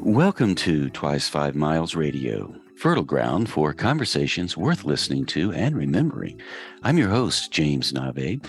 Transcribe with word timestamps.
Welcome 0.00 0.54
to 0.56 0.90
Twice 0.90 1.28
Five 1.28 1.54
Miles 1.54 1.94
Radio, 1.94 2.54
fertile 2.76 3.04
ground 3.04 3.48
for 3.48 3.72
conversations 3.72 4.56
worth 4.56 4.84
listening 4.84 5.24
to 5.26 5.52
and 5.52 5.76
remembering. 5.76 6.40
I'm 6.82 6.98
your 6.98 7.08
host, 7.08 7.50
James 7.50 7.92
Nave. 7.92 8.40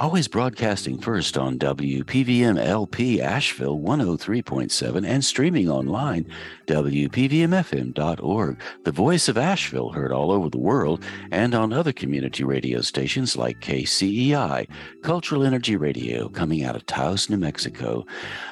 Always 0.00 0.28
broadcasting 0.28 0.98
first 0.98 1.36
on 1.36 1.58
WPVM 1.58 2.58
LP 2.58 3.20
Asheville 3.20 3.78
103.7 3.78 5.06
and 5.06 5.22
streaming 5.22 5.68
online, 5.68 6.26
WPVMFM.org. 6.66 8.58
The 8.84 8.92
voice 8.92 9.28
of 9.28 9.36
Asheville 9.36 9.90
heard 9.90 10.10
all 10.10 10.30
over 10.30 10.48
the 10.48 10.58
world 10.58 11.04
and 11.30 11.54
on 11.54 11.74
other 11.74 11.92
community 11.92 12.44
radio 12.44 12.80
stations 12.80 13.36
like 13.36 13.60
KCEI, 13.60 14.66
Cultural 15.02 15.44
Energy 15.44 15.76
Radio, 15.76 16.30
coming 16.30 16.64
out 16.64 16.76
of 16.76 16.86
Taos, 16.86 17.28
New 17.28 17.36
Mexico. 17.36 18.06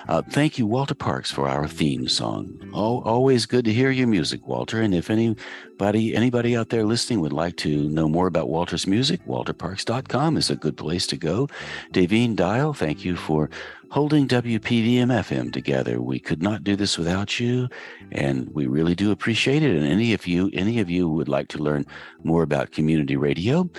Uh, 0.07 0.21
thank 0.31 0.59
you, 0.59 0.67
Walter 0.67 0.95
Parks, 0.95 1.31
for 1.31 1.49
our 1.49 1.67
theme 1.67 2.09
song. 2.09 2.59
Oh, 2.75 3.01
always 3.03 3.47
good 3.47 3.65
to 3.65 3.73
hear 3.73 3.91
your 3.91 4.07
music, 4.07 4.47
Walter. 4.47 4.83
And 4.83 4.95
if 4.95 5.08
anybody 5.11 6.15
anybody 6.15 6.57
out 6.57 6.71
there 6.71 6.85
listening 6.85 7.21
would 7.21 7.33
like 7.33 7.57
to 7.59 7.89
know 7.89 8.09
more 8.09 8.27
about 8.27 8.49
Walter's 8.49 8.87
music, 8.87 9.25
walterparks.com 9.27 10.37
is 10.37 10.51
a 10.51 10.57
good 10.57 10.77
place 10.77 11.07
to 11.09 11.17
go. 11.17 11.49
Davine 11.93 12.37
Dial, 12.37 12.73
thank 12.73 13.05
you 13.05 13.17
for 13.17 13.51
holding 13.91 14.29
WPVM 14.29 15.09
FM 15.09 15.53
together. 15.53 16.01
We 16.01 16.19
could 16.19 16.43
not 16.43 16.65
do 16.65 16.77
this 16.77 16.99
without 16.99 17.41
you, 17.41 17.69
and 18.13 18.49
we 18.55 18.67
really 18.67 18.95
do 18.95 19.11
appreciate 19.11 19.63
it. 19.63 19.75
And 19.75 19.87
any 19.87 20.13
of 20.13 20.27
you, 20.27 20.51
any 20.53 20.79
of 20.81 20.91
you 20.91 21.09
would 21.09 21.29
like 21.29 21.49
to 21.49 21.59
learn 21.59 21.87
more 22.23 22.43
about 22.43 22.73
community 22.73 23.17
radio, 23.17 23.71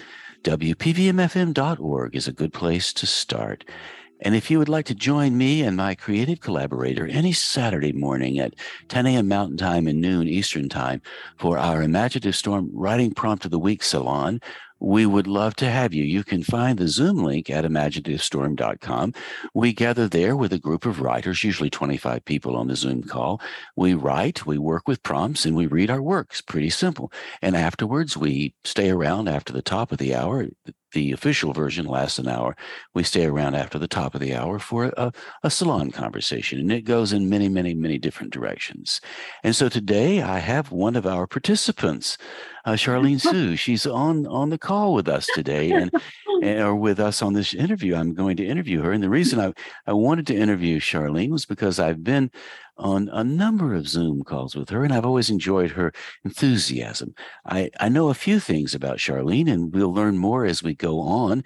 WPVMFM.org 0.43 2.15
is 2.15 2.27
a 2.27 2.33
good 2.33 2.53
place 2.53 2.93
to 2.93 3.05
start. 3.05 3.65
And 4.21 4.35
if 4.35 4.51
you 4.51 4.59
would 4.59 4.69
like 4.69 4.85
to 4.85 4.95
join 4.95 5.37
me 5.37 5.61
and 5.61 5.77
my 5.77 5.95
creative 5.95 6.41
collaborator 6.41 7.07
any 7.07 7.31
Saturday 7.31 7.93
morning 7.93 8.37
at 8.39 8.53
10 8.89 9.05
a.m. 9.07 9.27
Mountain 9.27 9.57
Time 9.57 9.87
and 9.87 10.01
noon 10.01 10.27
Eastern 10.27 10.67
Time 10.67 11.01
for 11.37 11.57
our 11.57 11.81
Imaginative 11.81 12.35
Storm 12.35 12.69
Writing 12.73 13.13
Prompt 13.13 13.45
of 13.45 13.51
the 13.51 13.59
Week 13.59 13.81
Salon, 13.81 14.41
we 14.79 15.05
would 15.05 15.27
love 15.27 15.55
to 15.57 15.69
have 15.69 15.93
you. 15.93 16.03
You 16.03 16.23
can 16.23 16.43
find 16.43 16.77
the 16.77 16.87
Zoom 16.87 17.23
link 17.23 17.49
at 17.49 17.65
imaginativestorm.com. 17.65 19.13
We 19.53 19.73
gather 19.73 20.07
there 20.07 20.35
with 20.35 20.53
a 20.53 20.59
group 20.59 20.85
of 20.85 21.01
writers, 21.01 21.43
usually 21.43 21.69
25 21.69 22.23
people 22.25 22.55
on 22.55 22.67
the 22.67 22.75
Zoom 22.75 23.03
call. 23.03 23.41
We 23.75 23.93
write, 23.93 24.45
we 24.45 24.57
work 24.57 24.87
with 24.87 25.03
prompts, 25.03 25.45
and 25.45 25.55
we 25.55 25.67
read 25.67 25.89
our 25.89 26.01
works. 26.01 26.41
Pretty 26.41 26.69
simple. 26.69 27.11
And 27.41 27.55
afterwards, 27.55 28.15
we 28.15 28.53
stay 28.63 28.89
around 28.89 29.27
after 29.27 29.51
the 29.51 29.61
top 29.61 29.91
of 29.91 29.97
the 29.97 30.15
hour 30.15 30.47
the 30.91 31.11
official 31.11 31.53
version 31.53 31.85
lasts 31.85 32.19
an 32.19 32.27
hour. 32.27 32.55
We 32.93 33.03
stay 33.03 33.25
around 33.25 33.55
after 33.55 33.77
the 33.77 33.87
top 33.87 34.15
of 34.15 34.21
the 34.21 34.35
hour 34.35 34.59
for 34.59 34.85
a, 34.97 35.11
a, 35.43 35.49
salon 35.49 35.91
conversation, 35.91 36.59
and 36.59 36.71
it 36.71 36.81
goes 36.81 37.13
in 37.13 37.29
many, 37.29 37.49
many, 37.49 37.73
many 37.73 37.97
different 37.97 38.33
directions. 38.33 39.01
And 39.43 39.55
so 39.55 39.69
today 39.69 40.21
I 40.21 40.39
have 40.39 40.71
one 40.71 40.95
of 40.95 41.05
our 41.05 41.27
participants, 41.27 42.17
uh, 42.65 42.73
Charlene 42.73 43.21
Sue. 43.29 43.55
She's 43.55 43.85
on 43.85 44.25
on 44.27 44.49
the 44.49 44.57
call 44.57 44.93
with 44.93 45.07
us 45.07 45.27
today, 45.33 45.71
and, 45.71 45.91
and 45.93 46.28
or 46.43 46.75
with 46.75 46.99
us 46.99 47.21
on 47.21 47.33
this 47.33 47.53
interview. 47.53 47.95
I'm 47.95 48.13
going 48.13 48.37
to 48.37 48.45
interview 48.45 48.81
her, 48.81 48.91
and 48.91 49.03
the 49.03 49.09
reason 49.09 49.39
I 49.39 49.53
I 49.87 49.93
wanted 49.93 50.27
to 50.27 50.35
interview 50.35 50.79
Charlene 50.79 51.31
was 51.31 51.45
because 51.45 51.79
I've 51.79 52.03
been 52.03 52.31
on 52.79 53.09
a 53.11 53.23
number 53.23 53.75
of 53.75 53.87
Zoom 53.87 54.23
calls 54.23 54.55
with 54.55 54.69
her, 54.69 54.83
and 54.83 54.93
I've 54.93 55.05
always 55.05 55.29
enjoyed 55.29 55.71
her 55.71 55.91
enthusiasm. 56.23 57.13
I, 57.45 57.69
I 57.79 57.89
know 57.89 58.09
a 58.09 58.13
few 58.13 58.39
things 58.39 58.73
about 58.73 58.97
Charlene, 58.97 59.51
and 59.51 59.73
we'll 59.73 59.93
learn 59.93 60.17
more 60.17 60.45
as 60.45 60.63
we 60.63 60.73
go 60.73 60.99
on. 61.01 61.43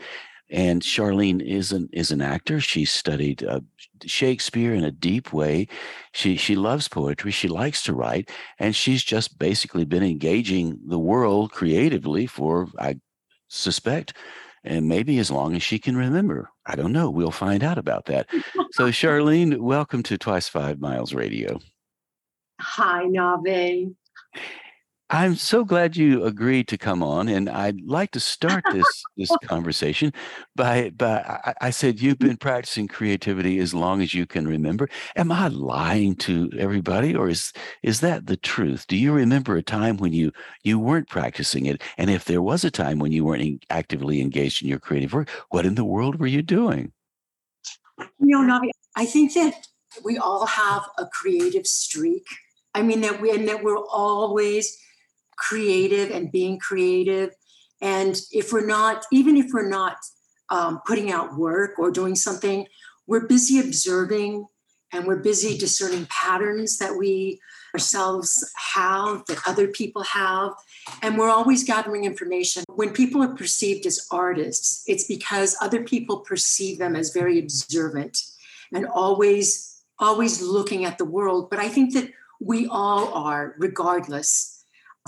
And 0.49 0.83
Charlene 0.83 1.41
is 1.41 1.71
an 1.71 1.89
is 1.91 2.11
an 2.11 2.21
actor. 2.21 2.59
She 2.59 2.85
studied 2.85 3.43
uh, 3.43 3.61
Shakespeare 4.05 4.75
in 4.75 4.83
a 4.83 4.91
deep 4.91 5.33
way. 5.33 5.67
She 6.11 6.37
she 6.37 6.55
loves 6.55 6.87
poetry. 6.87 7.31
She 7.31 7.47
likes 7.47 7.81
to 7.83 7.93
write, 7.93 8.29
and 8.59 8.75
she's 8.75 9.03
just 9.03 9.39
basically 9.39 9.85
been 9.85 10.03
engaging 10.03 10.79
the 10.85 10.99
world 10.99 11.51
creatively 11.51 12.27
for 12.27 12.67
I 12.77 12.99
suspect 13.47 14.13
and 14.63 14.87
maybe 14.87 15.19
as 15.19 15.29
long 15.29 15.55
as 15.55 15.63
she 15.63 15.79
can 15.79 15.97
remember. 15.97 16.49
I 16.65 16.75
don't 16.75 16.93
know. 16.93 17.09
We'll 17.09 17.31
find 17.31 17.63
out 17.63 17.77
about 17.77 18.05
that. 18.05 18.27
so, 18.71 18.87
Charlene, 18.91 19.57
welcome 19.59 20.03
to 20.03 20.17
Twice 20.17 20.47
Five 20.47 20.79
Miles 20.79 21.13
Radio. 21.13 21.59
Hi, 22.59 23.05
Nave. 23.05 23.93
I'm 25.09 25.35
so 25.35 25.63
glad 25.63 25.95
you 25.95 26.23
agreed 26.23 26.67
to 26.69 26.77
come 26.77 27.03
on, 27.03 27.27
and 27.27 27.49
I'd 27.49 27.81
like 27.81 28.11
to 28.11 28.19
start 28.19 28.63
this 28.71 29.03
this 29.17 29.29
conversation 29.43 30.13
by 30.55 30.89
by 30.91 31.17
I, 31.19 31.53
I, 31.61 31.69
said 31.69 32.01
you've 32.01 32.19
been 32.19 32.37
practicing 32.37 32.87
creativity 32.87 33.59
as 33.59 33.73
long 33.73 34.01
as 34.01 34.13
you 34.13 34.25
can 34.25 34.47
remember. 34.47 34.89
Am 35.15 35.31
I 35.31 35.49
lying 35.49 36.15
to 36.17 36.49
everybody, 36.57 37.15
or 37.15 37.29
is 37.29 37.51
is 37.83 37.99
that 37.99 38.27
the 38.27 38.37
truth? 38.37 38.87
Do 38.87 38.95
you 38.95 39.11
remember 39.11 39.55
a 39.55 39.61
time 39.61 39.97
when 39.97 40.13
you 40.13 40.31
you 40.63 40.79
weren't 40.79 41.09
practicing 41.09 41.65
it, 41.65 41.81
and 41.97 42.09
if 42.09 42.25
there 42.25 42.41
was 42.41 42.63
a 42.63 42.71
time 42.71 42.97
when 42.97 43.11
you 43.11 43.25
weren't 43.25 43.63
actively 43.69 44.21
engaged 44.21 44.63
in 44.63 44.69
your 44.69 44.79
creative 44.79 45.13
work, 45.13 45.29
what 45.49 45.65
in 45.65 45.75
the 45.75 45.85
world 45.85 46.19
were 46.19 46.27
you 46.27 46.41
doing? 46.41 46.91
You 47.99 48.07
know, 48.19 48.39
Navi, 48.41 48.69
I 48.95 49.05
think 49.05 49.33
that 49.33 49.67
we 50.03 50.17
all 50.17 50.45
have 50.45 50.83
a 50.97 51.05
creative 51.05 51.67
streak. 51.67 52.25
I 52.73 52.81
mean 52.81 53.01
that 53.01 53.21
we 53.21 53.29
and 53.31 53.47
that 53.47 53.63
we're 53.63 53.77
always 53.77 54.75
creative 55.37 56.11
and 56.11 56.31
being 56.31 56.59
creative. 56.59 57.31
And 57.81 58.19
if 58.31 58.53
we're 58.53 58.65
not, 58.65 59.05
even 59.11 59.37
if 59.37 59.47
we're 59.53 59.69
not 59.69 59.97
um, 60.49 60.81
putting 60.85 61.11
out 61.11 61.37
work 61.37 61.77
or 61.77 61.91
doing 61.91 62.15
something, 62.15 62.67
we're 63.07 63.27
busy 63.27 63.59
observing 63.59 64.47
and 64.93 65.05
we're 65.05 65.17
busy 65.17 65.57
discerning 65.57 66.07
patterns 66.09 66.77
that 66.77 66.95
we 66.95 67.39
ourselves 67.73 68.51
have, 68.73 69.25
that 69.25 69.39
other 69.47 69.67
people 69.67 70.03
have. 70.03 70.51
And 71.01 71.17
we're 71.17 71.29
always 71.29 71.63
gathering 71.63 72.05
information. 72.05 72.63
When 72.69 72.91
people 72.91 73.23
are 73.23 73.35
perceived 73.35 73.85
as 73.87 74.07
artists, 74.11 74.83
it's 74.85 75.05
because 75.05 75.57
other 75.59 75.83
people 75.83 76.19
perceive 76.19 76.77
them 76.77 76.95
as 76.95 77.11
very 77.11 77.39
observant 77.39 78.21
and 78.71 78.85
always, 78.85 79.81
always 79.97 80.41
looking 80.41 80.85
at 80.85 80.99
the 80.99 81.05
world. 81.05 81.49
But 81.49 81.59
I 81.59 81.69
think 81.69 81.93
that 81.95 82.11
we 82.39 82.67
all 82.67 83.13
are, 83.13 83.55
regardless 83.57 84.52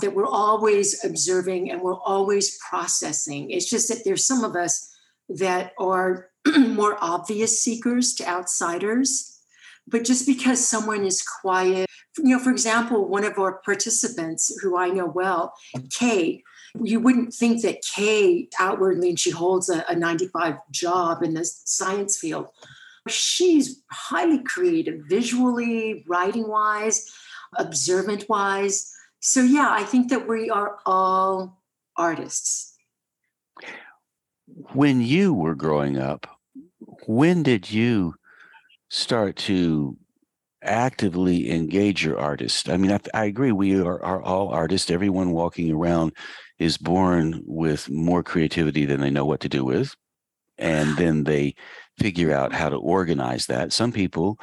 that 0.00 0.14
we're 0.14 0.26
always 0.26 1.02
observing 1.04 1.70
and 1.70 1.80
we're 1.80 1.98
always 2.00 2.58
processing. 2.58 3.50
It's 3.50 3.68
just 3.68 3.88
that 3.88 4.04
there's 4.04 4.26
some 4.26 4.44
of 4.44 4.54
us 4.54 4.94
that 5.28 5.72
are 5.78 6.28
more 6.58 6.98
obvious 7.00 7.60
seekers 7.60 8.14
to 8.14 8.28
outsiders. 8.28 9.40
But 9.88 10.04
just 10.04 10.26
because 10.26 10.66
someone 10.66 11.04
is 11.04 11.22
quiet, 11.22 11.88
you 12.18 12.36
know, 12.36 12.42
for 12.42 12.50
example, 12.50 13.08
one 13.08 13.24
of 13.24 13.38
our 13.38 13.60
participants 13.64 14.54
who 14.62 14.76
I 14.76 14.88
know 14.88 15.06
well, 15.06 15.54
Kay, 15.90 16.42
you 16.82 17.00
wouldn't 17.00 17.32
think 17.32 17.62
that 17.62 17.82
Kay 17.82 18.48
outwardly, 18.58 19.10
and 19.10 19.20
she 19.20 19.30
holds 19.30 19.70
a, 19.70 19.84
a 19.88 19.94
95 19.94 20.56
job 20.70 21.22
in 21.22 21.34
the 21.34 21.44
science 21.44 22.18
field. 22.18 22.48
She's 23.08 23.82
highly 23.90 24.42
creative, 24.42 25.02
visually, 25.08 26.04
writing 26.08 26.48
wise, 26.48 27.08
observant 27.56 28.28
wise 28.28 28.92
so 29.26 29.42
yeah 29.42 29.68
i 29.70 29.82
think 29.82 30.08
that 30.08 30.28
we 30.28 30.48
are 30.50 30.78
all 30.86 31.60
artists. 31.96 32.74
When 34.72 35.00
you 35.00 35.34
were 35.34 35.54
growing 35.54 35.98
up 35.98 36.26
when 37.06 37.42
did 37.42 37.70
you 37.70 38.14
start 38.88 39.36
to 39.36 39.96
actively 40.62 41.50
engage 41.50 42.04
your 42.04 42.18
artist? 42.18 42.68
I 42.68 42.76
mean 42.76 42.92
i, 42.92 43.00
I 43.14 43.24
agree 43.24 43.52
we 43.52 43.80
are, 43.80 44.02
are 44.02 44.22
all 44.22 44.48
artists. 44.50 44.90
Everyone 44.90 45.32
walking 45.32 45.72
around 45.72 46.12
is 46.58 46.78
born 46.78 47.42
with 47.44 47.90
more 47.90 48.22
creativity 48.22 48.84
than 48.84 49.00
they 49.00 49.10
know 49.10 49.26
what 49.26 49.40
to 49.40 49.48
do 49.48 49.64
with 49.64 49.94
and 50.58 50.96
then 51.02 51.24
they 51.24 51.54
figure 51.98 52.32
out 52.32 52.52
how 52.52 52.68
to 52.68 52.76
organize 52.76 53.46
that. 53.46 53.72
Some 53.72 53.90
people 53.90 54.38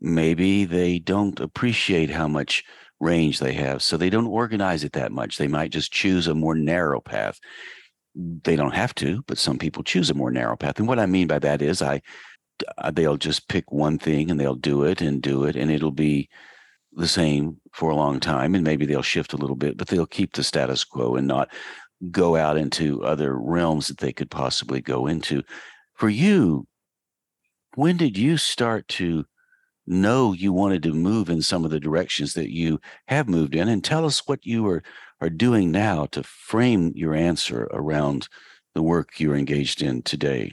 maybe 0.00 0.64
they 0.64 0.98
don't 0.98 1.38
appreciate 1.38 2.10
how 2.10 2.28
much 2.28 2.64
range 3.02 3.40
they 3.40 3.52
have. 3.52 3.82
So 3.82 3.96
they 3.96 4.08
don't 4.08 4.26
organize 4.26 4.84
it 4.84 4.92
that 4.92 5.12
much. 5.12 5.36
They 5.36 5.48
might 5.48 5.72
just 5.72 5.92
choose 5.92 6.28
a 6.28 6.34
more 6.34 6.54
narrow 6.54 7.00
path. 7.00 7.40
They 8.14 8.56
don't 8.56 8.74
have 8.74 8.94
to, 8.96 9.22
but 9.26 9.38
some 9.38 9.58
people 9.58 9.82
choose 9.82 10.08
a 10.08 10.14
more 10.14 10.30
narrow 10.30 10.56
path. 10.56 10.78
And 10.78 10.86
what 10.86 10.98
I 10.98 11.06
mean 11.06 11.26
by 11.26 11.40
that 11.40 11.60
is 11.60 11.82
I 11.82 12.00
uh, 12.78 12.90
they'll 12.92 13.16
just 13.16 13.48
pick 13.48 13.72
one 13.72 13.98
thing 13.98 14.30
and 14.30 14.38
they'll 14.38 14.54
do 14.54 14.84
it 14.84 15.00
and 15.00 15.20
do 15.20 15.44
it 15.44 15.56
and 15.56 15.70
it'll 15.70 15.90
be 15.90 16.28
the 16.92 17.08
same 17.08 17.56
for 17.72 17.90
a 17.90 17.96
long 17.96 18.20
time 18.20 18.54
and 18.54 18.62
maybe 18.62 18.86
they'll 18.86 19.02
shift 19.02 19.32
a 19.32 19.38
little 19.38 19.56
bit, 19.56 19.76
but 19.76 19.88
they'll 19.88 20.06
keep 20.06 20.34
the 20.34 20.44
status 20.44 20.84
quo 20.84 21.16
and 21.16 21.26
not 21.26 21.50
go 22.10 22.36
out 22.36 22.56
into 22.56 23.02
other 23.02 23.36
realms 23.36 23.88
that 23.88 23.98
they 23.98 24.12
could 24.12 24.30
possibly 24.30 24.80
go 24.80 25.06
into. 25.06 25.42
For 25.94 26.08
you, 26.08 26.66
when 27.74 27.96
did 27.96 28.16
you 28.16 28.36
start 28.36 28.86
to 28.88 29.24
know 29.86 30.32
you 30.32 30.52
wanted 30.52 30.82
to 30.84 30.92
move 30.92 31.28
in 31.28 31.42
some 31.42 31.64
of 31.64 31.70
the 31.70 31.80
directions 31.80 32.34
that 32.34 32.52
you 32.52 32.80
have 33.08 33.28
moved 33.28 33.54
in 33.54 33.68
and 33.68 33.82
tell 33.82 34.04
us 34.04 34.26
what 34.26 34.44
you 34.46 34.66
are 34.66 34.82
are 35.22 35.30
doing 35.30 35.70
now 35.70 36.04
to 36.06 36.22
frame 36.24 36.92
your 36.96 37.14
answer 37.14 37.68
around 37.72 38.28
the 38.74 38.82
work 38.82 39.20
you're 39.20 39.36
engaged 39.36 39.80
in 39.80 40.02
today? 40.02 40.52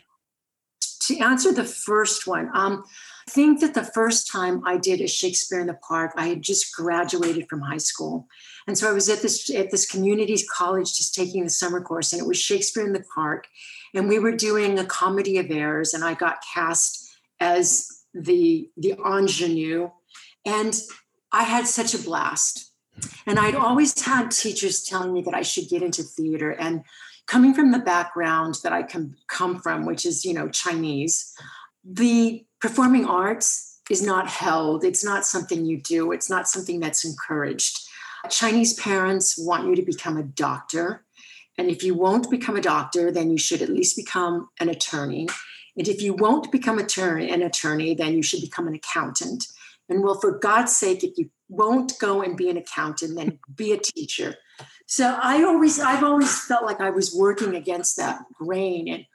To 1.08 1.18
answer 1.18 1.52
the 1.52 1.66
first 1.66 2.28
one, 2.28 2.52
um, 2.54 2.84
I 3.28 3.32
think 3.32 3.62
that 3.62 3.74
the 3.74 3.84
first 3.84 4.32
time 4.32 4.62
I 4.66 4.78
did 4.78 5.02
a 5.02 5.08
Shakespeare 5.08 5.60
in 5.60 5.68
the 5.68 5.74
Park, 5.74 6.12
I 6.16 6.28
had 6.28 6.44
just 6.44 6.76
graduated 6.76 7.50
from 7.50 7.62
high 7.62 7.78
school. 7.78 8.28
And 8.68 8.78
so 8.78 8.88
I 8.88 8.94
was 8.94 9.10
at 9.10 9.24
this 9.24 9.50
at 9.54 9.72
this 9.72 9.90
community 9.90 10.38
college 10.56 10.96
just 10.96 11.16
taking 11.16 11.44
the 11.44 11.50
summer 11.50 11.82
course, 11.82 12.14
and 12.14 12.22
it 12.22 12.28
was 12.28 12.38
Shakespeare 12.38 12.86
in 12.86 12.94
the 12.94 13.06
Park. 13.16 13.48
And 13.96 14.08
we 14.08 14.20
were 14.20 14.36
doing 14.36 14.78
a 14.78 14.86
comedy 14.86 15.40
of 15.40 15.50
errors, 15.50 15.96
and 15.96 16.04
I 16.04 16.14
got 16.14 16.44
cast 16.54 17.10
as 17.40 17.99
the 18.14 18.70
the 18.78 18.96
ingenue. 19.06 19.92
And 20.46 20.80
I 21.32 21.44
had 21.44 21.68
such 21.68 21.94
a 21.94 22.00
blast. 22.00 22.72
And 23.26 23.40
I'd 23.40 23.56
always 23.56 24.00
had 24.02 24.32
teachers 24.32 24.84
telling 24.84 25.14
me 25.14 25.22
that 25.22 25.34
I 25.34 25.42
should 25.42 25.70
get 25.70 25.84
into 25.84 26.04
theater. 26.04 26.52
And 26.52 26.84
coming 27.28 27.54
from 27.54 27.72
the 27.72 27.80
background 27.80 28.56
that 28.64 28.74
I 28.74 28.84
come, 28.84 29.16
come 29.28 29.60
from, 29.62 29.86
which 29.86 30.06
is, 30.06 30.26
you 30.26 30.34
know, 30.34 30.50
Chinese, 30.50 31.34
the 31.86 32.46
performing 32.60 33.06
arts 33.06 33.80
is 33.90 34.02
not 34.02 34.28
held. 34.28 34.84
It's 34.84 35.04
not 35.04 35.26
something 35.26 35.66
you 35.66 35.82
do. 35.82 36.12
It's 36.12 36.30
not 36.30 36.48
something 36.48 36.80
that's 36.80 37.06
encouraged. 37.06 37.88
Chinese 38.30 38.74
parents 38.74 39.38
want 39.38 39.68
you 39.68 39.76
to 39.76 39.82
become 39.82 40.18
a 40.18 40.24
doctor. 40.24 41.06
And 41.58 41.70
if 41.70 41.84
you 41.84 41.94
won't 41.94 42.30
become 42.30 42.56
a 42.56 42.62
doctor, 42.62 43.12
then 43.12 43.32
you 43.32 43.38
should 43.38 43.62
at 43.62 43.70
least 43.70 43.96
become 43.96 44.50
an 44.60 44.70
attorney. 44.70 45.28
And 45.80 45.88
if 45.88 46.02
you 46.02 46.14
won't 46.14 46.52
become 46.52 46.78
attorney, 46.78 47.32
an 47.32 47.42
attorney, 47.42 47.96
then 47.96 48.14
you 48.14 48.22
should 48.22 48.42
become 48.42 48.68
an 48.68 48.76
accountant. 48.76 49.48
And 49.88 50.04
well, 50.04 50.20
for 50.20 50.38
God's 50.38 50.76
sake, 50.76 51.06
if 51.06 51.18
you 51.18 51.32
won't 51.48 51.94
go 52.00 52.22
and 52.22 52.38
be 52.38 52.50
an 52.50 52.58
accountant, 52.58 53.16
then 53.16 53.40
be 53.56 53.72
a 53.72 53.78
teacher. 53.78 54.36
So 54.86 55.18
I 55.22 55.44
always, 55.44 55.80
I've 55.80 56.04
always 56.04 56.44
felt 56.46 56.66
like 56.66 56.82
I 56.82 56.90
was 56.90 57.16
working 57.16 57.56
against 57.56 57.96
that 57.96 58.20
grain 58.34 58.90
and 58.90 59.06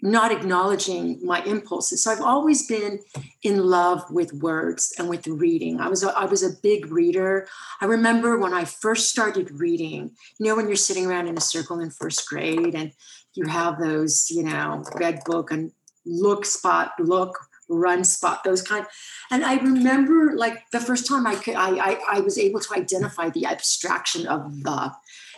not 0.00 0.32
acknowledging 0.32 1.18
my 1.24 1.42
impulses. 1.44 2.02
So 2.02 2.10
I've 2.10 2.20
always 2.20 2.66
been 2.66 3.00
in 3.42 3.58
love 3.58 4.10
with 4.10 4.32
words 4.32 4.94
and 4.98 5.08
with 5.08 5.26
reading. 5.26 5.80
I 5.80 5.88
was 5.88 6.02
a, 6.02 6.16
I 6.16 6.24
was 6.24 6.42
a 6.42 6.56
big 6.62 6.86
reader. 6.86 7.48
I 7.80 7.86
remember 7.86 8.38
when 8.38 8.54
I 8.54 8.64
first 8.64 9.10
started 9.10 9.50
reading. 9.50 10.12
You 10.38 10.46
know, 10.46 10.56
when 10.56 10.68
you're 10.68 10.76
sitting 10.76 11.06
around 11.06 11.26
in 11.26 11.36
a 11.36 11.40
circle 11.40 11.80
in 11.80 11.90
first 11.90 12.28
grade 12.28 12.74
and 12.74 12.92
you 13.34 13.46
have 13.46 13.78
those, 13.78 14.30
you 14.30 14.42
know, 14.42 14.84
red 14.94 15.20
book 15.24 15.50
and 15.50 15.72
look 16.06 16.44
spot 16.44 16.92
look 16.98 17.38
run 17.68 18.04
spot 18.04 18.44
those 18.44 18.62
kind. 18.62 18.86
And 19.30 19.44
i 19.44 19.56
remember 19.56 20.36
like 20.36 20.70
the 20.70 20.80
first 20.80 21.06
time 21.06 21.26
i 21.26 21.34
could 21.34 21.54
I, 21.54 21.70
I 21.76 21.98
i 22.12 22.20
was 22.20 22.38
able 22.38 22.60
to 22.60 22.74
identify 22.74 23.30
the 23.30 23.46
abstraction 23.46 24.26
of 24.26 24.62
the. 24.62 24.92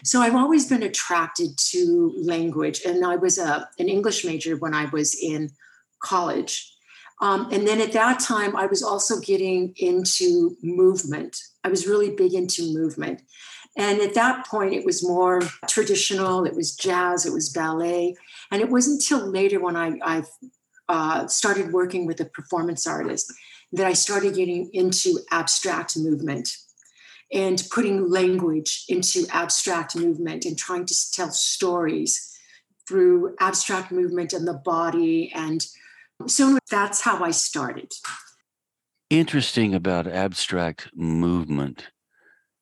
So 0.04 0.20
i've 0.20 0.34
always 0.34 0.68
been 0.68 0.82
attracted 0.82 1.56
to 1.70 2.12
language 2.16 2.80
and 2.84 3.04
i 3.04 3.16
was 3.16 3.38
a 3.38 3.68
an 3.78 3.88
english 3.88 4.24
major 4.24 4.56
when 4.56 4.74
i 4.74 4.86
was 4.86 5.14
in 5.14 5.50
college. 6.00 6.72
Um, 7.22 7.48
and 7.50 7.66
then 7.66 7.80
at 7.80 7.92
that 7.92 8.20
time 8.20 8.56
i 8.56 8.66
was 8.66 8.82
also 8.82 9.20
getting 9.20 9.74
into 9.76 10.56
movement. 10.62 11.38
I 11.64 11.68
was 11.68 11.86
really 11.86 12.10
big 12.10 12.34
into 12.34 12.74
movement. 12.74 13.22
And 13.78 14.00
at 14.00 14.14
that 14.14 14.46
point 14.46 14.72
it 14.74 14.84
was 14.84 15.06
more 15.06 15.42
traditional 15.68 16.44
it 16.44 16.54
was 16.54 16.74
jazz 16.74 17.24
it 17.24 17.32
was 17.32 17.50
ballet. 17.50 18.16
And 18.50 18.60
it 18.62 18.70
wasn't 18.70 19.02
until 19.02 19.26
later 19.30 19.60
when 19.60 19.76
I, 19.76 19.98
I 20.02 20.24
uh, 20.88 21.26
started 21.26 21.72
working 21.72 22.06
with 22.06 22.20
a 22.20 22.24
performance 22.24 22.86
artist 22.86 23.32
that 23.72 23.86
I 23.86 23.92
started 23.92 24.34
getting 24.34 24.70
into 24.72 25.18
abstract 25.30 25.96
movement 25.96 26.48
and 27.32 27.62
putting 27.70 28.08
language 28.08 28.84
into 28.88 29.26
abstract 29.32 29.96
movement 29.96 30.44
and 30.44 30.56
trying 30.56 30.86
to 30.86 30.94
tell 31.12 31.30
stories 31.30 32.32
through 32.88 33.34
abstract 33.40 33.90
movement 33.90 34.32
and 34.32 34.46
the 34.46 34.54
body. 34.54 35.32
And 35.34 35.66
so 36.26 36.58
that's 36.70 37.00
how 37.00 37.24
I 37.24 37.32
started. 37.32 37.92
Interesting 39.10 39.74
about 39.74 40.06
abstract 40.06 40.90
movement. 40.94 41.88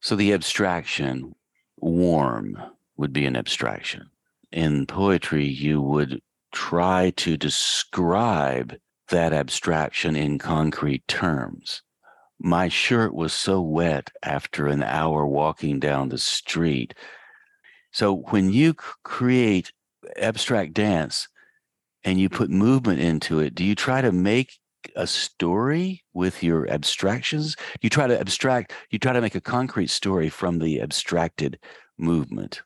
So 0.00 0.16
the 0.16 0.32
abstraction, 0.32 1.34
warm, 1.78 2.58
would 2.96 3.12
be 3.12 3.26
an 3.26 3.36
abstraction. 3.36 4.10
In 4.52 4.86
poetry, 4.86 5.46
you 5.46 5.80
would 5.80 6.20
try 6.54 7.10
to 7.16 7.36
describe 7.36 8.76
that 9.08 9.32
abstraction 9.32 10.16
in 10.16 10.38
concrete 10.38 11.06
terms. 11.08 11.82
My 12.38 12.68
shirt 12.68 13.12
was 13.14 13.32
so 13.32 13.60
wet 13.60 14.10
after 14.22 14.68
an 14.68 14.82
hour 14.82 15.26
walking 15.26 15.80
down 15.80 16.08
the 16.08 16.18
street. 16.18 16.94
So 17.92 18.14
when 18.14 18.52
you 18.52 18.74
create 18.74 19.72
abstract 20.16 20.72
dance 20.72 21.28
and 22.04 22.18
you 22.20 22.28
put 22.28 22.50
movement 22.50 23.00
into 23.00 23.40
it, 23.40 23.54
do 23.54 23.64
you 23.64 23.74
try 23.74 24.00
to 24.00 24.12
make 24.12 24.58
a 24.96 25.06
story 25.06 26.04
with 26.12 26.42
your 26.42 26.68
abstractions? 26.68 27.56
You 27.80 27.90
try 27.90 28.06
to 28.06 28.18
abstract, 28.18 28.72
you 28.90 28.98
try 28.98 29.12
to 29.12 29.20
make 29.20 29.34
a 29.34 29.40
concrete 29.40 29.90
story 29.90 30.28
from 30.28 30.58
the 30.58 30.80
abstracted 30.80 31.58
movement 31.98 32.62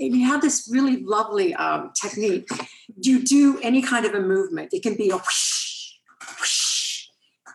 you 0.00 0.26
have 0.26 0.40
this 0.40 0.68
really 0.70 1.02
lovely 1.04 1.54
um, 1.54 1.92
technique. 2.00 2.48
You 3.00 3.22
do 3.22 3.60
any 3.62 3.82
kind 3.82 4.06
of 4.06 4.14
a 4.14 4.20
movement. 4.20 4.72
It 4.72 4.82
can 4.82 4.96
be 4.96 5.10
a 5.10 5.16
whoosh, 5.16 5.92
whoosh, 6.38 7.06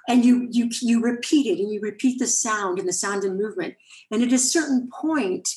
and 0.08 0.24
you 0.24 0.48
you 0.52 0.70
you 0.82 1.02
repeat 1.02 1.48
it, 1.48 1.60
and 1.60 1.72
you 1.72 1.82
repeat 1.82 2.20
the 2.20 2.28
sound 2.28 2.80
and 2.80 2.88
the 2.88 2.94
sound 2.94 3.24
and 3.24 3.38
movement. 3.38 3.76
And 4.12 4.22
at 4.22 4.32
a 4.32 4.38
certain 4.38 4.90
point, 4.90 5.50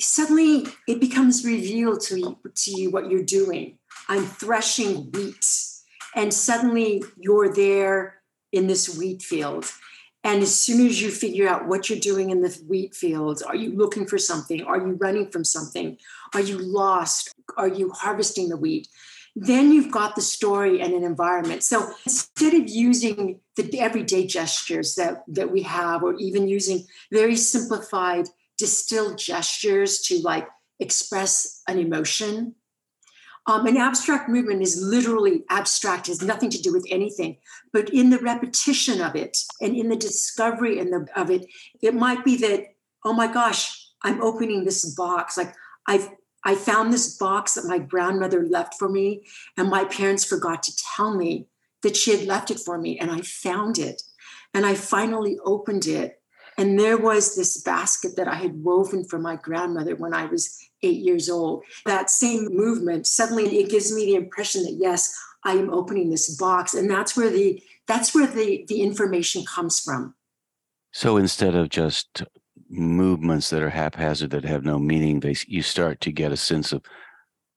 suddenly 0.00 0.66
it 0.86 1.00
becomes 1.00 1.44
revealed 1.44 2.00
to 2.02 2.38
to 2.54 2.70
you 2.70 2.90
what 2.90 3.10
you're 3.10 3.22
doing. 3.22 3.78
I'm 4.08 4.24
threshing 4.24 5.10
wheat, 5.12 5.46
and 6.14 6.32
suddenly 6.32 7.02
you're 7.18 7.52
there 7.52 8.22
in 8.50 8.66
this 8.66 8.96
wheat 8.96 9.20
field 9.20 9.70
and 10.28 10.42
as 10.42 10.54
soon 10.54 10.86
as 10.86 11.00
you 11.00 11.10
figure 11.10 11.48
out 11.48 11.66
what 11.66 11.88
you're 11.88 11.98
doing 11.98 12.28
in 12.28 12.42
the 12.42 12.50
wheat 12.68 12.94
fields, 12.94 13.40
are 13.40 13.56
you 13.56 13.74
looking 13.74 14.06
for 14.06 14.18
something? 14.18 14.62
Are 14.62 14.76
you 14.76 14.92
running 15.00 15.30
from 15.30 15.42
something? 15.42 15.96
Are 16.34 16.42
you 16.42 16.58
lost? 16.58 17.34
Are 17.56 17.66
you 17.66 17.92
harvesting 17.92 18.50
the 18.50 18.58
wheat? 18.58 18.88
Then 19.34 19.72
you've 19.72 19.90
got 19.90 20.16
the 20.16 20.20
story 20.20 20.82
and 20.82 20.92
an 20.92 21.02
environment. 21.02 21.62
So 21.62 21.90
instead 22.04 22.52
of 22.52 22.68
using 22.68 23.40
the 23.56 23.80
everyday 23.80 24.26
gestures 24.26 24.96
that, 24.96 25.24
that 25.28 25.50
we 25.50 25.62
have, 25.62 26.02
or 26.02 26.14
even 26.16 26.46
using 26.46 26.86
very 27.10 27.34
simplified, 27.34 28.26
distilled 28.58 29.16
gestures 29.16 30.00
to 30.02 30.20
like 30.20 30.46
express 30.78 31.62
an 31.68 31.78
emotion, 31.78 32.54
um, 33.48 33.66
an 33.66 33.78
abstract 33.78 34.28
movement 34.28 34.62
is 34.62 34.80
literally 34.80 35.42
abstract, 35.48 36.06
has 36.06 36.22
nothing 36.22 36.50
to 36.50 36.60
do 36.60 36.72
with 36.72 36.86
anything. 36.90 37.38
But 37.72 37.88
in 37.88 38.10
the 38.10 38.18
repetition 38.18 39.00
of 39.00 39.16
it 39.16 39.38
and 39.60 39.74
in 39.74 39.88
the 39.88 39.96
discovery 39.96 40.78
and 40.78 40.92
the, 40.92 41.06
of 41.16 41.30
it, 41.30 41.46
it 41.80 41.94
might 41.94 42.24
be 42.24 42.36
that, 42.36 42.74
oh 43.04 43.14
my 43.14 43.26
gosh, 43.26 43.88
I'm 44.02 44.22
opening 44.22 44.64
this 44.64 44.84
box. 44.94 45.36
Like 45.36 45.54
I've 45.86 46.08
I 46.44 46.54
found 46.54 46.92
this 46.92 47.16
box 47.16 47.54
that 47.54 47.66
my 47.66 47.78
grandmother 47.78 48.46
left 48.46 48.74
for 48.78 48.88
me, 48.88 49.24
and 49.56 49.68
my 49.68 49.84
parents 49.84 50.24
forgot 50.24 50.62
to 50.62 50.76
tell 50.94 51.14
me 51.14 51.48
that 51.82 51.96
she 51.96 52.16
had 52.16 52.28
left 52.28 52.50
it 52.50 52.60
for 52.60 52.78
me. 52.78 52.98
And 52.98 53.10
I 53.10 53.22
found 53.22 53.76
it. 53.76 54.02
And 54.54 54.64
I 54.64 54.74
finally 54.74 55.36
opened 55.44 55.86
it. 55.86 56.17
And 56.58 56.78
there 56.78 56.98
was 56.98 57.36
this 57.36 57.62
basket 57.62 58.16
that 58.16 58.26
I 58.26 58.34
had 58.34 58.64
woven 58.64 59.04
for 59.04 59.18
my 59.18 59.36
grandmother 59.36 59.94
when 59.94 60.12
I 60.12 60.26
was 60.26 60.58
eight 60.82 60.98
years 60.98 61.30
old. 61.30 61.62
That 61.86 62.10
same 62.10 62.48
movement, 62.50 63.06
suddenly 63.06 63.44
it 63.60 63.70
gives 63.70 63.94
me 63.94 64.06
the 64.06 64.16
impression 64.16 64.64
that 64.64 64.76
yes, 64.78 65.16
I 65.44 65.52
am 65.52 65.70
opening 65.70 66.10
this 66.10 66.36
box. 66.36 66.74
And 66.74 66.90
that's 66.90 67.16
where 67.16 67.30
the 67.30 67.62
that's 67.86 68.14
where 68.14 68.26
the, 68.26 68.64
the 68.68 68.82
information 68.82 69.44
comes 69.46 69.80
from. 69.80 70.14
So 70.92 71.16
instead 71.16 71.54
of 71.54 71.70
just 71.70 72.24
movements 72.68 73.48
that 73.50 73.62
are 73.62 73.70
haphazard 73.70 74.30
that 74.30 74.44
have 74.44 74.64
no 74.64 74.78
meaning, 74.78 75.20
they 75.20 75.36
you 75.46 75.62
start 75.62 76.00
to 76.02 76.12
get 76.12 76.32
a 76.32 76.36
sense 76.36 76.72
of 76.72 76.82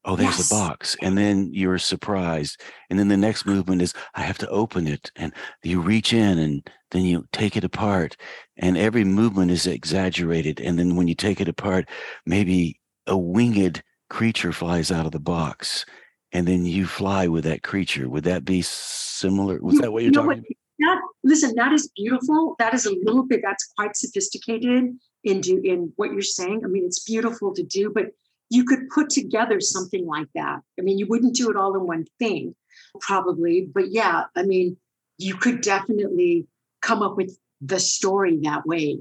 oh 0.06 0.16
there's 0.16 0.38
yes. 0.38 0.52
a 0.52 0.54
box 0.54 0.96
and 1.02 1.18
then 1.18 1.50
you're 1.54 1.78
surprised 1.78 2.62
and 2.90 2.98
then 2.98 3.08
the 3.08 3.18
next 3.18 3.46
movement 3.46 3.84
is 3.84 3.94
i 4.16 4.22
have 4.22 4.38
to 4.38 4.50
open 4.50 4.88
it 4.88 5.12
and 5.16 5.32
you 5.62 5.80
reach 5.80 6.12
in 6.12 6.40
and 6.40 6.68
then 6.92 7.04
you 7.04 7.26
take 7.32 7.58
it 7.58 7.64
apart 7.64 8.16
and 8.58 8.78
every 8.78 9.04
movement 9.04 9.52
is 9.52 9.66
exaggerated 9.66 10.60
and 10.60 10.78
then 10.78 10.96
when 10.96 11.08
you 11.08 11.16
take 11.16 11.42
it 11.42 11.48
apart 11.48 11.88
maybe 12.26 12.80
a 13.08 13.18
winged 13.18 13.82
creature 14.10 14.52
flies 14.52 14.92
out 14.92 15.06
of 15.06 15.12
the 15.12 15.20
box 15.20 15.86
and 16.32 16.48
then 16.48 16.66
you 16.66 16.86
fly 16.86 17.28
with 17.28 17.44
that 17.44 17.64
creature. 17.64 18.10
Would 18.10 18.24
that 18.24 18.46
be 18.46 18.62
similar? 18.62 19.60
Was 19.62 19.76
you, 19.76 19.82
that 19.82 19.92
what 19.92 20.04
you're 20.04 20.12
you 20.12 20.14
talking 20.14 20.28
what, 20.28 20.38
about? 20.38 20.48
That, 20.80 21.02
listen, 21.24 21.54
that 21.56 21.74
is 21.74 21.92
beautiful. 21.96 22.56
That 22.60 22.74
is 22.74 22.86
a 22.86 22.96
little 23.04 23.24
bit, 23.24 23.42
that's 23.44 23.72
quite 23.78 23.96
sophisticated 23.96 24.98
in, 25.24 25.42
do, 25.42 25.62
in 25.64 25.94
what 25.96 26.12
you're 26.12 26.22
saying. 26.22 26.62
I 26.64 26.68
mean, 26.68 26.86
it's 26.86 27.04
beautiful 27.04 27.54
to 27.54 27.64
do, 27.64 27.92
but 27.94 28.08
you 28.50 28.64
could 28.64 28.90
put 28.90 29.10
together 29.10 29.60
something 29.60 30.06
like 30.06 30.28
that. 30.36 30.60
I 30.80 30.82
mean, 30.82 30.98
you 30.98 31.08
wouldn't 31.08 31.36
do 31.36 31.50
it 31.50 31.56
all 31.56 31.76
in 31.76 31.86
one 31.86 32.06
thing, 32.20 32.56
probably, 33.00 33.70
but 33.74 33.92
yeah, 33.92 34.26
I 34.36 34.44
mean, 34.44 34.78
you 35.18 35.36
could 35.36 35.62
definitely 35.62 36.48
come 36.82 37.02
up 37.02 37.18
with 37.18 37.38
the 37.62 37.80
story 37.80 38.40
that 38.44 38.66
way. 38.66 39.00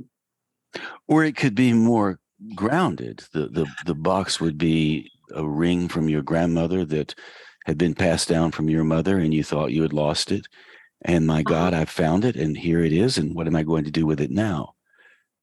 Or 1.09 1.25
it 1.25 1.37
could 1.37 1.55
be 1.55 1.73
more 1.73 2.21
grounded. 2.55 3.25
The 3.33 3.49
the 3.49 3.67
the 3.87 3.95
box 3.95 4.41
would 4.41 4.59
be 4.59 5.11
a 5.35 5.47
ring 5.47 5.89
from 5.89 6.09
your 6.09 6.23
grandmother 6.23 6.85
that 6.87 7.15
had 7.67 7.79
been 7.79 7.95
passed 7.95 8.29
down 8.29 8.51
from 8.53 8.69
your 8.69 8.85
mother 8.85 9.19
and 9.19 9.35
you 9.35 9.45
thought 9.45 9.73
you 9.73 9.83
had 9.83 9.93
lost 9.93 10.33
it. 10.33 10.47
And 11.03 11.27
my 11.27 11.43
God, 11.43 11.73
Uh-huh. 11.73 11.83
I 11.83 11.85
found 11.87 12.25
it 12.25 12.37
and 12.37 12.57
here 12.57 12.85
it 12.85 12.93
is. 12.93 13.19
And 13.19 13.35
what 13.35 13.47
am 13.47 13.57
I 13.57 13.63
going 13.63 13.85
to 13.85 13.91
do 13.91 14.07
with 14.07 14.21
it 14.21 14.31
now? 14.31 14.75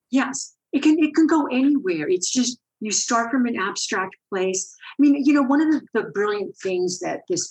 Yes, 0.10 0.56
it 0.72 0.82
can 0.82 0.98
it 1.00 1.14
can 1.16 1.28
go 1.28 1.48
anywhere. 1.48 2.08
It's 2.10 2.32
just 2.32 2.60
you 2.80 2.92
start 2.92 3.32
from 3.32 3.46
an 3.46 3.58
abstract 3.60 4.16
place. 4.30 4.76
I 4.98 5.02
mean, 5.02 5.24
you 5.26 5.34
know, 5.34 5.42
one 5.44 5.62
of 5.62 5.72
the, 5.72 5.82
the 5.94 6.10
brilliant 6.10 6.56
things 6.62 7.00
that 7.00 7.22
this 7.28 7.50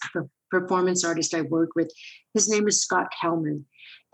performance 0.50 1.04
artist 1.04 1.34
I 1.34 1.42
work 1.42 1.70
with, 1.74 1.90
his 2.32 2.48
name 2.48 2.68
is 2.68 2.80
Scott 2.80 3.08
Kelman. 3.20 3.66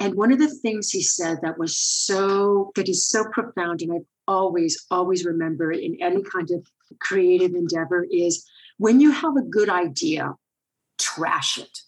And 0.03 0.17
one 0.17 0.33
of 0.33 0.41
the 0.41 0.49
things 0.49 0.91
he 0.91 1.01
said 1.01 1.39
that 1.43 1.59
was 1.59 1.79
so 1.79 2.73
that 2.75 2.89
is 2.89 3.07
so 3.07 3.25
profound, 3.31 3.83
and 3.83 3.93
I 3.93 3.99
always, 4.27 4.85
always 4.91 5.25
remember 5.25 5.71
in 5.71 5.97
any 6.01 6.25
kind 6.25 6.51
of 6.51 6.67
creative 6.99 7.55
endeavor 7.55 8.05
is 8.11 8.45
when 8.79 9.01
you 9.01 9.13
have 9.13 9.37
a 9.37 9.43
good 9.43 9.69
idea, 9.69 10.35
trash 10.99 11.57
it. 11.57 11.79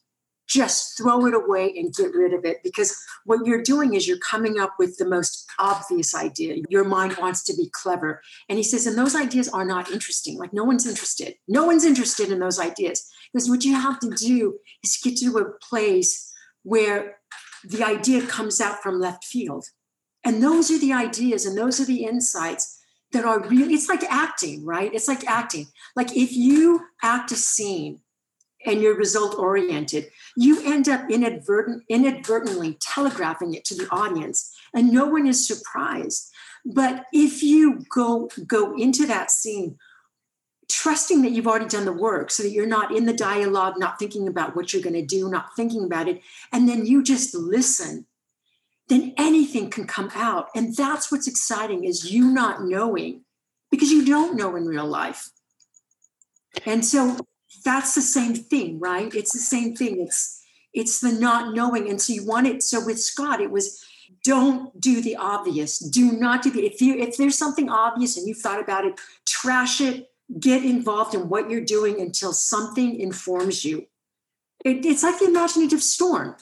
Just 0.46 0.96
throw 0.96 1.26
it 1.26 1.34
away 1.34 1.74
and 1.76 1.92
get 1.92 2.14
rid 2.14 2.32
of 2.34 2.44
it 2.44 2.58
because 2.62 2.96
what 3.24 3.44
you're 3.44 3.62
doing 3.62 3.94
is 3.94 4.06
you're 4.06 4.18
coming 4.18 4.60
up 4.60 4.74
with 4.78 4.96
the 4.96 5.08
most 5.08 5.50
obvious 5.58 6.14
idea. 6.14 6.62
Your 6.68 6.84
mind 6.84 7.16
wants 7.16 7.42
to 7.44 7.56
be 7.56 7.68
clever. 7.72 8.22
And 8.48 8.58
he 8.58 8.62
says, 8.62 8.86
and 8.86 8.96
those 8.96 9.16
ideas 9.16 9.48
are 9.48 9.64
not 9.64 9.90
interesting. 9.90 10.38
Like 10.38 10.52
no 10.52 10.62
one's 10.62 10.86
interested. 10.86 11.34
No 11.48 11.64
one's 11.64 11.84
interested 11.84 12.30
in 12.30 12.38
those 12.38 12.60
ideas. 12.60 13.10
Because 13.32 13.48
what 13.48 13.64
you 13.64 13.74
have 13.74 13.98
to 14.00 14.10
do 14.10 14.58
is 14.84 15.00
get 15.02 15.16
to 15.16 15.38
a 15.38 15.50
place 15.66 16.30
where 16.62 17.16
the 17.64 17.84
idea 17.84 18.26
comes 18.26 18.60
out 18.60 18.82
from 18.82 19.00
left 19.00 19.24
field. 19.24 19.66
And 20.24 20.42
those 20.42 20.70
are 20.70 20.78
the 20.78 20.92
ideas 20.92 21.44
and 21.44 21.56
those 21.56 21.80
are 21.80 21.84
the 21.84 22.04
insights 22.04 22.80
that 23.12 23.24
are 23.24 23.40
really, 23.40 23.74
it's 23.74 23.88
like 23.88 24.02
acting, 24.04 24.64
right? 24.64 24.92
It's 24.92 25.08
like 25.08 25.26
acting. 25.26 25.66
Like 25.94 26.16
if 26.16 26.32
you 26.32 26.86
act 27.02 27.30
a 27.30 27.36
scene 27.36 28.00
and 28.66 28.80
you're 28.80 28.96
result 28.96 29.38
oriented, 29.38 30.10
you 30.36 30.64
end 30.64 30.88
up 30.88 31.10
inadvertent, 31.10 31.84
inadvertently 31.88 32.78
telegraphing 32.80 33.54
it 33.54 33.64
to 33.66 33.74
the 33.74 33.88
audience 33.90 34.54
and 34.74 34.90
no 34.90 35.06
one 35.06 35.26
is 35.26 35.46
surprised. 35.46 36.30
But 36.64 37.04
if 37.12 37.42
you 37.42 37.84
go 37.94 38.30
go 38.46 38.74
into 38.76 39.06
that 39.06 39.30
scene 39.30 39.78
trusting 40.68 41.22
that 41.22 41.32
you've 41.32 41.46
already 41.46 41.66
done 41.66 41.84
the 41.84 41.92
work 41.92 42.30
so 42.30 42.42
that 42.42 42.50
you're 42.50 42.66
not 42.66 42.94
in 42.94 43.06
the 43.06 43.12
dialogue, 43.12 43.74
not 43.76 43.98
thinking 43.98 44.28
about 44.28 44.56
what 44.56 44.72
you're 44.72 44.82
going 44.82 44.94
to 44.94 45.04
do, 45.04 45.28
not 45.28 45.54
thinking 45.56 45.84
about 45.84 46.08
it, 46.08 46.20
and 46.52 46.68
then 46.68 46.86
you 46.86 47.02
just 47.02 47.34
listen, 47.34 48.06
then 48.88 49.14
anything 49.16 49.70
can 49.70 49.86
come 49.86 50.10
out. 50.14 50.48
And 50.54 50.76
that's 50.76 51.10
what's 51.10 51.28
exciting 51.28 51.84
is 51.84 52.12
you 52.12 52.30
not 52.30 52.62
knowing 52.62 53.22
because 53.70 53.90
you 53.90 54.04
don't 54.04 54.36
know 54.36 54.56
in 54.56 54.66
real 54.66 54.86
life. 54.86 55.30
And 56.64 56.84
so 56.84 57.18
that's 57.64 57.94
the 57.94 58.02
same 58.02 58.34
thing, 58.34 58.78
right? 58.78 59.12
It's 59.14 59.32
the 59.32 59.38
same 59.38 59.74
thing. 59.74 60.00
It's 60.00 60.42
it's 60.72 61.00
the 61.00 61.12
not 61.12 61.54
knowing. 61.54 61.88
And 61.88 62.00
so 62.00 62.12
you 62.12 62.26
want 62.26 62.48
it. 62.48 62.62
So 62.62 62.84
with 62.84 63.00
Scott, 63.00 63.40
it 63.40 63.50
was 63.50 63.84
don't 64.24 64.78
do 64.80 65.00
the 65.00 65.16
obvious. 65.16 65.78
Do 65.78 66.12
not 66.12 66.42
do 66.42 66.50
the 66.50 66.64
if 66.64 66.80
you 66.80 66.96
if 66.96 67.16
there's 67.16 67.38
something 67.38 67.68
obvious 67.68 68.16
and 68.16 68.26
you've 68.26 68.38
thought 68.38 68.60
about 68.60 68.84
it, 68.84 69.00
trash 69.26 69.80
it, 69.80 70.10
get 70.40 70.64
involved 70.64 71.14
in 71.14 71.28
what 71.28 71.50
you're 71.50 71.64
doing 71.64 72.00
until 72.00 72.32
something 72.32 72.98
informs 72.98 73.64
you. 73.64 73.86
It, 74.64 74.84
it's 74.86 75.02
like 75.02 75.18
the 75.18 75.26
imaginative 75.26 75.82
storm. 75.82 76.36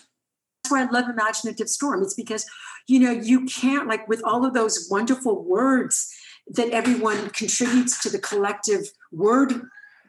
That's 0.62 0.70
why 0.70 0.82
I 0.82 0.90
love 0.90 1.08
imaginative 1.08 1.68
storm. 1.68 2.02
It's 2.02 2.14
because 2.14 2.46
you 2.86 3.00
know 3.00 3.12
you 3.12 3.46
can't 3.46 3.88
like 3.88 4.08
with 4.08 4.22
all 4.24 4.44
of 4.44 4.54
those 4.54 4.88
wonderful 4.90 5.44
words 5.44 6.12
that 6.48 6.70
everyone 6.70 7.30
contributes 7.30 8.02
to 8.02 8.10
the 8.10 8.18
collective 8.18 8.92
word 9.12 9.62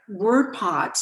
word 0.09 0.53
pot 0.53 0.97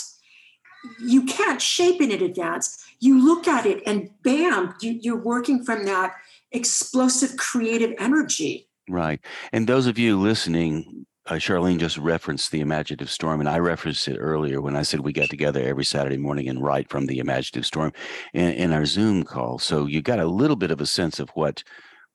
you 0.99 1.23
can't 1.23 1.61
shape 1.61 2.01
it 2.01 2.11
in 2.11 2.21
advance 2.21 2.83
you 2.99 3.23
look 3.23 3.47
at 3.47 3.65
it 3.65 3.81
and 3.85 4.09
bam 4.21 4.75
you, 4.81 4.99
you're 5.01 5.15
working 5.15 5.63
from 5.63 5.85
that 5.85 6.13
explosive 6.51 7.37
creative 7.37 7.93
energy 7.97 8.67
Right. 8.91 9.21
And 9.53 9.67
those 9.67 9.87
of 9.87 9.97
you 9.97 10.19
listening, 10.19 11.05
uh, 11.31 11.35
Charlene 11.35 11.79
just 11.79 11.97
referenced 11.97 12.51
the 12.51 12.59
imaginative 12.59 13.09
storm, 13.09 13.39
and 13.39 13.47
I 13.47 13.57
referenced 13.59 14.05
it 14.09 14.17
earlier 14.17 14.59
when 14.59 14.75
I 14.75 14.81
said 14.81 15.00
we 15.00 15.13
got 15.13 15.29
together 15.29 15.61
every 15.63 15.85
Saturday 15.85 16.17
morning 16.17 16.50
and 16.50 16.61
write 16.61 16.89
from 16.89 17.05
the 17.05 17.19
imaginative 17.19 17.65
storm 17.65 17.93
in, 18.33 18.50
in 18.50 18.73
our 18.73 18.85
Zoom 18.85 19.23
call. 19.23 19.57
So 19.57 19.85
you 19.85 20.01
got 20.01 20.19
a 20.19 20.25
little 20.25 20.57
bit 20.57 20.71
of 20.71 20.81
a 20.81 20.85
sense 20.85 21.19
of 21.21 21.29
what 21.29 21.63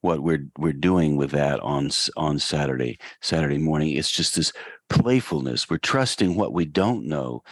what 0.02 0.22
we're 0.22 0.46
we're 0.58 0.74
doing 0.74 1.16
with 1.16 1.30
that 1.30 1.60
on 1.60 1.88
on 2.18 2.38
Saturday 2.38 2.98
Saturday 3.22 3.56
morning. 3.56 3.92
It's 3.92 4.10
just 4.10 4.36
this 4.36 4.52
playfulness. 4.90 5.70
We're 5.70 5.78
trusting 5.78 6.36
what 6.36 6.52
we 6.52 6.66
don't 6.66 7.06
know, 7.06 7.42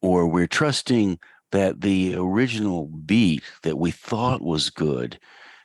or 0.00 0.26
we're 0.26 0.46
trusting 0.46 1.18
that 1.50 1.82
the 1.82 2.14
original 2.16 2.86
beat 2.86 3.42
that 3.64 3.76
we 3.76 3.90
thought 3.90 4.40
was 4.40 4.70
good 4.70 5.18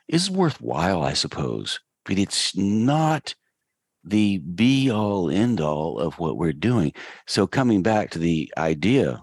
is 0.08 0.30
worthwhile, 0.30 1.02
I 1.02 1.14
suppose, 1.14 1.80
but 2.04 2.18
it's 2.18 2.54
not 2.54 3.34
the 4.10 4.38
be 4.38 4.90
all 4.90 5.30
end 5.30 5.60
all 5.60 5.98
of 5.98 6.18
what 6.18 6.36
we're 6.36 6.52
doing. 6.52 6.92
So 7.26 7.46
coming 7.46 7.82
back 7.82 8.10
to 8.10 8.18
the 8.18 8.52
idea, 8.56 9.22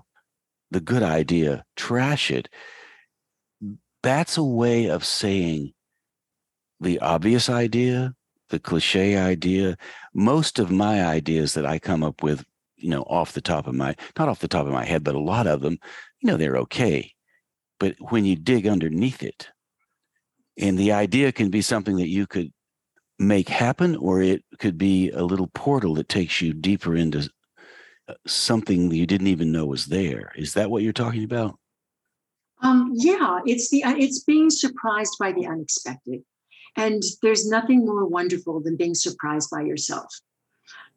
the 0.71 0.79
good 0.79 1.03
idea, 1.03 1.63
trash 1.75 2.31
it. 2.31 2.49
That's 4.03 4.37
a 4.37 4.43
way 4.43 4.89
of 4.89 5.03
saying 5.05 5.73
the 6.79 6.99
obvious 6.99 7.49
idea, 7.49 8.13
the 8.49 8.59
cliche 8.59 9.17
idea. 9.17 9.77
Most 10.13 10.59
of 10.59 10.71
my 10.71 11.03
ideas 11.03 11.53
that 11.53 11.65
I 11.65 11.79
come 11.79 12.03
up 12.03 12.21
with, 12.21 12.43
you 12.75 12.89
know, 12.89 13.03
off 13.03 13.33
the 13.33 13.41
top 13.41 13.67
of 13.67 13.75
my, 13.75 13.95
not 14.17 14.29
off 14.29 14.39
the 14.39 14.47
top 14.47 14.67
of 14.67 14.73
my 14.73 14.85
head, 14.85 15.03
but 15.03 15.15
a 15.15 15.19
lot 15.19 15.47
of 15.47 15.61
them, 15.61 15.77
you 16.21 16.27
know, 16.27 16.37
they're 16.37 16.57
okay. 16.57 17.11
But 17.79 17.95
when 17.99 18.25
you 18.25 18.35
dig 18.35 18.67
underneath 18.67 19.23
it, 19.23 19.49
and 20.57 20.77
the 20.77 20.93
idea 20.93 21.31
can 21.31 21.49
be 21.49 21.61
something 21.61 21.97
that 21.97 22.07
you 22.07 22.27
could 22.27 22.53
make 23.19 23.49
happen, 23.49 23.95
or 23.95 24.21
it 24.21 24.43
could 24.59 24.77
be 24.77 25.09
a 25.11 25.23
little 25.23 25.47
portal 25.47 25.95
that 25.95 26.09
takes 26.09 26.41
you 26.41 26.53
deeper 26.53 26.95
into 26.95 27.29
uh, 28.07 28.13
something 28.27 28.91
you 28.91 29.05
didn't 29.05 29.27
even 29.27 29.51
know 29.51 29.65
was 29.65 29.85
there. 29.85 30.31
Is 30.35 30.53
that 30.53 30.69
what 30.69 30.83
you're 30.83 30.93
talking 30.93 31.23
about? 31.23 31.57
Um, 32.61 32.91
yeah, 32.93 33.39
it's 33.45 33.69
the 33.69 33.83
uh, 33.83 33.95
it's 33.97 34.23
being 34.23 34.49
surprised 34.49 35.15
by 35.19 35.31
the 35.31 35.45
unexpected, 35.45 36.23
and 36.75 37.03
there's 37.21 37.47
nothing 37.47 37.85
more 37.85 38.05
wonderful 38.05 38.61
than 38.61 38.75
being 38.75 38.95
surprised 38.95 39.49
by 39.49 39.61
yourself. 39.61 40.07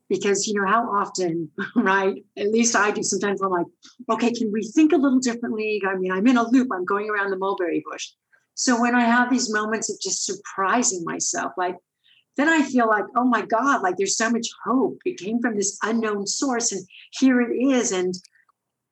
Because 0.09 0.47
you 0.47 0.55
know 0.55 0.67
how 0.67 0.85
often, 0.91 1.51
right? 1.77 2.25
At 2.37 2.51
least 2.51 2.75
I 2.75 2.91
do. 2.91 3.03
Sometimes 3.03 3.43
I'm 3.43 3.51
like, 3.51 3.67
okay, 4.11 4.33
can 4.33 4.51
we 4.51 4.63
think 4.63 4.93
a 4.93 4.97
little 4.97 5.19
differently? 5.19 5.83
I 5.87 5.97
mean, 5.97 6.13
I'm 6.13 6.27
in 6.27 6.39
a 6.39 6.49
loop. 6.49 6.69
I'm 6.73 6.87
going 6.87 7.11
around 7.11 7.31
the 7.31 7.37
mulberry 7.37 7.85
bush. 7.91 8.13
So 8.55 8.81
when 8.81 8.95
I 8.95 9.03
have 9.03 9.31
these 9.31 9.53
moments 9.53 9.91
of 9.91 10.01
just 10.01 10.25
surprising 10.25 11.05
myself, 11.05 11.53
like 11.57 11.77
then 12.39 12.49
I 12.49 12.63
feel 12.63 12.89
like, 12.89 13.05
oh 13.17 13.25
my 13.25 13.45
God, 13.45 13.83
like 13.83 13.97
there's 13.97 14.17
so 14.17 14.31
much 14.31 14.47
hope. 14.65 14.99
It 15.05 15.19
came 15.19 15.41
from 15.41 15.57
this 15.57 15.77
unknown 15.83 16.27
source, 16.27 16.73
and 16.73 16.87
here 17.11 17.41
it 17.43 17.53
is. 17.55 17.93
And 17.93 18.15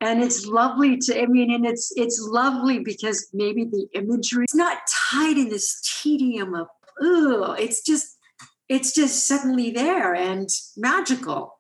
and 0.01 0.23
it's 0.23 0.47
lovely 0.47 0.99
to 0.99 1.23
i 1.23 1.27
mean 1.27 1.51
and 1.51 1.65
it's 1.65 1.91
it's 1.97 2.21
lovely 2.21 2.79
because 2.81 3.29
maybe 3.33 3.65
the 3.65 3.87
imagery 3.95 4.45
is 4.47 4.55
not 4.55 4.79
tied 5.11 5.39
in 5.39 5.49
this 5.49 5.81
tedium 6.03 6.55
of 6.55 6.67
oh 7.01 7.53
it's 7.53 7.81
just 7.81 8.19
it's 8.69 8.93
just 8.93 9.27
suddenly 9.27 9.71
there 9.71 10.15
and 10.15 10.51
magical 10.77 11.56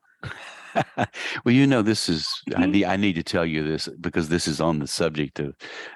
well, 1.45 1.55
you 1.55 1.67
know, 1.67 1.83
this 1.83 2.09
is 2.09 2.29
I 2.57 2.67
Mhm. 2.67 2.73
need 2.73 2.85
I 2.85 2.97
need 2.97 3.15
to 3.15 3.23
tell 3.23 3.47
you 3.47 3.63
this 3.67 3.89
because 4.01 4.29
this 4.29 4.47
is 4.47 4.61
on 4.61 4.79
the 4.79 4.87
subject 4.87 5.39
of 5.41 5.55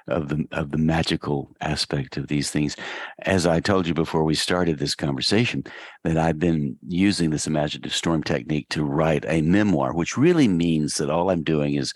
of 0.09 0.29
the 0.29 0.45
of 0.53 0.71
the 0.71 0.79
magical 0.79 1.55
aspect 1.61 2.17
of 2.17 2.29
these 2.29 2.51
things. 2.51 2.77
As 3.23 3.47
I 3.47 3.61
told 3.61 3.87
you 3.87 3.95
before 3.95 4.25
we 4.25 4.35
started 4.35 4.79
this 4.79 4.95
conversation, 4.95 5.65
that 6.05 6.17
I've 6.19 6.39
been 6.39 6.77
using 6.89 7.31
this 7.31 7.47
imaginative 7.47 7.95
storm 7.95 8.23
technique 8.23 8.69
to 8.71 8.85
write 8.85 9.25
a 9.29 9.43
memoir, 9.43 9.95
which 9.95 10.17
really 10.17 10.49
means 10.49 10.95
that 10.95 11.11
all 11.11 11.31
I'm 11.31 11.43
doing 11.43 11.75
is 11.75 11.93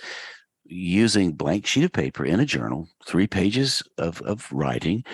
using 0.67 1.33
blank 1.33 1.67
sheet 1.67 1.85
of 1.85 1.93
paper 1.93 2.25
in 2.25 2.41
a 2.41 2.47
journal, 2.47 2.89
three 3.07 3.27
pages 3.27 3.83
of 3.99 4.21
of 4.23 4.51
writing, 4.53 5.05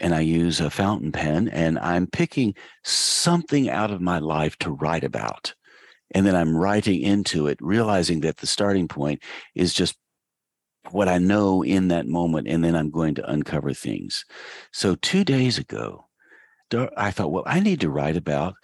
and 0.00 0.14
I 0.14 0.20
use 0.20 0.60
a 0.60 0.70
fountain 0.70 1.12
pen, 1.12 1.48
and 1.48 1.78
I'm 1.78 2.06
picking 2.08 2.54
something 2.84 3.70
out 3.70 3.90
of 3.90 4.00
my 4.00 4.18
life 4.20 4.56
to 4.60 4.72
write 4.72 5.04
about 5.04 5.54
and 6.14 6.26
then 6.26 6.36
I'm 6.36 6.56
writing 6.56 7.00
into 7.00 7.46
it, 7.46 7.58
realizing 7.60 8.20
that 8.20 8.38
the 8.38 8.46
starting 8.46 8.88
point 8.88 9.22
is 9.54 9.74
just 9.74 9.96
what 10.90 11.08
I 11.08 11.18
know 11.18 11.62
in 11.62 11.88
that 11.88 12.06
moment, 12.06 12.46
and 12.48 12.62
then 12.62 12.76
I'm 12.76 12.90
going 12.90 13.14
to 13.16 13.30
uncover 13.30 13.72
things. 13.72 14.24
So 14.72 14.94
two 14.94 15.24
days 15.24 15.58
ago, 15.58 16.06
I 16.96 17.10
thought, 17.10 17.32
well, 17.32 17.44
I 17.46 17.60
need 17.60 17.80
to 17.80 17.90
write 17.90 18.16
about 18.16 18.54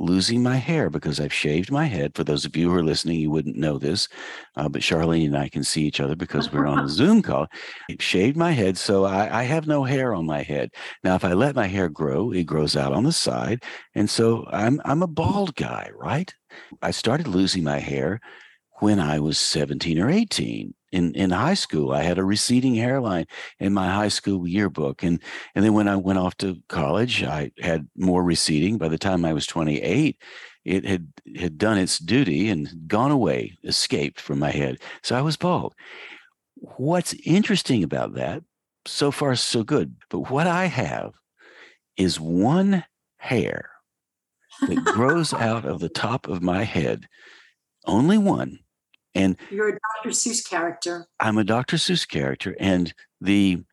losing 0.00 0.42
my 0.42 0.56
hair 0.56 0.88
because 0.90 1.20
I've 1.20 1.32
shaved 1.32 1.70
my 1.70 1.84
head. 1.84 2.14
For 2.14 2.24
those 2.24 2.44
of 2.44 2.56
you 2.56 2.70
who 2.70 2.76
are 2.76 2.82
listening, 2.82 3.20
you 3.20 3.30
wouldn't 3.30 3.56
know 3.56 3.78
this, 3.78 4.08
uh, 4.56 4.68
but 4.68 4.82
Charlene 4.82 5.26
and 5.26 5.36
I 5.36 5.48
can 5.48 5.62
see 5.62 5.82
each 5.82 6.00
other 6.00 6.16
because 6.16 6.50
we're 6.50 6.66
on 6.66 6.80
a 6.80 6.88
Zoom 7.00 7.22
call. 7.22 7.46
I 7.90 7.96
shaved 8.00 8.36
my 8.36 8.52
head, 8.52 8.78
so 8.78 9.04
I, 9.04 9.40
I 9.40 9.42
have 9.44 9.66
no 9.66 9.84
hair 9.84 10.14
on 10.14 10.26
my 10.26 10.42
head. 10.42 10.70
Now, 11.04 11.14
if 11.14 11.24
I 11.24 11.34
let 11.34 11.54
my 11.54 11.66
hair 11.66 11.88
grow, 11.88 12.32
it 12.32 12.44
grows 12.44 12.76
out 12.76 12.92
on 12.92 13.04
the 13.04 13.12
side, 13.12 13.62
and 13.94 14.08
so 14.08 14.46
I'm 14.50 14.80
I'm 14.84 15.02
a 15.02 15.06
bald 15.06 15.54
guy, 15.54 15.90
right? 15.94 16.32
I 16.82 16.90
started 16.90 17.28
losing 17.28 17.64
my 17.64 17.78
hair 17.78 18.20
when 18.80 18.98
I 18.98 19.20
was 19.20 19.38
17 19.38 19.98
or 20.00 20.10
18. 20.10 20.74
In, 20.92 21.14
in 21.14 21.30
high 21.30 21.54
school, 21.54 21.92
I 21.92 22.02
had 22.02 22.18
a 22.18 22.24
receding 22.24 22.74
hairline 22.74 23.26
in 23.58 23.72
my 23.72 23.88
high 23.88 24.08
school 24.08 24.46
yearbook. 24.46 25.02
And, 25.02 25.22
and 25.54 25.64
then 25.64 25.72
when 25.72 25.88
I 25.88 25.96
went 25.96 26.18
off 26.18 26.36
to 26.38 26.56
college, 26.68 27.22
I 27.22 27.52
had 27.60 27.88
more 27.96 28.24
receding. 28.24 28.76
By 28.76 28.88
the 28.88 28.98
time 28.98 29.24
I 29.24 29.32
was 29.32 29.46
28, 29.46 30.20
it 30.64 30.84
had, 30.84 31.12
had 31.36 31.58
done 31.58 31.78
its 31.78 31.98
duty 31.98 32.48
and 32.48 32.88
gone 32.88 33.10
away, 33.10 33.56
escaped 33.64 34.20
from 34.20 34.38
my 34.38 34.50
head. 34.50 34.78
So 35.02 35.16
I 35.16 35.22
was 35.22 35.36
bald. 35.36 35.74
What's 36.56 37.14
interesting 37.24 37.82
about 37.82 38.14
that, 38.14 38.42
so 38.86 39.10
far, 39.10 39.34
so 39.36 39.62
good. 39.62 39.96
But 40.10 40.30
what 40.30 40.46
I 40.46 40.66
have 40.66 41.12
is 41.96 42.20
one 42.20 42.84
hair 43.18 43.70
that 44.66 44.84
grows 44.84 45.32
out 45.32 45.64
of 45.64 45.80
the 45.80 45.88
top 45.88 46.28
of 46.28 46.42
my 46.42 46.64
head, 46.64 47.06
only 47.86 48.18
one. 48.18 48.58
And 49.14 49.36
you're 49.50 49.70
a 49.70 49.72
Dr. 49.72 50.10
Seuss 50.10 50.48
character. 50.48 51.06
I'm 51.18 51.38
a 51.38 51.44
Dr. 51.44 51.76
Seuss 51.76 52.06
character, 52.06 52.56
and 52.60 52.94
the 53.20 53.64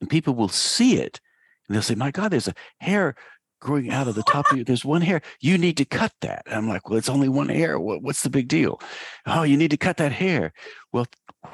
and 0.00 0.10
people 0.10 0.34
will 0.34 0.48
see 0.48 0.96
it 0.96 1.20
and 1.68 1.74
they'll 1.74 1.82
say, 1.82 1.94
My 1.94 2.10
God, 2.10 2.30
there's 2.30 2.48
a 2.48 2.54
hair 2.78 3.14
growing 3.60 3.90
out 3.90 4.08
of 4.08 4.14
the 4.14 4.22
top 4.22 4.50
of 4.50 4.58
you. 4.58 4.64
There's 4.64 4.84
one 4.84 5.02
hair. 5.02 5.20
You 5.40 5.58
need 5.58 5.76
to 5.78 5.84
cut 5.84 6.12
that. 6.20 6.42
And 6.46 6.54
I'm 6.54 6.68
like, 6.68 6.88
Well, 6.88 6.98
it's 6.98 7.08
only 7.08 7.28
one 7.28 7.48
hair. 7.48 7.78
What, 7.78 8.02
what's 8.02 8.22
the 8.22 8.30
big 8.30 8.48
deal? 8.48 8.80
Oh, 9.26 9.42
you 9.42 9.56
need 9.56 9.70
to 9.70 9.76
cut 9.76 9.98
that 9.98 10.12
hair. 10.12 10.52
Well, 10.92 11.06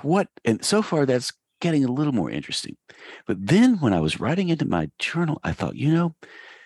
what? 0.02 0.28
And 0.44 0.64
so 0.64 0.82
far, 0.82 1.06
that's 1.06 1.32
getting 1.60 1.84
a 1.84 1.92
little 1.92 2.12
more 2.12 2.30
interesting. 2.30 2.76
But 3.26 3.46
then 3.46 3.80
when 3.80 3.92
I 3.92 4.00
was 4.00 4.20
writing 4.20 4.48
into 4.48 4.66
my 4.66 4.90
journal, 4.98 5.40
I 5.42 5.52
thought, 5.52 5.76
you 5.76 5.92
know, 5.92 6.14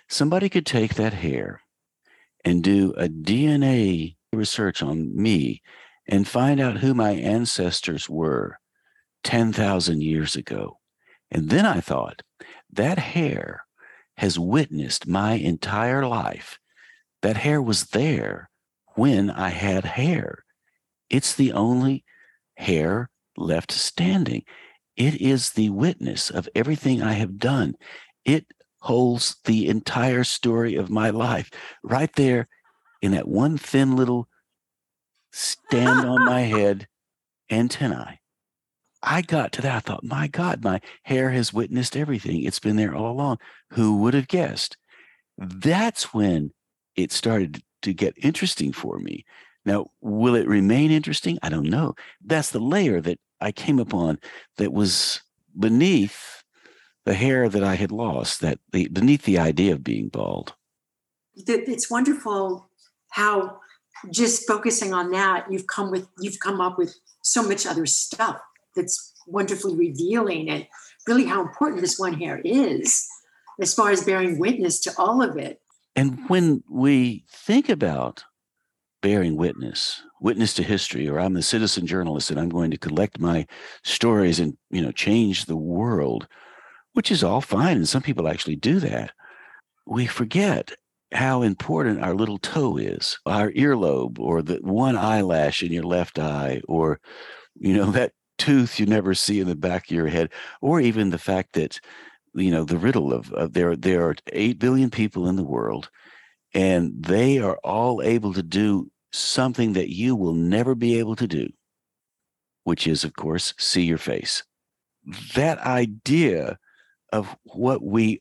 somebody 0.08 0.48
could 0.48 0.66
take 0.66 0.94
that 0.94 1.14
hair 1.14 1.60
and 2.44 2.62
do 2.62 2.94
a 2.96 3.08
DNA 3.08 4.16
research 4.32 4.82
on 4.82 5.14
me 5.14 5.62
and 6.08 6.26
find 6.26 6.58
out 6.58 6.78
who 6.78 6.94
my 6.94 7.10
ancestors 7.10 8.08
were 8.08 8.58
10,000 9.24 10.02
years 10.02 10.34
ago. 10.36 10.78
And 11.30 11.50
then 11.50 11.66
I 11.66 11.80
thought, 11.80 12.22
that 12.72 12.98
hair 12.98 13.64
has 14.16 14.38
witnessed 14.38 15.06
my 15.06 15.34
entire 15.34 16.06
life. 16.06 16.58
That 17.22 17.36
hair 17.36 17.60
was 17.60 17.86
there 17.86 18.48
when 18.94 19.30
I 19.30 19.50
had 19.50 19.84
hair. 19.84 20.44
It's 21.10 21.34
the 21.34 21.52
only 21.52 22.04
hair 22.56 23.10
left 23.36 23.70
standing. 23.70 24.44
It 24.96 25.20
is 25.20 25.50
the 25.50 25.70
witness 25.70 26.30
of 26.30 26.48
everything 26.54 27.02
I 27.02 27.12
have 27.12 27.38
done. 27.38 27.74
It 28.24 28.46
holds 28.80 29.36
the 29.44 29.68
entire 29.68 30.24
story 30.24 30.74
of 30.74 30.90
my 30.90 31.10
life 31.10 31.50
right 31.82 32.10
there 32.16 32.48
in 33.02 33.12
that 33.12 33.28
one 33.28 33.58
thin 33.58 33.96
little 33.96 34.27
stand 35.32 36.08
on 36.08 36.24
my 36.24 36.40
head 36.56 36.86
antennae. 37.50 38.20
I 39.02 39.22
got 39.22 39.52
to 39.52 39.62
that. 39.62 39.76
I 39.76 39.80
thought, 39.80 40.04
my 40.04 40.26
God, 40.26 40.64
my 40.64 40.80
hair 41.04 41.30
has 41.30 41.52
witnessed 41.52 41.96
everything. 41.96 42.42
It's 42.42 42.58
been 42.58 42.76
there 42.76 42.94
all 42.94 43.12
along. 43.12 43.38
Who 43.72 43.98
would 43.98 44.14
have 44.14 44.28
guessed? 44.28 44.76
That's 45.36 46.12
when 46.12 46.52
it 46.96 47.12
started 47.12 47.62
to 47.82 47.94
get 47.94 48.14
interesting 48.16 48.72
for 48.72 48.98
me. 48.98 49.24
Now, 49.64 49.86
will 50.00 50.34
it 50.34 50.48
remain 50.48 50.90
interesting? 50.90 51.38
I 51.42 51.48
don't 51.48 51.70
know. 51.70 51.94
That's 52.24 52.50
the 52.50 52.58
layer 52.58 53.00
that 53.02 53.20
I 53.40 53.52
came 53.52 53.78
upon 53.78 54.18
that 54.56 54.72
was 54.72 55.20
beneath 55.56 56.42
the 57.04 57.14
hair 57.14 57.48
that 57.48 57.62
I 57.62 57.74
had 57.74 57.92
lost, 57.92 58.40
that 58.40 58.58
the, 58.72 58.88
beneath 58.88 59.22
the 59.22 59.38
idea 59.38 59.72
of 59.72 59.84
being 59.84 60.08
bald. 60.08 60.54
It's 61.36 61.90
wonderful 61.90 62.68
how 63.10 63.60
just 64.10 64.46
focusing 64.46 64.92
on 64.92 65.10
that, 65.12 65.50
you've 65.50 65.66
come 65.66 65.90
with 65.90 66.08
you've 66.20 66.38
come 66.40 66.60
up 66.60 66.78
with 66.78 66.94
so 67.22 67.42
much 67.42 67.66
other 67.66 67.86
stuff 67.86 68.40
that's 68.74 69.12
wonderfully 69.26 69.76
revealing 69.76 70.48
and 70.48 70.66
really 71.06 71.24
how 71.24 71.40
important 71.40 71.80
this 71.80 71.98
one 71.98 72.14
hair 72.14 72.40
is 72.44 73.06
as 73.60 73.74
far 73.74 73.90
as 73.90 74.04
bearing 74.04 74.38
witness 74.38 74.80
to 74.80 74.92
all 74.98 75.22
of 75.22 75.36
it. 75.36 75.60
And 75.96 76.28
when 76.28 76.62
we 76.70 77.24
think 77.28 77.68
about 77.68 78.24
bearing 79.02 79.36
witness, 79.36 80.02
witness 80.20 80.54
to 80.54 80.62
history, 80.62 81.08
or 81.08 81.18
I'm 81.18 81.36
a 81.36 81.42
citizen 81.42 81.86
journalist 81.86 82.30
and 82.30 82.38
I'm 82.38 82.48
going 82.48 82.70
to 82.70 82.78
collect 82.78 83.18
my 83.18 83.46
stories 83.84 84.38
and 84.38 84.56
you 84.70 84.82
know 84.82 84.92
change 84.92 85.44
the 85.44 85.56
world, 85.56 86.28
which 86.92 87.10
is 87.10 87.24
all 87.24 87.40
fine, 87.40 87.76
and 87.76 87.88
some 87.88 88.02
people 88.02 88.28
actually 88.28 88.56
do 88.56 88.80
that. 88.80 89.12
We 89.86 90.06
forget 90.06 90.72
how 91.12 91.42
important 91.42 92.02
our 92.02 92.14
little 92.14 92.38
toe 92.38 92.76
is, 92.76 93.18
our 93.26 93.50
earlobe, 93.52 94.18
or 94.18 94.42
the 94.42 94.56
one 94.62 94.96
eyelash 94.96 95.62
in 95.62 95.72
your 95.72 95.84
left 95.84 96.18
eye, 96.18 96.60
or 96.68 97.00
you 97.54 97.74
know 97.74 97.90
that 97.92 98.12
tooth 98.38 98.78
you 98.78 98.86
never 98.86 99.14
see 99.14 99.40
in 99.40 99.48
the 99.48 99.56
back 99.56 99.90
of 99.90 99.96
your 99.96 100.08
head, 100.08 100.30
or 100.60 100.80
even 100.80 101.10
the 101.10 101.18
fact 101.18 101.54
that 101.54 101.80
you 102.34 102.50
know 102.50 102.64
the 102.64 102.78
riddle 102.78 103.12
of, 103.12 103.32
of 103.32 103.52
there 103.54 103.76
there 103.76 104.06
are 104.06 104.16
eight 104.32 104.58
billion 104.58 104.90
people 104.90 105.28
in 105.28 105.36
the 105.36 105.44
world, 105.44 105.90
and 106.54 106.92
they 106.98 107.38
are 107.38 107.58
all 107.64 108.02
able 108.02 108.32
to 108.34 108.42
do 108.42 108.90
something 109.12 109.72
that 109.72 109.88
you 109.94 110.14
will 110.14 110.34
never 110.34 110.74
be 110.74 110.98
able 110.98 111.16
to 111.16 111.26
do, 111.26 111.48
which 112.64 112.86
is, 112.86 113.04
of 113.04 113.14
course, 113.14 113.54
see 113.58 113.82
your 113.82 113.98
face. 113.98 114.42
That 115.34 115.58
idea 115.60 116.58
of 117.12 117.34
what 117.44 117.82
we 117.82 118.20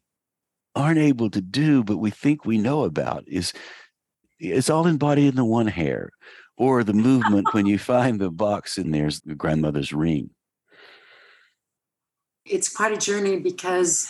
aren't 0.78 1.00
able 1.00 1.30
to 1.32 1.42
do, 1.42 1.84
but 1.84 1.98
we 1.98 2.12
think 2.12 2.46
we 2.46 2.58
know 2.58 2.84
about 2.84 3.24
is 3.28 3.52
it's 4.40 4.70
all 4.70 4.86
embodied 4.86 5.30
in 5.30 5.36
the 5.36 5.44
one 5.44 5.68
hair 5.68 6.12
or 6.56 6.84
the 6.84 6.94
movement 6.94 7.48
when 7.54 7.66
you 7.66 7.80
find 7.94 8.20
the 8.20 8.30
box 8.30 8.78
and 8.78 8.94
there's 8.94 9.22
the 9.22 9.36
grandmother's 9.36 9.92
ring. 9.92 10.30
It's 12.46 12.74
quite 12.74 12.94
a 12.94 12.98
journey 12.98 13.40
because 13.40 14.10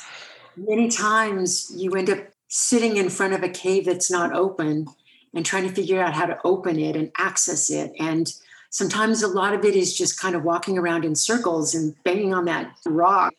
many 0.56 0.90
times 0.90 1.72
you 1.76 1.92
end 1.94 2.10
up 2.10 2.20
sitting 2.50 2.98
in 2.98 3.10
front 3.10 3.34
of 3.34 3.44
a 3.44 3.50
cave 3.50 3.86
that's 3.86 4.12
not 4.12 4.34
open 4.34 4.88
and 5.34 5.46
trying 5.46 5.68
to 5.68 5.74
figure 5.74 6.02
out 6.02 6.14
how 6.14 6.26
to 6.26 6.38
open 6.44 6.80
it 6.80 6.96
and 6.96 7.12
access 7.18 7.70
it. 7.70 7.94
And 8.00 8.32
sometimes 8.70 9.24
a 9.24 9.28
lot 9.28 9.54
of 9.54 9.64
it 9.64 9.76
is 9.76 9.98
just 9.98 10.20
kind 10.20 10.36
of 10.36 10.44
walking 10.44 10.78
around 10.78 11.06
in 11.06 11.16
circles 11.16 11.74
and 11.74 11.96
banging 12.04 12.34
on 12.34 12.46
that 12.46 12.76
rock. 12.86 13.34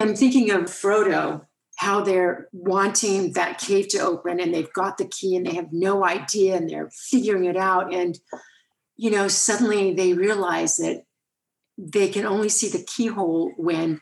I'm 0.00 0.16
thinking 0.16 0.50
of 0.50 0.62
Frodo, 0.62 1.46
how 1.76 2.00
they're 2.00 2.48
wanting 2.52 3.32
that 3.32 3.58
cave 3.58 3.88
to 3.88 3.98
open 3.98 4.40
and 4.40 4.54
they've 4.54 4.72
got 4.72 4.96
the 4.96 5.06
key 5.06 5.36
and 5.36 5.46
they 5.46 5.54
have 5.54 5.72
no 5.72 6.04
idea 6.04 6.56
and 6.56 6.70
they're 6.70 6.90
figuring 6.90 7.44
it 7.44 7.56
out. 7.56 7.92
And, 7.92 8.18
you 8.96 9.10
know, 9.10 9.28
suddenly 9.28 9.92
they 9.92 10.12
realize 10.12 10.76
that 10.76 11.04
they 11.76 12.08
can 12.08 12.24
only 12.24 12.48
see 12.48 12.68
the 12.68 12.84
keyhole 12.84 13.52
when 13.56 14.00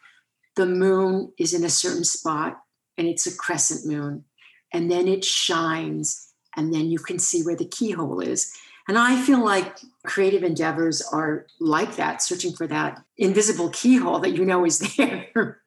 the 0.57 0.67
moon 0.67 1.33
is 1.39 1.55
in 1.55 1.65
a 1.65 1.71
certain 1.71 2.05
spot 2.05 2.61
and 2.99 3.07
it's 3.07 3.27
a 3.27 3.35
crescent 3.35 3.91
moon. 3.91 4.25
And 4.73 4.91
then 4.91 5.09
it 5.09 5.25
shines 5.25 6.33
and 6.57 6.75
then 6.75 6.91
you 6.91 6.99
can 6.99 7.19
see 7.19 7.43
where 7.43 7.57
the 7.57 7.65
keyhole 7.65 8.21
is. 8.21 8.53
And 8.89 8.99
I 8.99 9.21
feel 9.23 9.43
like 9.43 9.79
creative 10.05 10.43
endeavors 10.43 11.01
are 11.01 11.47
like 11.61 11.97
that, 11.97 12.21
searching 12.21 12.53
for 12.53 12.67
that 12.67 13.03
invisible 13.17 13.71
keyhole 13.71 14.19
that 14.21 14.37
you 14.37 14.45
know 14.45 14.65
is 14.65 14.79
there. 14.97 15.63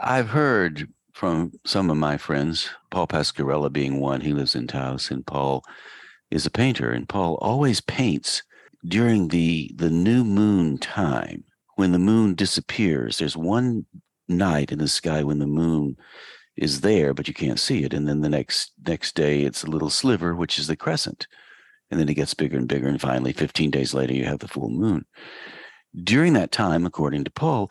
I've 0.00 0.28
heard 0.28 0.88
from 1.12 1.52
some 1.64 1.90
of 1.90 1.96
my 1.96 2.16
friends, 2.16 2.70
Paul 2.90 3.06
Pasquarella 3.06 3.72
being 3.72 4.00
one, 4.00 4.20
he 4.20 4.32
lives 4.32 4.54
in 4.54 4.66
Taos, 4.66 5.10
and 5.10 5.26
Paul 5.26 5.62
is 6.30 6.46
a 6.46 6.50
painter, 6.50 6.90
and 6.90 7.08
Paul 7.08 7.38
always 7.40 7.80
paints 7.80 8.42
during 8.84 9.28
the 9.28 9.70
the 9.76 9.90
new 9.90 10.24
moon 10.24 10.78
time 10.78 11.44
when 11.76 11.92
the 11.92 11.98
moon 11.98 12.34
disappears. 12.34 13.18
There's 13.18 13.36
one 13.36 13.86
night 14.28 14.72
in 14.72 14.78
the 14.78 14.88
sky 14.88 15.22
when 15.22 15.38
the 15.38 15.46
moon 15.46 15.96
is 16.56 16.80
there, 16.80 17.14
but 17.14 17.28
you 17.28 17.34
can't 17.34 17.60
see 17.60 17.84
it. 17.84 17.94
And 17.94 18.08
then 18.08 18.20
the 18.20 18.28
next 18.28 18.72
next 18.86 19.14
day, 19.14 19.42
it's 19.42 19.62
a 19.62 19.70
little 19.70 19.90
sliver, 19.90 20.34
which 20.34 20.58
is 20.58 20.66
the 20.66 20.76
crescent, 20.76 21.26
and 21.90 22.00
then 22.00 22.08
it 22.08 22.14
gets 22.14 22.34
bigger 22.34 22.56
and 22.56 22.68
bigger. 22.68 22.88
And 22.88 23.00
finally, 23.00 23.32
15 23.32 23.70
days 23.70 23.94
later, 23.94 24.14
you 24.14 24.24
have 24.24 24.40
the 24.40 24.48
full 24.48 24.70
moon. 24.70 25.04
During 26.02 26.32
that 26.32 26.52
time, 26.52 26.86
according 26.86 27.24
to 27.24 27.30
Paul, 27.30 27.70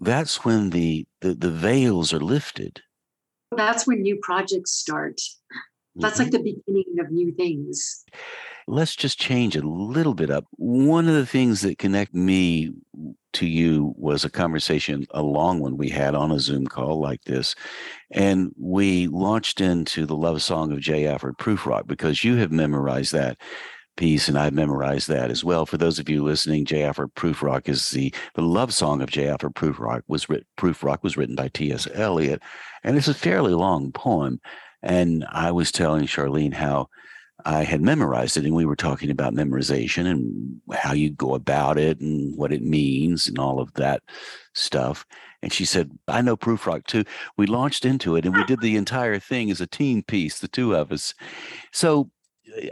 that's 0.00 0.44
when 0.44 0.70
the 0.70 1.06
the, 1.20 1.34
the 1.34 1.50
veils 1.50 2.12
are 2.12 2.20
lifted. 2.20 2.80
That's 3.56 3.86
when 3.86 4.02
new 4.02 4.18
projects 4.22 4.72
start. 4.72 5.20
That's 5.96 6.14
mm-hmm. 6.14 6.22
like 6.22 6.32
the 6.32 6.38
beginning 6.38 6.98
of 7.00 7.10
new 7.10 7.32
things. 7.32 8.04
Let's 8.66 8.94
just 8.94 9.18
change 9.18 9.56
a 9.56 9.62
little 9.62 10.14
bit 10.14 10.30
up. 10.30 10.44
One 10.52 11.08
of 11.08 11.14
the 11.14 11.26
things 11.26 11.62
that 11.62 11.78
connect 11.78 12.14
me 12.14 12.70
to 13.32 13.46
you 13.46 13.92
was 13.96 14.24
a 14.24 14.30
conversation, 14.30 15.06
a 15.10 15.22
long 15.22 15.60
one 15.60 15.76
we 15.76 15.88
had 15.88 16.14
on 16.14 16.30
a 16.30 16.38
Zoom 16.38 16.66
call 16.66 17.00
like 17.00 17.22
this. 17.24 17.54
And 18.12 18.52
we 18.58 19.08
launched 19.08 19.60
into 19.60 20.06
the 20.06 20.16
love 20.16 20.42
song 20.42 20.72
of 20.72 20.80
J. 20.80 21.06
Alfred 21.06 21.36
Prufrock 21.38 21.86
because 21.86 22.22
you 22.22 22.36
have 22.36 22.52
memorized 22.52 23.12
that 23.12 23.38
piece, 24.00 24.28
and 24.28 24.38
I've 24.38 24.54
memorized 24.54 25.08
that 25.08 25.30
as 25.30 25.44
well. 25.44 25.66
For 25.66 25.76
those 25.76 25.98
of 25.98 26.08
you 26.08 26.24
listening, 26.24 26.64
J. 26.64 26.84
Alfred 26.84 27.14
Prufrock 27.14 27.68
is 27.68 27.90
the 27.90 28.12
the 28.34 28.40
love 28.40 28.72
song 28.72 29.02
of 29.02 29.10
J. 29.10 29.28
Alfred 29.28 29.54
Prufrock 29.54 30.02
was 30.08 30.26
writ, 30.26 30.46
Prufrock 30.56 31.02
was 31.02 31.18
written 31.18 31.36
by 31.36 31.48
T.S. 31.48 31.86
Eliot, 31.92 32.42
and 32.82 32.96
it's 32.96 33.08
a 33.08 33.14
fairly 33.14 33.52
long 33.52 33.92
poem. 33.92 34.40
And 34.82 35.26
I 35.30 35.52
was 35.52 35.70
telling 35.70 36.06
Charlene 36.06 36.54
how 36.54 36.88
I 37.44 37.62
had 37.62 37.82
memorized 37.82 38.38
it, 38.38 38.46
and 38.46 38.54
we 38.54 38.64
were 38.64 38.74
talking 38.74 39.10
about 39.10 39.34
memorization 39.34 40.06
and 40.06 40.62
how 40.72 40.94
you 40.94 41.10
go 41.10 41.34
about 41.34 41.76
it 41.76 42.00
and 42.00 42.34
what 42.38 42.54
it 42.54 42.62
means 42.62 43.28
and 43.28 43.38
all 43.38 43.60
of 43.60 43.70
that 43.74 44.02
stuff. 44.54 45.04
And 45.42 45.52
she 45.52 45.66
said, 45.66 45.90
I 46.08 46.22
know 46.22 46.38
Prufrock 46.38 46.86
too. 46.86 47.04
We 47.36 47.46
launched 47.46 47.84
into 47.84 48.16
it 48.16 48.24
and 48.26 48.34
we 48.34 48.44
did 48.44 48.60
the 48.60 48.76
entire 48.76 49.18
thing 49.18 49.50
as 49.50 49.60
a 49.60 49.66
team 49.66 50.02
piece, 50.02 50.38
the 50.38 50.48
two 50.48 50.74
of 50.74 50.92
us. 50.92 51.14
So 51.72 52.10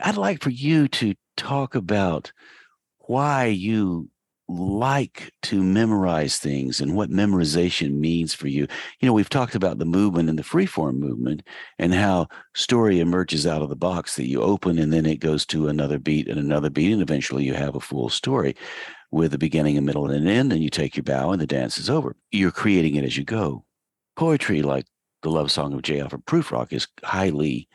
I'd 0.02 0.16
like 0.16 0.42
for 0.42 0.50
you 0.50 0.88
to 0.88 1.14
talk 1.36 1.74
about 1.74 2.32
why 2.98 3.46
you 3.46 4.10
like 4.50 5.30
to 5.42 5.62
memorize 5.62 6.38
things 6.38 6.80
and 6.80 6.96
what 6.96 7.10
memorization 7.10 7.98
means 7.98 8.32
for 8.32 8.48
you. 8.48 8.66
You 9.00 9.06
know, 9.06 9.12
we've 9.12 9.28
talked 9.28 9.54
about 9.54 9.78
the 9.78 9.84
movement 9.84 10.30
and 10.30 10.38
the 10.38 10.42
freeform 10.42 10.94
movement 10.94 11.42
and 11.78 11.92
how 11.92 12.28
story 12.54 12.98
emerges 12.98 13.46
out 13.46 13.60
of 13.60 13.68
the 13.68 13.76
box 13.76 14.16
that 14.16 14.26
you 14.26 14.40
open 14.40 14.78
and 14.78 14.90
then 14.90 15.04
it 15.04 15.20
goes 15.20 15.44
to 15.46 15.68
another 15.68 15.98
beat 15.98 16.28
and 16.28 16.38
another 16.38 16.70
beat 16.70 16.92
and 16.92 17.02
eventually 17.02 17.44
you 17.44 17.52
have 17.52 17.74
a 17.74 17.80
full 17.80 18.08
story 18.08 18.56
with 19.10 19.34
a 19.34 19.38
beginning, 19.38 19.78
a 19.78 19.82
middle, 19.82 20.06
and 20.06 20.14
an 20.14 20.28
end, 20.28 20.52
and 20.52 20.62
you 20.62 20.70
take 20.70 20.96
your 20.96 21.04
bow 21.04 21.32
and 21.32 21.40
the 21.40 21.46
dance 21.46 21.78
is 21.78 21.88
over. 21.88 22.16
You're 22.30 22.50
creating 22.50 22.94
it 22.96 23.04
as 23.04 23.16
you 23.16 23.24
go. 23.24 23.64
Poetry, 24.16 24.62
like 24.62 24.86
the 25.22 25.30
love 25.30 25.50
song 25.50 25.72
of 25.72 25.82
J. 25.82 26.00
Alfred 26.00 26.26
Prufrock, 26.26 26.72
is 26.72 26.88
highly, 27.02 27.68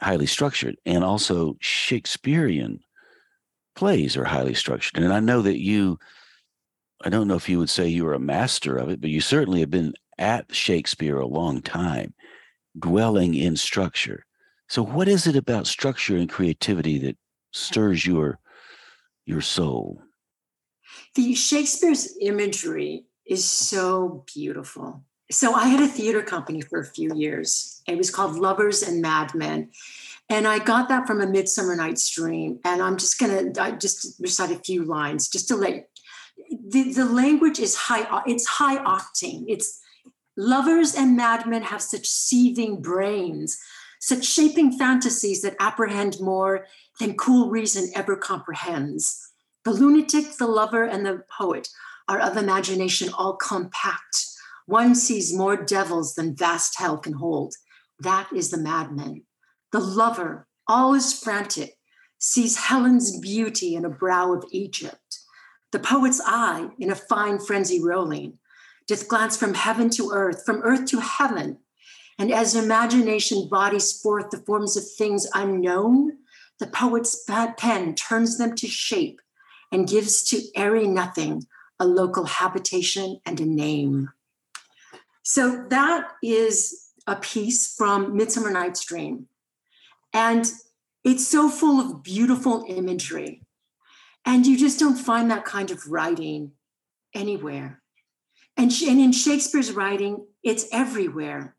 highly 0.00 0.26
structured, 0.26 0.76
and 0.86 1.04
also 1.04 1.56
Shakespearean 1.60 2.80
plays 3.74 4.16
are 4.16 4.24
highly 4.24 4.54
structured. 4.54 5.02
And 5.02 5.12
I 5.12 5.20
know 5.20 5.42
that 5.42 5.58
you, 5.58 5.98
I 7.02 7.08
don't 7.08 7.28
know 7.28 7.36
if 7.36 7.48
you 7.48 7.58
would 7.58 7.70
say 7.70 7.88
you 7.88 8.04
were 8.04 8.14
a 8.14 8.20
master 8.20 8.76
of 8.76 8.88
it, 8.88 9.00
but 9.00 9.10
you 9.10 9.20
certainly 9.20 9.60
have 9.60 9.70
been 9.70 9.94
at 10.18 10.54
Shakespeare 10.54 11.18
a 11.18 11.26
long 11.26 11.62
time, 11.62 12.14
dwelling 12.78 13.34
in 13.34 13.56
structure. 13.56 14.26
So, 14.68 14.84
what 14.84 15.08
is 15.08 15.26
it 15.26 15.34
about 15.34 15.66
structure 15.66 16.16
and 16.16 16.28
creativity 16.28 16.98
that 16.98 17.16
stirs 17.52 18.06
your 18.06 18.38
your 19.26 19.40
soul? 19.40 20.02
The 21.14 21.34
Shakespeare's 21.34 22.14
imagery 22.20 23.04
is 23.26 23.44
so 23.44 24.24
beautiful. 24.32 25.04
So 25.30 25.54
I 25.54 25.68
had 25.68 25.80
a 25.80 25.88
theater 25.88 26.22
company 26.22 26.60
for 26.60 26.80
a 26.80 26.84
few 26.84 27.14
years. 27.14 27.82
It 27.86 27.96
was 27.96 28.10
called 28.10 28.36
Lovers 28.36 28.82
and 28.82 29.00
Madmen. 29.00 29.70
And 30.28 30.46
I 30.46 30.58
got 30.58 30.88
that 30.88 31.06
from 31.06 31.20
a 31.20 31.26
Midsummer 31.26 31.76
Night's 31.76 32.08
Dream. 32.10 32.60
And 32.64 32.82
I'm 32.82 32.96
just 32.96 33.18
going 33.18 33.52
to 33.52 33.76
just 33.78 34.20
recite 34.20 34.50
a 34.50 34.58
few 34.58 34.84
lines 34.84 35.28
just 35.28 35.48
to 35.48 35.56
let 35.56 35.88
the, 36.50 36.92
the 36.92 37.04
language 37.04 37.58
is 37.58 37.76
high, 37.76 38.22
it's 38.26 38.46
high 38.46 38.78
octane. 38.84 39.44
It's 39.48 39.80
lovers 40.36 40.94
and 40.94 41.16
madmen 41.16 41.62
have 41.62 41.82
such 41.82 42.06
seething 42.06 42.80
brains, 42.80 43.58
such 44.00 44.24
shaping 44.24 44.76
fantasies 44.78 45.42
that 45.42 45.56
apprehend 45.60 46.20
more 46.20 46.66
than 46.98 47.16
cool 47.16 47.50
reason 47.50 47.90
ever 47.94 48.16
comprehends. 48.16 49.30
The 49.64 49.72
lunatic, 49.72 50.38
the 50.38 50.46
lover, 50.46 50.84
and 50.84 51.04
the 51.04 51.24
poet 51.30 51.68
are 52.08 52.18
of 52.18 52.36
imagination 52.36 53.10
all 53.12 53.34
compact. 53.34 54.26
One 54.70 54.94
sees 54.94 55.36
more 55.36 55.56
devils 55.56 56.14
than 56.14 56.36
vast 56.36 56.78
hell 56.78 56.96
can 56.96 57.14
hold. 57.14 57.54
That 57.98 58.28
is 58.32 58.52
the 58.52 58.56
madman. 58.56 59.24
The 59.72 59.80
lover, 59.80 60.46
always 60.68 61.12
frantic, 61.12 61.74
sees 62.18 62.56
Helen's 62.56 63.18
beauty 63.18 63.74
in 63.74 63.84
a 63.84 63.90
brow 63.90 64.32
of 64.32 64.44
Egypt. 64.52 65.18
The 65.72 65.80
poet's 65.80 66.20
eye, 66.24 66.68
in 66.78 66.92
a 66.92 66.94
fine 66.94 67.40
frenzy 67.40 67.82
rolling, 67.82 68.38
doth 68.86 69.08
glance 69.08 69.36
from 69.36 69.54
heaven 69.54 69.90
to 69.90 70.12
earth, 70.12 70.44
from 70.46 70.60
earth 70.62 70.84
to 70.90 71.00
heaven. 71.00 71.58
And 72.16 72.30
as 72.30 72.54
imagination 72.54 73.48
bodies 73.48 74.00
forth 74.00 74.30
the 74.30 74.38
forms 74.38 74.76
of 74.76 74.84
things 74.88 75.26
unknown, 75.34 76.18
the 76.60 76.68
poet's 76.68 77.24
pen 77.26 77.96
turns 77.96 78.38
them 78.38 78.54
to 78.54 78.68
shape 78.68 79.20
and 79.72 79.88
gives 79.88 80.22
to 80.30 80.42
airy 80.54 80.86
nothing 80.86 81.42
a 81.80 81.84
local 81.84 82.26
habitation 82.26 83.18
and 83.26 83.40
a 83.40 83.46
name. 83.46 84.10
So 85.32 85.64
that 85.68 86.08
is 86.24 86.88
a 87.06 87.14
piece 87.14 87.76
from 87.76 88.16
Midsummer 88.16 88.50
Night's 88.50 88.84
Dream. 88.84 89.28
And 90.12 90.44
it's 91.04 91.28
so 91.28 91.48
full 91.48 91.78
of 91.78 92.02
beautiful 92.02 92.64
imagery. 92.66 93.44
And 94.24 94.44
you 94.44 94.58
just 94.58 94.80
don't 94.80 94.96
find 94.96 95.30
that 95.30 95.44
kind 95.44 95.70
of 95.70 95.86
writing 95.86 96.50
anywhere. 97.14 97.80
And, 98.56 98.72
and 98.82 98.98
in 98.98 99.12
Shakespeare's 99.12 99.70
writing, 99.70 100.26
it's 100.42 100.66
everywhere. 100.72 101.54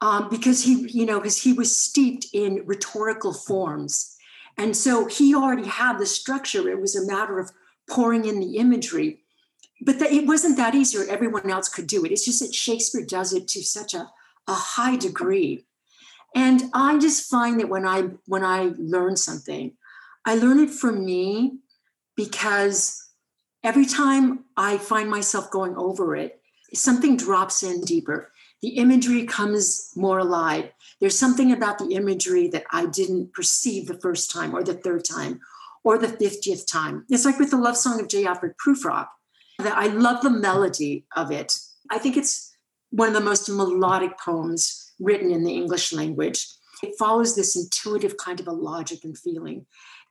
Um, 0.00 0.28
because 0.28 0.62
he, 0.62 0.88
you 0.88 1.06
know, 1.06 1.18
because 1.18 1.42
he 1.42 1.52
was 1.52 1.76
steeped 1.76 2.26
in 2.32 2.62
rhetorical 2.66 3.32
forms. 3.32 4.16
And 4.56 4.76
so 4.76 5.06
he 5.06 5.34
already 5.34 5.66
had 5.66 5.98
the 5.98 6.06
structure. 6.06 6.68
It 6.68 6.80
was 6.80 6.94
a 6.94 7.04
matter 7.04 7.40
of 7.40 7.50
pouring 7.90 8.26
in 8.26 8.38
the 8.38 8.58
imagery. 8.58 9.24
But 9.80 9.98
the, 9.98 10.12
it 10.12 10.26
wasn't 10.26 10.56
that 10.56 10.74
easy, 10.74 10.98
or 10.98 11.08
everyone 11.08 11.50
else 11.50 11.68
could 11.68 11.86
do 11.86 12.04
it. 12.04 12.12
It's 12.12 12.24
just 12.24 12.40
that 12.40 12.54
Shakespeare 12.54 13.04
does 13.04 13.32
it 13.32 13.46
to 13.48 13.62
such 13.62 13.94
a, 13.94 14.10
a 14.48 14.54
high 14.54 14.96
degree 14.96 15.66
and 16.36 16.64
I 16.74 16.98
just 16.98 17.30
find 17.30 17.58
that 17.60 17.70
when 17.70 17.86
I 17.86 18.10
when 18.26 18.44
I 18.44 18.72
learn 18.76 19.16
something, 19.16 19.72
I 20.26 20.34
learn 20.34 20.60
it 20.60 20.68
for 20.68 20.92
me 20.92 21.60
because 22.14 23.10
every 23.64 23.86
time 23.86 24.44
I 24.54 24.76
find 24.76 25.08
myself 25.08 25.50
going 25.50 25.74
over 25.76 26.14
it, 26.14 26.42
something 26.74 27.16
drops 27.16 27.62
in 27.62 27.80
deeper. 27.80 28.30
The 28.60 28.76
imagery 28.76 29.24
comes 29.24 29.90
more 29.96 30.18
alive. 30.18 30.72
There's 31.00 31.18
something 31.18 31.52
about 31.52 31.78
the 31.78 31.94
imagery 31.94 32.48
that 32.48 32.64
I 32.70 32.84
didn't 32.84 33.32
perceive 33.32 33.86
the 33.86 33.98
first 33.98 34.30
time 34.30 34.54
or 34.54 34.62
the 34.62 34.74
third 34.74 35.06
time 35.06 35.40
or 35.84 35.96
the 35.96 36.08
50th 36.08 36.70
time. 36.70 37.06
It's 37.08 37.24
like 37.24 37.38
with 37.38 37.50
the 37.50 37.56
love 37.56 37.78
song 37.78 37.98
of 37.98 38.08
J. 38.08 38.26
Alfred 38.26 38.56
Prufrock, 38.58 39.06
that 39.58 39.76
I 39.76 39.86
love 39.86 40.22
the 40.22 40.30
melody 40.30 41.06
of 41.14 41.30
it. 41.30 41.58
I 41.90 41.98
think 41.98 42.16
it's 42.16 42.54
one 42.90 43.08
of 43.08 43.14
the 43.14 43.20
most 43.20 43.48
melodic 43.48 44.18
poems 44.18 44.92
written 45.00 45.30
in 45.30 45.44
the 45.44 45.52
English 45.54 45.92
language. 45.92 46.46
It 46.82 46.94
follows 46.98 47.34
this 47.34 47.56
intuitive 47.56 48.16
kind 48.16 48.40
of 48.40 48.48
a 48.48 48.52
logic 48.52 49.04
and 49.04 49.16
feeling. 49.16 49.66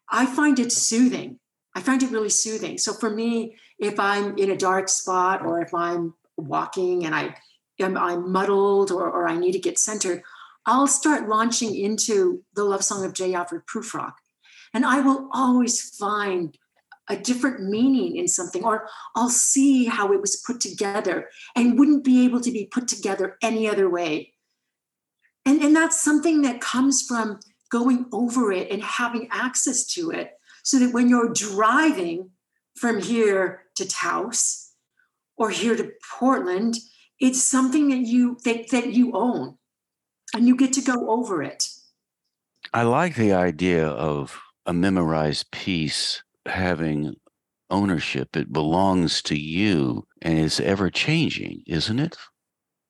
I 0.10 0.25
find 0.25 0.60
it 0.60 0.71
soothing. 0.71 1.39
I 1.75 1.81
find 1.81 2.01
it 2.01 2.12
really 2.12 2.29
soothing. 2.29 2.77
So 2.77 2.93
for 2.93 3.10
me, 3.10 3.58
if 3.79 3.99
I'm 3.99 4.38
in 4.38 4.51
a 4.51 4.58
dark 4.58 4.89
spot 4.89 5.45
or 5.45 5.62
if 5.62 5.73
I'm 5.73 6.13
walking 6.38 7.05
and 7.05 7.13
I 7.13 7.36
am 7.79 7.97
I'm 7.97 8.31
muddled 8.31 8.91
or, 8.91 9.10
or 9.10 9.27
I 9.27 9.38
need 9.38 9.51
to 9.51 9.60
get 9.60 9.77
centered, 9.77 10.23
I'll 10.65 10.88
start 10.88 11.29
launching 11.29 11.75
into 11.75 12.43
the 12.55 12.63
love 12.63 12.84
song 12.84 13.05
of 13.05 13.13
J. 13.13 13.34
Alfred 13.34 13.63
Prufrock. 13.67 14.13
And 14.73 14.86
I 14.86 15.01
will 15.01 15.29
always 15.34 15.95
find 15.95 16.58
a 17.09 17.15
different 17.15 17.63
meaning 17.63 18.15
in 18.17 18.27
something, 18.27 18.63
or 18.63 18.87
I'll 19.15 19.29
see 19.29 19.85
how 19.85 20.11
it 20.11 20.21
was 20.21 20.41
put 20.45 20.59
together 20.59 21.29
and 21.55 21.77
wouldn't 21.77 22.03
be 22.03 22.25
able 22.25 22.41
to 22.41 22.51
be 22.51 22.65
put 22.65 22.87
together 22.87 23.37
any 23.41 23.67
other 23.67 23.89
way. 23.89 24.33
And, 25.45 25.61
and 25.61 25.75
that's 25.75 26.01
something 26.01 26.41
that 26.41 26.61
comes 26.61 27.03
from 27.03 27.39
going 27.69 28.05
over 28.11 28.51
it 28.51 28.71
and 28.71 28.81
having 28.81 29.27
access 29.31 29.85
to 29.85 30.11
it 30.11 30.31
so 30.63 30.79
that 30.79 30.93
when 30.93 31.09
you're 31.09 31.33
driving 31.33 32.31
from 32.75 33.01
here 33.01 33.63
to 33.75 33.87
Taos 33.87 34.71
or 35.37 35.49
here 35.51 35.75
to 35.75 35.91
Portland, 36.17 36.75
it's 37.19 37.41
something 37.41 37.89
that 37.89 38.07
you 38.07 38.37
that, 38.43 38.69
that 38.71 38.93
you 38.93 39.11
own 39.13 39.57
and 40.33 40.47
you 40.47 40.55
get 40.55 40.73
to 40.73 40.81
go 40.81 41.11
over 41.11 41.43
it. 41.43 41.69
I 42.73 42.83
like 42.83 43.15
the 43.15 43.33
idea 43.33 43.87
of 43.87 44.39
a 44.65 44.73
memorized 44.73 45.51
piece 45.51 46.23
having 46.45 47.15
ownership. 47.69 48.36
It 48.36 48.53
belongs 48.53 49.21
to 49.23 49.36
you 49.36 50.08
and 50.21 50.39
is 50.39 50.60
ever 50.60 50.89
changing, 50.89 51.63
isn't 51.67 51.99
it? 51.99 52.17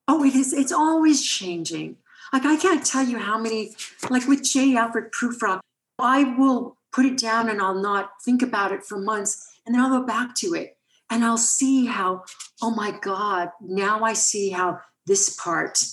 Oh, 0.07 0.23
it 0.23 0.35
is. 0.35 0.53
It's 0.53 0.71
always 0.71 1.23
changing. 1.23 1.97
Like 2.33 2.45
I 2.45 2.57
can't 2.57 2.85
tell 2.85 3.05
you 3.05 3.17
how 3.17 3.37
many, 3.37 3.75
like 4.09 4.27
with 4.27 4.43
J. 4.43 4.75
Alfred 4.75 5.11
Prufrock, 5.11 5.61
I 5.99 6.35
will 6.37 6.77
put 6.91 7.05
it 7.05 7.17
down 7.17 7.49
and 7.49 7.61
I'll 7.61 7.81
not 7.81 8.11
think 8.23 8.41
about 8.41 8.71
it 8.71 8.83
for 8.83 8.97
months, 8.97 9.59
and 9.65 9.73
then 9.73 9.81
I'll 9.81 9.99
go 9.99 10.05
back 10.05 10.35
to 10.35 10.53
it 10.53 10.77
and 11.09 11.23
I'll 11.23 11.37
see 11.37 11.85
how, 11.85 12.23
oh 12.61 12.71
my 12.71 12.91
God, 13.01 13.49
now 13.61 14.03
I 14.03 14.13
see 14.13 14.49
how 14.49 14.79
this 15.05 15.35
part 15.35 15.83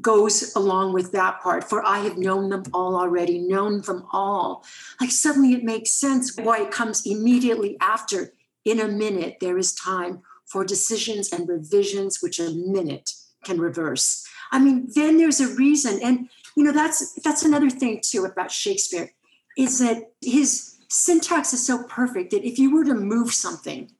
goes 0.00 0.54
along 0.54 0.92
with 0.92 1.12
that 1.12 1.40
part, 1.40 1.68
for 1.68 1.84
I 1.84 1.98
have 2.00 2.16
known 2.16 2.50
them 2.50 2.62
all 2.72 2.96
already, 2.96 3.38
known 3.38 3.80
them 3.82 4.06
all. 4.12 4.64
Like 5.00 5.10
suddenly 5.10 5.52
it 5.52 5.64
makes 5.64 5.90
sense 5.92 6.36
why 6.36 6.62
it 6.62 6.70
comes 6.70 7.06
immediately 7.06 7.76
after. 7.80 8.32
In 8.64 8.78
a 8.78 8.88
minute, 8.88 9.38
there 9.40 9.56
is 9.56 9.72
time 9.74 10.20
for 10.46 10.64
decisions 10.64 11.32
and 11.32 11.48
revisions, 11.48 12.18
which 12.20 12.38
a 12.38 12.50
minute 12.50 13.12
can 13.44 13.58
reverse. 13.58 14.26
I 14.52 14.58
mean, 14.58 14.88
then 14.94 15.16
there's 15.16 15.40
a 15.40 15.54
reason. 15.54 16.00
And 16.02 16.28
you 16.56 16.64
know, 16.64 16.72
that's 16.72 17.14
that's 17.22 17.44
another 17.44 17.70
thing 17.70 18.00
too 18.02 18.24
about 18.24 18.50
Shakespeare, 18.50 19.12
is 19.56 19.78
that 19.78 20.12
his 20.20 20.76
syntax 20.88 21.52
is 21.52 21.64
so 21.66 21.84
perfect 21.84 22.32
that 22.32 22.46
if 22.46 22.58
you 22.58 22.74
were 22.74 22.84
to 22.84 22.94
move 22.94 23.32
something, 23.32 23.90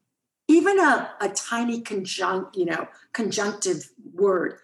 even 0.48 0.78
a, 0.78 1.10
a 1.20 1.28
tiny 1.28 1.80
conjunct, 1.80 2.56
you 2.56 2.66
know, 2.66 2.88
conjunctive 3.12 3.90
word, 4.12 4.58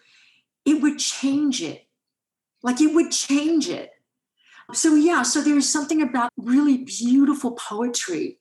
it 0.67 0.83
would 0.83 0.99
change 0.99 1.63
it. 1.63 1.87
Like 2.63 2.81
it 2.81 2.93
would 2.95 3.13
change 3.13 3.69
it. 3.69 3.93
So, 4.73 4.95
yeah, 4.97 5.23
so 5.23 5.41
there's 5.41 5.69
something 5.69 6.03
about 6.03 6.33
really 6.37 6.79
beautiful 6.79 7.53
poetry. 7.53 8.41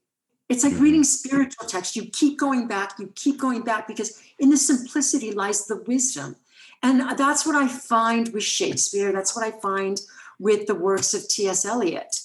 It's 0.50 0.64
like 0.64 0.74
Mhm. 0.74 0.82
reading 0.82 1.04
spiritual 1.04 1.68
text. 1.68 1.96
You 1.96 2.06
keep 2.06 2.38
going 2.38 2.68
back, 2.68 2.98
you 3.00 3.12
keep 3.16 3.38
going 3.38 3.62
back 3.62 3.88
because 3.88 4.20
in 4.40 4.50
the 4.50 4.58
simplicity 4.58 5.32
lies 5.32 5.68
the 5.68 5.78
wisdom. 5.88 6.36
And 6.82 7.18
that's 7.18 7.46
what 7.46 7.56
I 7.56 7.68
find 7.68 8.34
with 8.34 8.44
Shakespeare. 8.44 9.12
That's 9.12 9.36
what 9.36 9.46
I 9.46 9.52
find 9.60 10.02
with 10.40 10.68
the 10.68 10.76
works 10.76 11.14
of 11.14 11.28
T.S. 11.28 11.66
Eliot. 11.66 12.20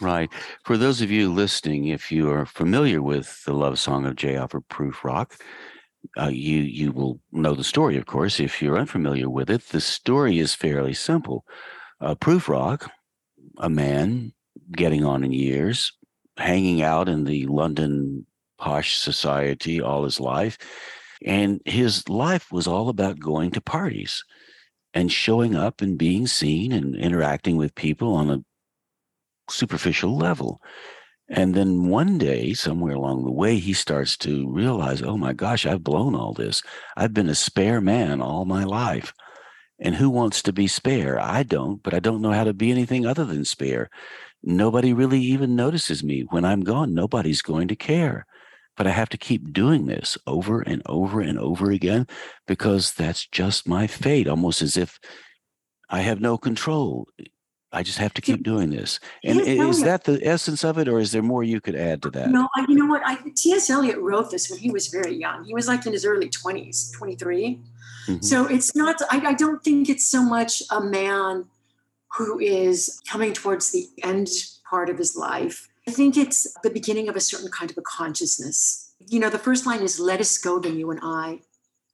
Right. 0.00 0.30
For 0.64 0.76
those 0.76 1.00
of 1.00 1.10
you 1.10 1.32
listening, 1.32 1.86
if 1.86 2.10
you 2.10 2.30
are 2.30 2.46
familiar 2.46 3.00
with 3.02 3.44
the 3.44 3.52
love 3.52 3.78
song 3.78 4.06
of 4.06 4.16
J. 4.16 4.36
Alfred 4.36 4.64
Prufrock, 4.68 5.40
uh, 6.20 6.28
you 6.28 6.58
you 6.58 6.92
will 6.92 7.20
know 7.32 7.54
the 7.54 7.64
story, 7.64 7.96
of 7.96 8.06
course. 8.06 8.40
If 8.40 8.60
you're 8.60 8.78
unfamiliar 8.78 9.28
with 9.28 9.50
it, 9.50 9.68
the 9.68 9.80
story 9.80 10.38
is 10.38 10.54
fairly 10.54 10.94
simple. 10.94 11.44
Uh, 12.00 12.14
Rock, 12.48 12.90
a 13.58 13.70
man 13.70 14.32
getting 14.72 15.04
on 15.04 15.24
in 15.24 15.32
years, 15.32 15.92
hanging 16.36 16.82
out 16.82 17.08
in 17.08 17.24
the 17.24 17.46
London 17.46 18.26
posh 18.58 18.96
society 18.96 19.80
all 19.80 20.04
his 20.04 20.20
life, 20.20 20.58
and 21.24 21.60
his 21.64 22.08
life 22.08 22.52
was 22.52 22.66
all 22.66 22.88
about 22.88 23.18
going 23.18 23.50
to 23.52 23.60
parties 23.60 24.24
and 24.94 25.10
showing 25.10 25.56
up 25.56 25.80
and 25.80 25.98
being 25.98 26.26
seen 26.26 26.72
and 26.72 26.94
interacting 26.96 27.56
with 27.56 27.74
people 27.74 28.14
on 28.14 28.30
a 28.30 28.44
superficial 29.50 30.16
level. 30.16 30.60
And 31.32 31.54
then 31.54 31.88
one 31.88 32.18
day, 32.18 32.52
somewhere 32.52 32.92
along 32.92 33.24
the 33.24 33.32
way, 33.32 33.58
he 33.58 33.72
starts 33.72 34.18
to 34.18 34.46
realize, 34.50 35.00
oh 35.00 35.16
my 35.16 35.32
gosh, 35.32 35.64
I've 35.64 35.82
blown 35.82 36.14
all 36.14 36.34
this. 36.34 36.62
I've 36.94 37.14
been 37.14 37.30
a 37.30 37.34
spare 37.34 37.80
man 37.80 38.20
all 38.20 38.44
my 38.44 38.64
life. 38.64 39.14
And 39.80 39.94
who 39.94 40.10
wants 40.10 40.42
to 40.42 40.52
be 40.52 40.66
spare? 40.66 41.18
I 41.18 41.42
don't, 41.42 41.82
but 41.82 41.94
I 41.94 42.00
don't 42.00 42.20
know 42.20 42.32
how 42.32 42.44
to 42.44 42.52
be 42.52 42.70
anything 42.70 43.06
other 43.06 43.24
than 43.24 43.46
spare. 43.46 43.88
Nobody 44.42 44.92
really 44.92 45.20
even 45.20 45.56
notices 45.56 46.04
me. 46.04 46.26
When 46.28 46.44
I'm 46.44 46.60
gone, 46.60 46.92
nobody's 46.92 47.40
going 47.40 47.68
to 47.68 47.76
care. 47.76 48.26
But 48.76 48.86
I 48.86 48.90
have 48.90 49.08
to 49.08 49.18
keep 49.18 49.54
doing 49.54 49.86
this 49.86 50.18
over 50.26 50.60
and 50.60 50.82
over 50.84 51.22
and 51.22 51.38
over 51.38 51.70
again 51.70 52.06
because 52.46 52.92
that's 52.92 53.26
just 53.26 53.66
my 53.66 53.86
fate, 53.86 54.28
almost 54.28 54.60
as 54.60 54.76
if 54.76 55.00
I 55.88 56.00
have 56.00 56.20
no 56.20 56.36
control. 56.36 57.08
I 57.72 57.82
just 57.82 57.98
have 57.98 58.12
to 58.14 58.20
keep 58.20 58.42
doing 58.42 58.70
this. 58.70 59.00
And 59.24 59.40
is 59.40 59.82
that 59.82 60.04
the 60.04 60.20
essence 60.22 60.62
of 60.62 60.78
it, 60.78 60.88
or 60.88 60.98
is 60.98 61.12
there 61.12 61.22
more 61.22 61.42
you 61.42 61.60
could 61.60 61.74
add 61.74 62.02
to 62.02 62.10
that? 62.10 62.30
No, 62.30 62.48
I, 62.54 62.66
you 62.68 62.74
know 62.74 62.86
what? 62.86 63.02
I, 63.04 63.16
T.S. 63.34 63.70
Eliot 63.70 63.98
wrote 63.98 64.30
this 64.30 64.50
when 64.50 64.58
he 64.58 64.70
was 64.70 64.88
very 64.88 65.14
young. 65.14 65.44
He 65.44 65.54
was 65.54 65.68
like 65.68 65.86
in 65.86 65.92
his 65.92 66.04
early 66.04 66.28
20s, 66.28 66.92
23. 66.92 67.60
Mhm. 68.06 68.24
So 68.24 68.46
it's 68.46 68.74
not, 68.74 68.96
I, 69.10 69.28
I 69.28 69.34
don't 69.34 69.62
think 69.62 69.88
it's 69.88 70.06
so 70.06 70.22
much 70.22 70.62
a 70.70 70.80
man 70.80 71.46
who 72.16 72.38
is 72.38 73.00
coming 73.08 73.32
towards 73.32 73.70
the 73.70 73.88
end 74.02 74.28
part 74.68 74.90
of 74.90 74.98
his 74.98 75.16
life. 75.16 75.68
I 75.88 75.92
think 75.92 76.16
it's 76.16 76.52
the 76.62 76.70
beginning 76.70 77.08
of 77.08 77.16
a 77.16 77.20
certain 77.20 77.50
kind 77.50 77.70
of 77.70 77.78
a 77.78 77.82
consciousness. 77.82 78.92
You 79.08 79.18
know, 79.18 79.30
the 79.30 79.38
first 79.38 79.66
line 79.66 79.80
is, 79.80 79.98
Let 79.98 80.20
us 80.20 80.36
go, 80.36 80.58
then 80.58 80.78
you 80.78 80.90
and 80.90 81.00
I, 81.02 81.40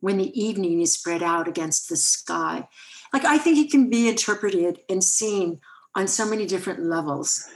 when 0.00 0.18
the 0.18 0.38
evening 0.38 0.80
is 0.80 0.92
spread 0.92 1.22
out 1.22 1.46
against 1.46 1.88
the 1.88 1.96
sky. 1.96 2.68
Like, 3.12 3.24
I 3.24 3.38
think 3.38 3.58
it 3.58 3.70
can 3.70 3.88
be 3.90 4.08
interpreted 4.08 4.80
and 4.88 5.02
seen 5.02 5.60
on 5.94 6.06
so 6.06 6.26
many 6.26 6.46
different 6.46 6.84
levels. 6.84 7.46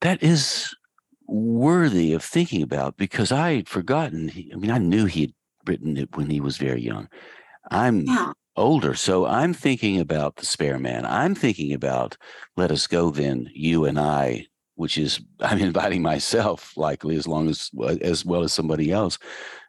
That 0.00 0.22
is 0.22 0.74
worthy 1.26 2.12
of 2.12 2.24
thinking 2.24 2.62
about 2.62 2.96
because 2.96 3.30
I 3.30 3.54
had 3.56 3.68
forgotten. 3.68 4.30
I 4.52 4.56
mean, 4.56 4.70
I 4.70 4.78
knew 4.78 5.06
he 5.06 5.20
had 5.20 5.32
written 5.66 5.96
it 5.96 6.16
when 6.16 6.30
he 6.30 6.40
was 6.40 6.56
very 6.56 6.82
young. 6.82 7.08
I'm 7.70 8.06
Yeah. 8.06 8.32
older, 8.56 8.94
so 8.94 9.26
I'm 9.26 9.54
thinking 9.54 10.00
about 10.00 10.36
the 10.36 10.46
spare 10.46 10.78
man. 10.78 11.04
I'm 11.04 11.34
thinking 11.34 11.72
about 11.72 12.16
let 12.56 12.70
us 12.72 12.86
go 12.86 13.10
then, 13.10 13.50
you 13.54 13.84
and 13.84 13.98
I, 14.00 14.46
which 14.74 14.98
is 14.98 15.20
I'm 15.40 15.58
inviting 15.70 16.02
myself 16.02 16.76
likely 16.76 17.16
as 17.16 17.28
long 17.28 17.48
as 17.48 17.70
as 18.02 18.24
well 18.24 18.42
as 18.42 18.52
somebody 18.52 18.90
else. 18.90 19.18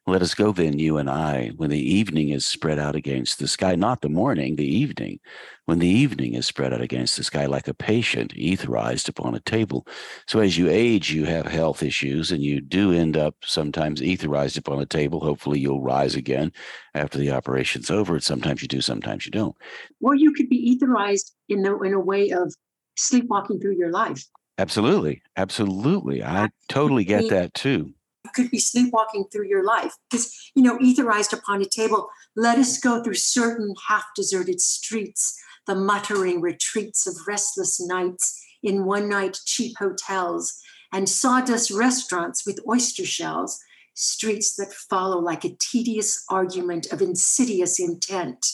Let 0.07 0.23
us 0.23 0.33
go 0.33 0.51
then, 0.51 0.79
you 0.79 0.97
and 0.97 1.07
I, 1.07 1.51
when 1.57 1.69
the 1.69 1.79
evening 1.79 2.29
is 2.29 2.43
spread 2.43 2.79
out 2.79 2.95
against 2.95 3.37
the 3.37 3.47
sky, 3.47 3.75
not 3.75 4.01
the 4.01 4.09
morning, 4.09 4.55
the 4.55 4.65
evening, 4.65 5.19
when 5.65 5.77
the 5.77 5.87
evening 5.87 6.33
is 6.33 6.47
spread 6.47 6.73
out 6.73 6.81
against 6.81 7.17
the 7.17 7.23
sky 7.23 7.45
like 7.45 7.67
a 7.67 7.73
patient 7.75 8.33
etherized 8.33 9.07
upon 9.07 9.35
a 9.35 9.39
table. 9.41 9.85
So 10.27 10.39
as 10.39 10.57
you 10.57 10.69
age, 10.69 11.11
you 11.11 11.25
have 11.25 11.45
health 11.45 11.83
issues 11.83 12.31
and 12.31 12.41
you 12.41 12.61
do 12.61 12.91
end 12.91 13.15
up 13.15 13.35
sometimes 13.43 14.01
etherized 14.01 14.57
upon 14.57 14.81
a 14.81 14.87
table. 14.87 15.19
Hopefully 15.19 15.59
you'll 15.59 15.83
rise 15.83 16.15
again 16.15 16.51
after 16.95 17.19
the 17.19 17.29
operation's 17.29 17.91
over. 17.91 18.19
Sometimes 18.19 18.63
you 18.63 18.67
do, 18.67 18.81
sometimes 18.81 19.27
you 19.27 19.31
don't. 19.31 19.55
Or 20.01 20.15
you 20.15 20.33
could 20.33 20.49
be 20.49 20.75
etherized 20.75 21.31
in 21.47 21.61
the 21.61 21.79
in 21.81 21.93
a 21.93 21.99
way 21.99 22.31
of 22.31 22.51
sleepwalking 22.97 23.59
through 23.59 23.77
your 23.77 23.91
life. 23.91 24.25
Absolutely. 24.57 25.21
Absolutely. 25.37 26.23
I 26.23 26.49
totally 26.69 27.03
get 27.03 27.29
that 27.29 27.53
too. 27.53 27.93
Could 28.33 28.51
be 28.51 28.59
sleepwalking 28.59 29.25
through 29.31 29.47
your 29.47 29.63
life 29.63 29.93
because 30.09 30.51
you 30.55 30.63
know, 30.63 30.77
etherized 30.79 31.33
upon 31.33 31.61
a 31.61 31.65
table. 31.65 32.09
Let 32.35 32.57
us 32.57 32.79
go 32.79 33.03
through 33.03 33.15
certain 33.15 33.75
half-deserted 33.87 34.61
streets, 34.61 35.39
the 35.67 35.75
muttering 35.75 36.41
retreats 36.41 37.07
of 37.07 37.27
restless 37.27 37.79
nights 37.79 38.39
in 38.63 38.85
one-night 38.85 39.39
cheap 39.45 39.77
hotels 39.77 40.59
and 40.91 41.07
sawdust 41.07 41.71
restaurants 41.71 42.45
with 42.45 42.59
oyster 42.67 43.05
shells. 43.05 43.59
Streets 43.93 44.55
that 44.55 44.73
follow 44.73 45.19
like 45.19 45.43
a 45.43 45.55
tedious 45.59 46.23
argument 46.29 46.91
of 46.93 47.01
insidious 47.01 47.79
intent 47.79 48.45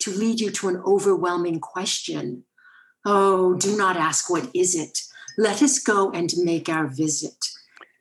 to 0.00 0.10
lead 0.10 0.40
you 0.40 0.50
to 0.50 0.68
an 0.68 0.82
overwhelming 0.84 1.60
question. 1.60 2.44
Oh, 3.04 3.54
do 3.54 3.76
not 3.76 3.96
ask 3.96 4.30
what 4.30 4.50
is 4.54 4.74
it. 4.74 5.02
Let 5.36 5.62
us 5.62 5.78
go 5.78 6.10
and 6.10 6.32
make 6.38 6.68
our 6.68 6.86
visit. 6.86 7.50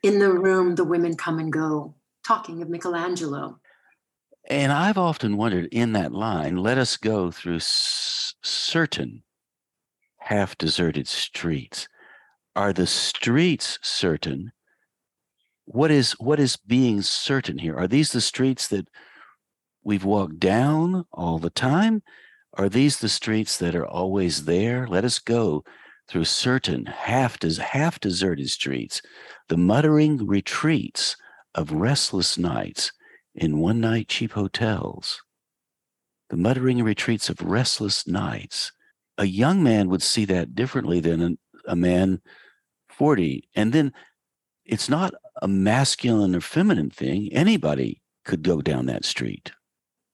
In 0.03 0.19
the 0.19 0.31
room, 0.31 0.75
the 0.75 0.83
women 0.83 1.15
come 1.15 1.39
and 1.39 1.51
go, 1.51 1.95
talking 2.25 2.61
of 2.61 2.69
Michelangelo. 2.69 3.59
And 4.49 4.71
I've 4.71 4.97
often 4.97 5.35
wondered 5.37 5.67
in 5.71 5.93
that 5.93 6.13
line, 6.13 6.57
let 6.57 6.77
us 6.77 6.95
go 6.97 7.31
through 7.31 7.57
s- 7.57 8.35
certain 8.43 9.23
half 10.19 10.57
deserted 10.57 11.07
streets. 11.07 11.87
Are 12.55 12.73
the 12.73 12.87
streets 12.87 13.77
certain? 13.81 14.51
What 15.65 15.91
is 15.91 16.13
what 16.13 16.39
is 16.39 16.55
being 16.55 17.01
certain 17.01 17.57
here? 17.57 17.75
Are 17.75 17.87
these 17.87 18.11
the 18.11 18.21
streets 18.21 18.67
that 18.69 18.87
we've 19.83 20.05
walked 20.05 20.39
down 20.39 21.05
all 21.11 21.39
the 21.39 21.49
time? 21.49 22.03
Are 22.53 22.69
these 22.69 22.97
the 22.97 23.09
streets 23.09 23.57
that 23.57 23.75
are 23.75 23.85
always 23.85 24.45
there? 24.45 24.87
Let 24.87 25.03
us 25.03 25.19
go 25.19 25.63
through 26.09 26.25
certain 26.25 26.85
half 26.85 27.39
des- 27.39 27.61
half 27.61 27.99
deserted 27.99 28.49
streets, 28.49 29.01
the 29.49 29.57
muttering 29.57 30.25
retreats 30.25 31.15
of 31.53 31.71
restless 31.71 32.37
nights 32.37 32.91
in 33.35 33.59
one 33.59 33.79
night 33.79 34.07
cheap 34.07 34.33
hotels, 34.33 35.21
the 36.29 36.37
muttering 36.37 36.83
retreats 36.83 37.29
of 37.29 37.41
restless 37.41 38.07
nights. 38.07 38.71
A 39.17 39.25
young 39.25 39.63
man 39.63 39.89
would 39.89 40.03
see 40.03 40.25
that 40.25 40.55
differently 40.55 40.99
than 40.99 41.21
a, 41.21 41.71
a 41.71 41.75
man 41.75 42.21
40. 42.89 43.47
And 43.55 43.73
then 43.73 43.93
it's 44.65 44.89
not 44.89 45.13
a 45.41 45.47
masculine 45.47 46.35
or 46.35 46.41
feminine 46.41 46.89
thing. 46.89 47.29
Anybody 47.31 48.01
could 48.25 48.43
go 48.43 48.61
down 48.61 48.87
that 48.87 49.05
street. 49.05 49.51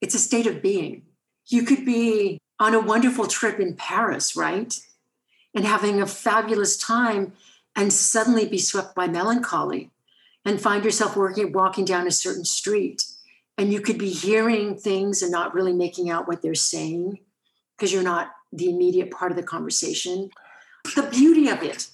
It's 0.00 0.14
a 0.14 0.18
state 0.18 0.46
of 0.46 0.62
being. 0.62 1.02
You 1.46 1.64
could 1.64 1.84
be 1.84 2.38
on 2.60 2.74
a 2.74 2.80
wonderful 2.80 3.26
trip 3.26 3.58
in 3.58 3.74
Paris, 3.76 4.36
right? 4.36 4.72
And 5.54 5.64
having 5.64 6.00
a 6.00 6.06
fabulous 6.06 6.76
time 6.76 7.32
and 7.76 7.92
suddenly 7.92 8.46
be 8.46 8.58
swept 8.58 8.94
by 8.94 9.06
melancholy 9.06 9.90
and 10.44 10.60
find 10.60 10.84
yourself 10.84 11.16
working, 11.16 11.52
walking 11.52 11.84
down 11.84 12.06
a 12.06 12.12
certain 12.12 12.44
street. 12.44 13.04
And 13.56 13.72
you 13.72 13.80
could 13.80 13.98
be 13.98 14.10
hearing 14.10 14.76
things 14.76 15.22
and 15.22 15.30
not 15.30 15.54
really 15.54 15.72
making 15.72 16.10
out 16.10 16.26
what 16.26 16.42
they're 16.42 16.54
saying 16.54 17.20
because 17.76 17.92
you're 17.92 18.02
not 18.02 18.32
the 18.52 18.68
immediate 18.68 19.10
part 19.10 19.30
of 19.30 19.36
the 19.36 19.42
conversation. 19.42 20.30
The 20.94 21.04
beauty 21.04 21.48
of 21.48 21.62
it 21.62 21.88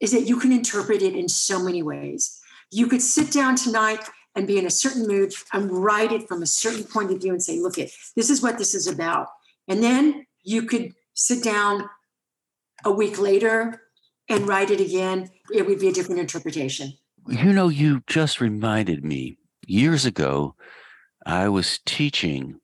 is 0.00 0.12
that 0.12 0.26
you 0.26 0.38
can 0.38 0.52
interpret 0.52 1.02
it 1.02 1.14
in 1.14 1.28
so 1.28 1.62
many 1.62 1.82
ways. 1.82 2.40
You 2.70 2.86
could 2.86 3.02
sit 3.02 3.32
down 3.32 3.56
tonight 3.56 4.04
and 4.34 4.46
be 4.46 4.58
in 4.58 4.66
a 4.66 4.70
certain 4.70 5.06
mood 5.06 5.32
and 5.52 5.70
write 5.70 6.12
it 6.12 6.28
from 6.28 6.42
a 6.42 6.46
certain 6.46 6.84
point 6.84 7.10
of 7.10 7.20
view 7.20 7.32
and 7.32 7.42
say, 7.42 7.58
look 7.58 7.78
it, 7.78 7.90
this 8.14 8.30
is 8.30 8.42
what 8.42 8.58
this 8.58 8.74
is 8.74 8.86
about. 8.86 9.28
And 9.66 9.82
then 9.82 10.26
you 10.44 10.62
could 10.62 10.94
sit 11.14 11.42
down 11.42 11.88
a 12.84 12.90
week 12.90 13.18
later 13.18 13.82
and 14.28 14.46
write 14.48 14.70
it 14.70 14.80
again. 14.80 15.30
It 15.52 15.66
would 15.66 15.80
be 15.80 15.88
a 15.88 15.92
different 15.92 16.20
interpretation. 16.20 16.92
You 17.26 17.52
know, 17.52 17.68
you 17.68 18.02
just 18.06 18.40
reminded 18.40 19.04
me 19.04 19.38
years 19.66 20.04
ago, 20.04 20.54
I 21.26 21.48
was 21.48 21.80
teaching 21.84 22.60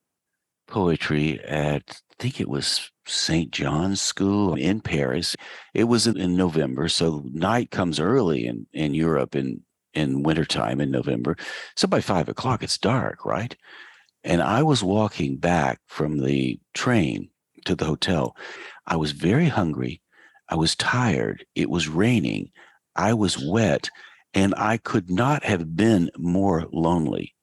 poetry 0.67 1.41
at, 1.45 2.01
I 2.11 2.15
think 2.19 2.41
it 2.41 2.49
was 2.49 2.91
St. 3.07 3.51
John's 3.51 4.01
School 4.01 4.55
in 4.55 4.81
Paris. 4.81 5.37
It 5.75 5.85
was 5.85 6.07
in, 6.07 6.37
November, 6.37 6.89
so 6.89 7.25
night 7.33 7.71
comes 7.71 8.01
early 8.01 8.47
in, 8.47 8.67
in 8.73 8.95
Europe 8.95 9.37
in, 9.37 9.63
in 9.93 10.23
wintertime 10.23 10.81
in 10.81 10.91
November. 10.91 11.37
So 11.77 11.87
by 11.87 12.01
five 12.01 12.29
o'clock, 12.29 12.63
it's 12.63 12.79
dark, 12.79 13.25
right? 13.27 13.55
And 14.23 14.41
I 14.41 14.63
was 14.63 14.83
walking 14.83 15.37
back 15.37 15.81
from 15.87 16.21
the 16.21 16.59
train 16.73 17.29
to 17.67 17.75
the 17.75 17.85
hotel. 17.85 18.35
I 18.87 18.97
was 18.97 19.13
very 19.13 19.49
hungry. 19.49 20.01
I 20.49 20.57
was 20.57 20.77
tired. 20.77 21.45
It 21.55 21.71
was 21.71 21.89
raining. 21.89 22.51
I 22.97 23.15
was 23.15 23.39
wet. 23.39 23.91
And 24.35 24.55
I 24.57 24.79
could 24.79 25.11
not 25.11 25.45
have 25.45 25.77
been 25.77 26.11
more 26.19 26.67
lonely 26.73 27.35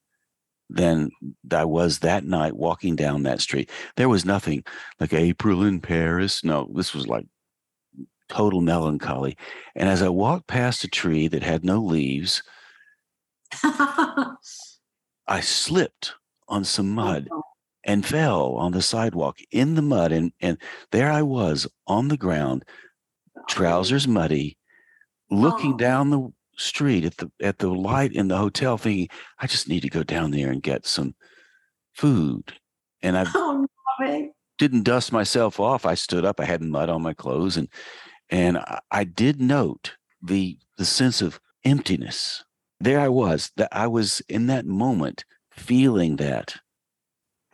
than 0.70 1.12
I 1.52 1.66
was 1.66 2.00
that 2.00 2.26
night 2.26 2.56
walking 2.56 2.96
down 2.96 3.24
that 3.24 3.42
street. 3.42 3.70
There 3.98 4.10
was 4.10 4.26
nothing 4.26 4.64
like 5.00 5.14
April 5.14 5.64
in 5.64 5.82
Paris. 5.82 6.44
No, 6.44 6.70
this 6.74 6.94
was 6.94 7.08
like 7.08 7.26
total 8.30 8.62
melancholy. 8.62 9.38
And 9.76 9.90
as 9.90 10.02
I 10.02 10.10
walked 10.10 10.48
past 10.48 10.84
a 10.84 10.88
tree 10.88 11.28
that 11.28 11.44
had 11.44 11.66
no 11.66 11.82
leaves, 11.82 12.42
I 13.64 15.42
slipped 15.42 16.14
on 16.48 16.64
some 16.64 16.92
mud 16.92 17.28
Oh, 17.32 17.44
and 17.84 18.06
fell 18.06 18.56
on 18.56 18.72
the 18.72 18.82
sidewalk 18.82 19.40
in 19.52 19.76
the 19.76 19.82
mud. 19.82 20.12
And, 20.12 20.32
and 20.40 20.58
there 20.92 21.12
I 21.12 21.22
was 21.22 21.68
on 21.88 22.08
the 22.08 22.18
ground, 22.18 22.64
Oh, 23.42 23.46
trousers 23.54 24.08
muddy, 24.08 24.58
looking 25.30 25.74
Oh. 25.74 25.78
down 25.78 26.10
the 26.10 26.30
street 26.58 27.06
at 27.06 27.18
the 27.18 27.32
at 27.42 27.60
the 27.60 27.70
light 27.70 28.14
in 28.14 28.28
the 28.28 28.38
hotel, 28.38 28.78
thinking, 28.78 29.08
I 29.40 29.48
just 29.48 29.68
need 29.68 29.82
to 29.82 29.90
go 29.90 30.04
down 30.04 30.32
there 30.32 30.52
and 30.52 30.62
get 30.62 30.86
some 30.86 31.16
food. 31.94 32.54
And 33.02 33.18
I 33.18 33.26
Oh, 33.36 33.68
no. 34.00 34.32
didn't 34.58 34.84
dust 34.84 35.12
myself 35.12 35.60
off. 35.60 35.86
I 35.86 35.96
stood 35.96 36.26
up. 36.26 36.40
I 36.40 36.46
had 36.46 36.62
mud 36.62 36.90
on 36.90 37.02
my 37.02 37.14
clothes, 37.14 37.58
and 37.58 37.68
and 38.30 38.58
I, 38.58 38.80
I 38.92 39.04
did 39.04 39.42
note 39.42 39.96
the 40.22 40.58
the 40.78 40.86
sense 40.86 41.22
of 41.22 41.40
emptiness. 41.64 42.44
There 42.80 43.00
I 43.00 43.10
was. 43.10 43.52
That 43.58 43.70
I 43.72 43.88
was 43.88 44.22
in 44.30 44.48
that 44.48 44.66
moment 44.66 45.24
feeling 45.52 46.16
that. 46.18 46.58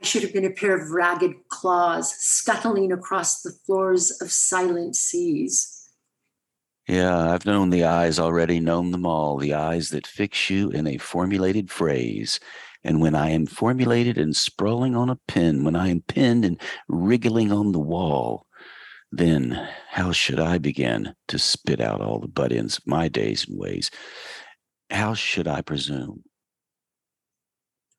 I 0.01 0.05
should 0.05 0.21
have 0.21 0.31
been 0.33 0.45
a 0.45 0.51
pair 0.51 0.77
of 0.79 0.91
ragged 0.91 1.33
claws 1.49 2.13
scuttling 2.19 2.91
across 2.91 3.41
the 3.41 3.51
floors 3.65 4.11
of 4.21 4.31
silent 4.31 4.95
seas. 4.95 5.76
Yeah, 6.87 7.31
I've 7.33 7.45
known 7.45 7.69
the 7.69 7.83
eyes 7.83 8.17
already, 8.17 8.59
known 8.59 8.91
them 8.91 9.05
all. 9.05 9.37
The 9.37 9.53
eyes 9.53 9.89
that 9.89 10.07
fix 10.07 10.49
you 10.49 10.69
in 10.69 10.87
a 10.87 10.97
formulated 10.97 11.69
phrase. 11.69 12.39
And 12.83 13.01
when 13.01 13.13
I 13.13 13.29
am 13.31 13.45
formulated 13.45 14.17
and 14.17 14.35
sprawling 14.35 14.95
on 14.95 15.09
a 15.09 15.19
pin, 15.27 15.65
when 15.65 15.75
I 15.75 15.89
am 15.89 16.01
pinned 16.01 16.45
and 16.45 16.61
wriggling 16.87 17.51
on 17.51 17.73
the 17.73 17.79
wall, 17.79 18.45
then 19.11 19.67
how 19.89 20.13
should 20.13 20.39
I 20.39 20.57
begin 20.57 21.13
to 21.27 21.39
spit 21.39 21.81
out 21.81 22.01
all 22.01 22.19
the 22.19 22.27
butt 22.27 22.53
ends 22.53 22.77
of 22.77 22.87
my 22.87 23.09
days 23.09 23.45
and 23.47 23.59
ways? 23.59 23.91
How 24.89 25.13
should 25.13 25.47
I 25.47 25.61
presume? 25.61 26.23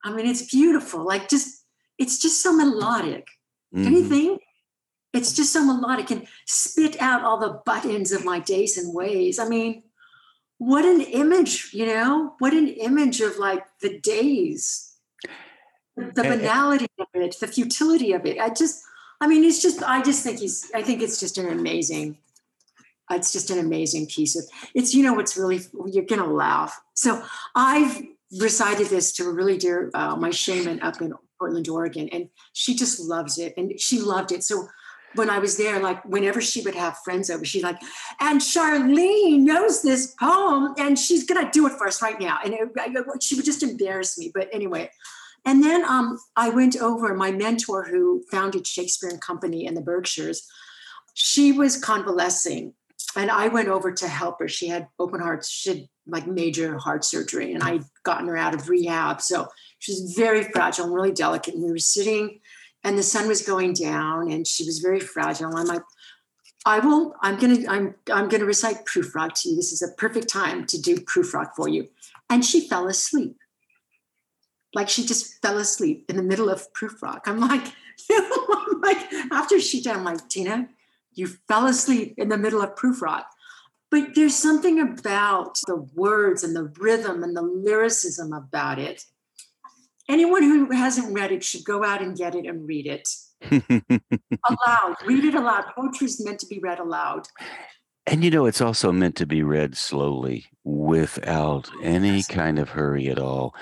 I 0.03 0.11
mean, 0.13 0.25
it's 0.25 0.49
beautiful. 0.49 1.05
Like 1.05 1.29
just, 1.29 1.63
it's 1.99 2.19
just 2.19 2.41
so 2.41 2.53
melodic. 2.53 3.27
Don't 3.73 3.85
Mhm. 3.85 4.39
It's 5.13 5.33
just 5.33 5.51
so 5.51 5.65
melodic 5.65 6.11
and 6.11 6.27
spit 6.45 7.01
out 7.01 7.23
all 7.23 7.39
the 7.39 7.61
butt 7.65 7.85
ends 7.85 8.11
of 8.11 8.25
my 8.25 8.39
days 8.39 8.77
and 8.77 8.93
ways. 8.93 9.39
I 9.39 9.47
mean, 9.47 9.83
what 10.59 10.85
an 10.85 11.01
image, 11.01 11.71
you 11.73 11.85
know? 11.85 12.35
What 12.39 12.53
an 12.53 12.67
image 12.67 13.21
of 13.21 13.37
like 13.37 13.65
the 13.81 13.99
days, 13.99 14.97
the, 15.95 16.21
banality 16.21 16.87
of 16.99 17.07
it, 17.13 17.39
the 17.39 17.47
futility 17.47 18.11
of 18.13 18.25
it. 18.25 18.39
I 18.39 18.49
just, 18.49 18.83
I 19.21 19.27
mean, 19.27 19.43
it's 19.43 19.61
just, 19.61 19.81
I 19.81 20.01
just 20.01 20.23
think 20.23 20.39
he's, 20.39 20.69
I 20.75 20.83
think 20.83 21.01
it's 21.01 21.19
just 21.19 21.37
an 21.37 21.49
amazing, 21.49 22.17
it's 23.09 23.31
just 23.31 23.49
an 23.49 23.57
amazing 23.57 24.07
piece 24.07 24.35
of, 24.35 24.43
it's, 24.75 24.93
you 24.93 25.01
know, 25.01 25.13
what's 25.13 25.37
really, 25.37 25.61
you're 25.87 26.05
going 26.05 26.21
to 26.21 26.27
laugh. 26.27 26.79
So 26.93 27.23
I've 27.55 28.03
recited 28.39 28.87
this 28.87 29.13
to 29.13 29.23
a 29.23 29.31
really 29.31 29.57
dear, 29.57 29.89
uh, 29.93 30.15
my 30.17 30.29
shaman 30.29 30.81
up 30.81 31.01
in 31.01 31.13
Portland, 31.39 31.69
Oregon, 31.69 32.09
and 32.09 32.29
she 32.53 32.75
just 32.75 32.99
loves 32.99 33.39
it. 33.39 33.53
And 33.57 33.79
she 33.79 34.01
loved 34.01 34.33
it. 34.33 34.43
So 34.43 34.67
when 35.15 35.29
I 35.29 35.39
was 35.39 35.57
there, 35.57 35.79
like 35.79 36.03
whenever 36.05 36.41
she 36.41 36.61
would 36.61 36.75
have 36.75 36.97
friends 36.99 37.29
over, 37.29 37.43
she'd 37.43 37.63
like, 37.63 37.79
and 38.19 38.39
Charlene 38.39 39.39
knows 39.39 39.81
this 39.81 40.13
poem 40.19 40.73
and 40.77 40.97
she's 40.97 41.25
gonna 41.25 41.49
do 41.51 41.67
it 41.67 41.73
for 41.73 41.87
us 41.87 42.01
right 42.01 42.19
now. 42.19 42.39
And 42.43 42.53
it, 42.53 43.23
she 43.23 43.35
would 43.35 43.45
just 43.45 43.63
embarrass 43.63 44.17
me. 44.17 44.31
But 44.33 44.49
anyway, 44.53 44.91
and 45.45 45.63
then 45.63 45.83
um, 45.85 46.19
I 46.35 46.49
went 46.49 46.77
over, 46.77 47.13
my 47.15 47.31
mentor 47.31 47.85
who 47.85 48.23
founded 48.29 48.67
Shakespeare 48.67 49.09
and 49.09 49.21
Company 49.21 49.65
in 49.65 49.73
the 49.73 49.81
Berkshires, 49.81 50.47
she 51.13 51.51
was 51.51 51.77
convalescing. 51.77 52.73
And 53.15 53.31
I 53.31 53.47
went 53.47 53.69
over 53.69 53.91
to 53.91 54.07
help 54.07 54.39
her. 54.39 54.47
She 54.47 54.67
had 54.67 54.87
open 54.99 55.19
heart, 55.19 55.45
she 55.45 55.69
had 55.69 55.87
like 56.05 56.27
major 56.27 56.77
heart 56.77 57.03
surgery, 57.03 57.53
and 57.53 57.63
I'd 57.63 57.83
gotten 58.03 58.27
her 58.27 58.37
out 58.37 58.53
of 58.53 58.69
rehab. 58.69 59.21
So 59.21 59.47
she 59.79 59.93
was 59.93 60.13
very 60.15 60.43
fragile 60.43 60.85
and 60.85 60.93
really 60.93 61.11
delicate. 61.11 61.55
And 61.55 61.63
we 61.63 61.71
were 61.71 61.79
sitting 61.79 62.39
and 62.83 62.97
the 62.97 63.03
sun 63.03 63.27
was 63.27 63.41
going 63.41 63.73
down 63.73 64.31
and 64.31 64.47
she 64.47 64.65
was 64.65 64.79
very 64.79 64.99
fragile. 64.99 65.55
I'm 65.55 65.67
like, 65.67 65.83
I 66.65 66.79
will, 66.79 67.15
I'm 67.21 67.37
gonna, 67.37 67.67
I'm 67.69 67.95
I'm 68.11 68.29
gonna 68.29 68.45
recite 68.45 68.85
Prufrock 68.85 69.33
to 69.41 69.49
you. 69.49 69.55
This 69.55 69.71
is 69.71 69.81
a 69.81 69.93
perfect 69.95 70.29
time 70.29 70.65
to 70.67 70.81
do 70.81 70.97
Prufrock 70.97 71.55
for 71.55 71.67
you. 71.67 71.87
And 72.29 72.43
she 72.43 72.67
fell 72.67 72.87
asleep. 72.87 73.37
Like 74.73 74.89
she 74.89 75.05
just 75.05 75.41
fell 75.41 75.57
asleep 75.57 76.05
in 76.09 76.15
the 76.15 76.23
middle 76.23 76.49
of 76.49 76.71
Prufrock. 76.73 77.21
I'm 77.25 77.39
like, 77.39 77.65
I'm 78.11 78.81
like, 78.81 78.97
after 79.31 79.59
she 79.59 79.81
did, 79.81 79.93
I'm 79.93 80.03
like, 80.03 80.27
Tina, 80.29 80.69
you 81.13 81.27
fell 81.47 81.65
asleep 81.65 82.15
in 82.17 82.29
the 82.29 82.37
middle 82.37 82.61
of 82.61 82.75
Prufrock. 82.75 83.23
But 83.89 84.13
there's 84.13 84.35
something 84.35 84.79
about 84.79 85.59
the 85.65 85.77
words 85.95 86.43
and 86.43 86.55
the 86.55 86.71
rhythm 86.79 87.23
and 87.23 87.35
the 87.35 87.41
lyricism 87.41 88.33
about 88.33 88.77
it 88.77 89.05
anyone 90.09 90.43
who 90.43 90.71
hasn't 90.71 91.13
read 91.13 91.31
it 91.31 91.43
should 91.43 91.63
go 91.63 91.85
out 91.85 92.01
and 92.01 92.17
get 92.17 92.35
it 92.35 92.45
and 92.45 92.67
read 92.67 92.87
it 92.87 93.07
aloud. 93.51 94.95
read 95.05 95.23
it 95.23 95.35
aloud. 95.35 95.65
Poetry 95.75 96.05
is 96.05 96.23
meant 96.25 96.39
to 96.39 96.47
be 96.47 96.59
read 96.59 96.79
aloud. 96.79 97.27
and 98.07 98.23
you 98.23 98.29
know, 98.31 98.45
it's 98.45 98.61
also 98.61 98.91
meant 98.91 99.15
to 99.17 99.25
be 99.25 99.43
read 99.43 99.77
slowly 99.77 100.45
without 100.63 101.69
any 101.83 102.23
kind 102.23 102.59
of 102.59 102.69
hurry 102.69 103.07
at 103.07 103.19
all. 103.19 103.55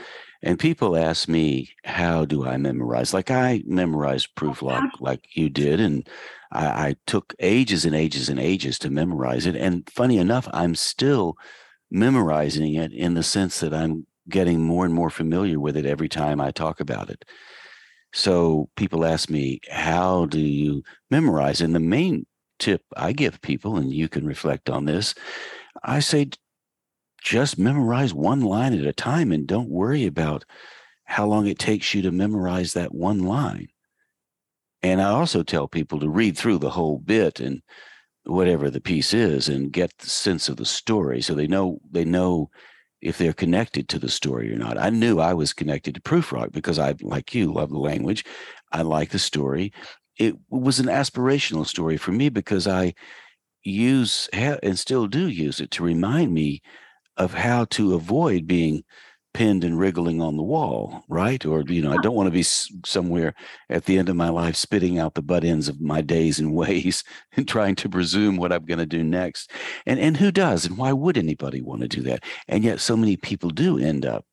And 0.44 0.60
people 0.60 0.96
ask 0.96 1.28
me, 1.28 1.70
how 1.84 2.24
do 2.24 2.46
I 2.48 2.58
memorize? 2.58 3.14
Like 3.14 3.32
I 3.32 3.64
memorized 3.66 4.36
proof 4.36 4.62
like 4.62 4.90
like 5.00 5.36
you 5.36 5.50
did, 5.50 5.80
and 5.80 6.08
I, 6.52 6.66
I 6.90 6.96
took 7.08 7.34
ages 7.40 7.86
and 7.86 7.96
ages 7.96 8.30
and 8.30 8.40
ages 8.40 8.78
to 8.80 8.90
memorize 8.92 9.48
it. 9.48 9.56
And 9.56 9.90
funny 9.90 10.18
enough, 10.20 10.48
I'm 10.54 10.76
still 10.76 11.36
memorizing 11.90 12.76
it 12.76 12.94
in 12.94 13.16
the 13.16 13.24
sense 13.24 13.60
that 13.62 13.74
I'm 13.74 14.06
getting 14.30 14.62
more 14.62 14.86
and 14.86 14.94
more 14.94 15.10
familiar 15.10 15.60
with 15.60 15.78
it 15.78 15.86
every 15.86 16.10
time 16.10 16.42
I 16.42 16.52
talk 16.52 16.80
about 16.80 17.10
it. 17.10 17.26
So 18.14 18.70
people 18.76 19.06
ask 19.06 19.30
me, 19.30 19.60
how 19.70 20.26
do 20.26 20.40
you 20.40 20.84
memorize? 21.12 21.62
And 21.62 21.76
the 21.76 21.80
main 21.80 22.26
tip 22.60 22.82
I 22.96 23.14
give 23.14 23.42
people, 23.42 23.78
and 23.78 23.92
you 23.92 24.08
can 24.10 24.26
reflect 24.26 24.70
on 24.70 24.86
this, 24.86 25.14
I 25.84 26.00
say 26.00 26.30
just 27.22 27.58
memorize 27.58 28.14
one 28.14 28.42
line 28.42 28.74
at 28.74 28.86
a 28.86 28.94
time 28.94 29.32
and 29.32 29.48
don't 29.48 29.70
worry 29.70 30.06
about 30.06 30.46
how 31.06 31.26
long 31.26 31.48
it 31.48 31.60
takes 31.60 31.94
you 31.94 32.02
to 32.02 32.12
memorize 32.12 32.74
that 32.74 32.94
one 32.94 33.20
line. 33.20 33.68
And 34.84 35.02
I 35.02 35.10
also 35.10 35.44
tell 35.44 35.68
people 35.68 36.00
to 36.00 36.10
read 36.10 36.38
through 36.38 36.60
the 36.60 36.70
whole 36.70 37.00
bit 37.00 37.40
and 37.40 37.62
whatever 38.26 38.70
the 38.70 38.82
piece 38.82 39.14
is 39.14 39.48
and 39.48 39.72
get 39.72 39.98
the 39.98 40.10
sense 40.10 40.50
of 40.50 40.58
the 40.58 40.66
story 40.66 41.22
so 41.22 41.34
they 41.34 41.48
know 41.48 41.80
they 41.90 42.06
know 42.06 42.50
if 43.02 43.18
they're 43.18 43.34
connected 43.34 43.88
to 43.90 44.00
the 44.00 44.10
story 44.10 44.52
or 44.52 44.58
not. 44.58 44.78
I 44.78 44.90
knew 44.90 45.20
I 45.20 45.34
was 45.34 45.54
connected 45.54 45.96
to 45.96 46.02
Prufrock 46.02 46.52
because 46.52 46.80
I, 46.80 46.96
like 47.02 47.36
you, 47.36 47.54
love 47.54 47.70
the 47.70 47.78
language. 47.78 48.26
I 48.72 48.82
like 48.82 49.12
the 49.12 49.20
story. 49.20 49.72
It 50.18 50.36
was 50.50 50.80
an 50.80 50.88
aspirational 50.88 51.66
story 51.66 51.98
for 51.98 52.12
me 52.12 52.30
because 52.30 52.68
I 52.68 52.94
use 53.64 54.30
and 54.34 54.80
still 54.80 55.08
do 55.08 55.28
use 55.28 55.60
it 55.60 55.72
to 55.72 55.84
remind 55.84 56.34
me 56.34 56.62
of 57.18 57.34
how 57.34 57.66
to 57.66 57.94
avoid 57.94 58.48
being 58.48 58.84
pinned 59.38 59.64
and 59.64 59.78
wriggling 59.78 60.20
on 60.20 60.36
the 60.36 60.42
wall, 60.42 61.04
right? 61.10 61.46
Or, 61.46 61.62
you 61.62 61.80
know, 61.80 61.92
I 61.92 62.02
don't 62.02 62.16
want 62.16 62.26
to 62.26 62.32
be 62.32 62.42
somewhere 62.42 63.36
at 63.70 63.86
the 63.86 64.00
end 64.00 64.10
of 64.10 64.16
my 64.16 64.30
life 64.30 64.56
spitting 64.56 64.98
out 64.98 65.14
the 65.14 65.22
butt 65.22 65.44
ends 65.44 65.70
of 65.70 65.80
my 65.80 66.02
days 66.02 66.40
and 66.40 66.56
ways 66.56 67.04
and 67.36 67.48
trying 67.48 67.76
to 67.76 67.88
presume 67.88 68.38
what 68.38 68.52
I'm 68.52 68.66
going 68.66 68.80
to 68.80 68.88
do 68.88 69.04
next. 69.04 69.52
And 69.86 70.00
and 70.00 70.18
who 70.18 70.32
does? 70.32 70.66
And 70.66 70.76
why 70.76 70.92
would 70.92 71.20
anybody 71.20 71.62
want 71.62 71.82
to 71.82 71.88
do 71.88 72.02
that? 72.02 72.24
And 72.48 72.64
yet 72.64 72.80
so 72.80 72.98
many 72.98 73.16
people 73.16 73.52
do 73.52 73.78
end 73.78 74.08
up 74.08 74.26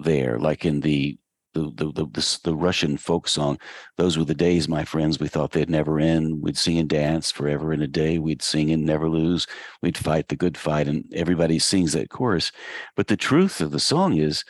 there, 0.00 0.40
like 0.40 0.64
in 0.64 0.80
the 0.80 1.16
the 1.54 1.72
the 1.74 1.92
the, 1.92 2.38
the, 2.44 2.54
Russian 2.54 2.96
folk 2.96 3.28
song. 3.28 3.58
Those 3.96 4.18
were 4.18 4.24
the 4.24 4.34
days, 4.34 4.68
my 4.68 4.84
friends. 4.84 5.18
We 5.18 5.28
thought 5.28 5.52
they'd 5.52 5.70
never 5.70 5.98
end. 5.98 6.42
We'd 6.42 6.58
sing 6.58 6.78
and 6.78 6.88
dance 6.88 7.30
forever 7.30 7.72
and 7.72 7.82
a 7.82 7.86
day. 7.86 8.18
We'd 8.18 8.42
sing 8.42 8.70
and 8.70 8.84
never 8.84 9.08
lose. 9.08 9.46
We'd 9.80 9.96
fight 9.96 10.28
the 10.28 10.36
good 10.36 10.58
fight, 10.58 10.88
and 10.88 11.04
everybody 11.14 11.58
sings 11.58 11.92
that 11.92 12.10
chorus. 12.10 12.52
But 12.96 13.06
the 13.06 13.16
truth 13.16 13.60
of 13.60 13.70
the 13.70 13.80
song 13.80 14.18
is, 14.18 14.44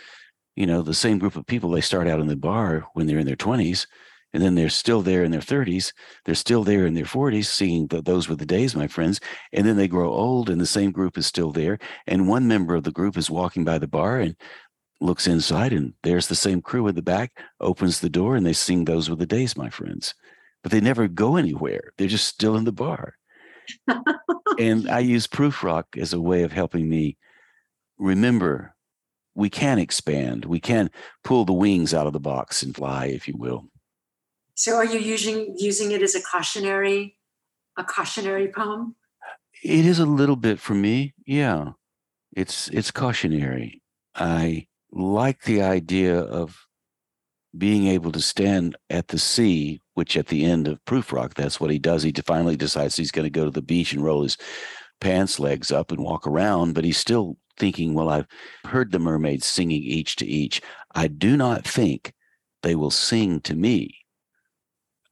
you 0.57 0.66
know, 0.66 0.82
the 0.82 0.94
same 0.94 1.18
group 1.18 1.36
of 1.36 1.46
people. 1.46 1.70
They 1.70 1.80
start 1.80 2.09
out 2.09 2.20
in 2.20 2.26
the 2.26 2.36
bar 2.36 2.86
when 2.94 3.07
they're 3.07 3.18
in 3.18 3.26
their 3.26 3.36
twenties, 3.36 3.86
and 4.32 4.42
then 4.42 4.55
they're 4.57 4.68
still 4.68 5.02
there 5.02 5.22
in 5.22 5.30
their 5.30 5.40
thirties. 5.40 5.92
They're 6.24 6.34
still 6.34 6.64
there 6.64 6.86
in 6.86 6.94
their 6.94 7.05
forties, 7.05 7.48
singing 7.48 7.88
th- 7.88 8.05
"Those 8.05 8.28
Were 8.28 8.36
the 8.36 8.46
Days, 8.46 8.74
my 8.74 8.88
friends." 8.88 9.20
And 9.52 9.66
then 9.66 9.76
they 9.76 9.88
grow 9.88 10.11
old, 10.12 10.50
and 10.50 10.61
the 10.61 10.66
same 10.66 10.90
group 10.90 11.16
is 11.16 11.26
still 11.26 11.52
there. 11.52 11.78
And 12.07 12.28
one 12.28 12.48
member 12.48 12.74
of 12.74 12.84
the 12.84 12.92
group 12.92 13.16
is 13.16 13.30
walking 13.30 13.64
by 13.64 13.78
the 13.78 13.88
bar 13.88 14.18
and 14.18 14.36
looks 15.01 15.26
inside 15.26 15.72
and 15.72 15.92
there's 16.03 16.28
the 16.28 16.34
same 16.34 16.62
crew 16.62 16.86
at 16.88 16.95
the 16.95 17.03
back 17.03 17.32
opens 17.61 18.01
the 18.01 18.09
door 18.09 18.36
and 18.36 18.47
they 18.47 18.53
sing 18.53 18.84
those 18.84 19.11
were 19.11 19.16
the 19.16 19.26
days 19.26 19.57
my 19.57 19.68
friends 19.68 20.14
but 20.62 20.72
they 20.72 20.80
never 20.80 21.09
go 21.09 21.36
anywhere 21.36 21.92
they're 21.97 22.09
just 22.09 22.28
still 22.28 22.57
in 22.57 22.64
the 22.64 22.72
bar 22.72 23.14
and 24.59 24.88
I 24.88 24.99
use 25.01 25.26
Prufrock 25.26 25.99
as 25.99 26.12
a 26.12 26.20
way 26.20 26.42
of 26.42 26.53
helping 26.53 26.88
me 26.88 27.16
remember 27.99 28.74
we 29.34 29.51
can 29.51 29.78
expand, 29.78 30.45
we 30.45 30.61
can 30.61 30.90
pull 31.24 31.45
the 31.45 31.53
wings 31.53 31.92
out 31.92 32.07
of 32.07 32.12
the 32.12 32.20
box 32.20 32.62
and 32.62 32.74
fly, 32.74 33.07
if 33.07 33.26
you 33.26 33.34
will. 33.36 33.66
So 34.55 34.76
are 34.76 34.84
you 34.84 35.01
using 35.01 35.57
using 35.59 35.90
it 35.90 36.03
as 36.03 36.14
a 36.14 36.22
cautionary 36.22 37.16
a 37.76 37.82
cautionary 37.82 38.49
poem? 38.49 38.95
It 39.64 39.84
is 39.84 39.99
a 39.99 40.07
little 40.07 40.36
bit 40.36 40.61
for 40.61 40.74
me. 40.74 41.14
Yeah. 41.26 41.72
It's 42.36 42.68
it's 42.68 42.92
cautionary. 42.92 43.82
I 44.14 44.68
like 44.95 45.42
the 45.42 45.61
idea 45.61 46.18
of 46.18 46.66
being 47.57 47.86
able 47.88 48.12
to 48.12 48.20
stand 48.20 48.76
at 48.90 49.09
the 49.09 49.18
sea, 49.18 49.80
which 49.95 50.16
at 50.16 50.28
the 50.28 50.45
end 50.45 50.68
of 50.68 50.84
Prufrock, 50.84 51.34
that's 51.34 51.61
what 51.61 51.70
he 51.70 51.78
does. 51.78 52.03
He 52.03 52.12
finally 52.12 52.57
decides 52.57 52.97
he's 52.97 53.11
going 53.11 53.24
to 53.24 53.30
go 53.30 53.45
to 53.45 53.51
the 53.51 53.62
beach 53.62 53.92
and 53.92 54.05
roll 54.05 54.22
his 54.22 54.36
pants 55.01 55.38
legs 55.38 55.72
up 55.72 55.90
and 55.90 56.01
walk 56.01 56.26
around, 56.26 56.74
but 56.74 56.84
he's 56.84 56.97
still 56.97 57.36
thinking, 57.59 57.95
well, 57.95 58.09
I've 58.09 58.26
heard 58.66 58.92
the 58.92 58.99
mermaids 58.99 59.47
singing 59.47 59.82
each 59.82 60.16
to 60.16 60.26
each. 60.26 60.61
I 60.95 61.09
do 61.09 61.36
not 61.36 61.66
think 61.66 62.12
they 62.62 62.74
will 62.74 62.90
sing 62.90 63.40
to 63.42 63.55
me. 63.55 63.99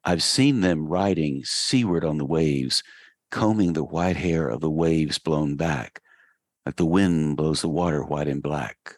I've 0.04 0.22
seen 0.22 0.60
them 0.60 0.88
riding 0.88 1.42
seaward 1.44 2.04
on 2.04 2.18
the 2.18 2.24
waves, 2.24 2.82
combing 3.30 3.72
the 3.72 3.84
white 3.84 4.16
hair 4.16 4.48
of 4.48 4.60
the 4.60 4.70
waves 4.70 5.18
blown 5.18 5.54
back, 5.56 6.00
like 6.66 6.76
the 6.76 6.86
wind 6.86 7.36
blows 7.36 7.62
the 7.62 7.68
water 7.68 8.02
white 8.02 8.28
and 8.28 8.42
black. 8.42 8.96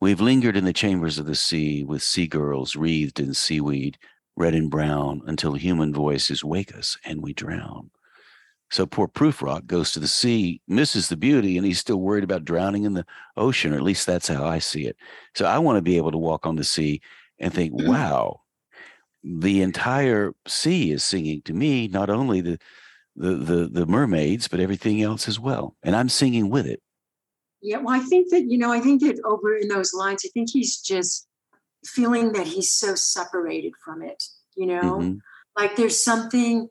We've 0.00 0.20
lingered 0.20 0.56
in 0.56 0.64
the 0.64 0.72
chambers 0.72 1.18
of 1.18 1.26
the 1.26 1.34
sea 1.34 1.84
with 1.84 2.02
sea 2.02 2.26
girls 2.26 2.74
wreathed 2.74 3.20
in 3.20 3.34
seaweed, 3.34 3.98
red 4.34 4.54
and 4.54 4.70
brown, 4.70 5.20
until 5.26 5.52
human 5.54 5.92
voices 5.92 6.42
wake 6.42 6.74
us 6.74 6.96
and 7.04 7.22
we 7.22 7.34
drown. 7.34 7.90
So 8.70 8.86
poor 8.86 9.08
Prufrock 9.08 9.66
goes 9.66 9.92
to 9.92 10.00
the 10.00 10.08
sea, 10.08 10.62
misses 10.66 11.08
the 11.08 11.16
beauty, 11.16 11.58
and 11.58 11.66
he's 11.66 11.80
still 11.80 12.00
worried 12.00 12.24
about 12.24 12.46
drowning 12.46 12.84
in 12.84 12.94
the 12.94 13.04
ocean, 13.36 13.74
or 13.74 13.76
at 13.76 13.82
least 13.82 14.06
that's 14.06 14.28
how 14.28 14.46
I 14.46 14.58
see 14.58 14.86
it. 14.86 14.96
So 15.34 15.44
I 15.44 15.58
want 15.58 15.76
to 15.76 15.82
be 15.82 15.98
able 15.98 16.12
to 16.12 16.18
walk 16.18 16.46
on 16.46 16.56
the 16.56 16.64
sea 16.64 17.02
and 17.38 17.52
think, 17.52 17.74
mm. 17.74 17.86
wow, 17.86 18.40
the 19.22 19.60
entire 19.60 20.32
sea 20.46 20.92
is 20.92 21.02
singing 21.02 21.42
to 21.42 21.52
me, 21.52 21.88
not 21.88 22.08
only 22.08 22.40
the 22.40 22.58
the 23.16 23.34
the, 23.34 23.68
the 23.70 23.86
mermaids, 23.86 24.48
but 24.48 24.60
everything 24.60 25.02
else 25.02 25.28
as 25.28 25.38
well. 25.38 25.76
And 25.82 25.94
I'm 25.94 26.08
singing 26.08 26.48
with 26.48 26.66
it. 26.66 26.80
Yeah, 27.62 27.78
well, 27.78 27.94
I 27.94 28.00
think 28.00 28.30
that, 28.30 28.44
you 28.50 28.58
know, 28.58 28.72
I 28.72 28.80
think 28.80 29.02
that 29.02 29.20
over 29.24 29.54
in 29.54 29.68
those 29.68 29.92
lines, 29.92 30.22
I 30.24 30.28
think 30.32 30.50
he's 30.50 30.80
just 30.80 31.28
feeling 31.84 32.32
that 32.32 32.46
he's 32.46 32.72
so 32.72 32.94
separated 32.94 33.72
from 33.84 34.02
it, 34.02 34.22
you 34.56 34.66
know? 34.66 34.98
Mm-hmm. 34.98 35.18
Like 35.56 35.76
there's 35.76 36.02
something 36.02 36.68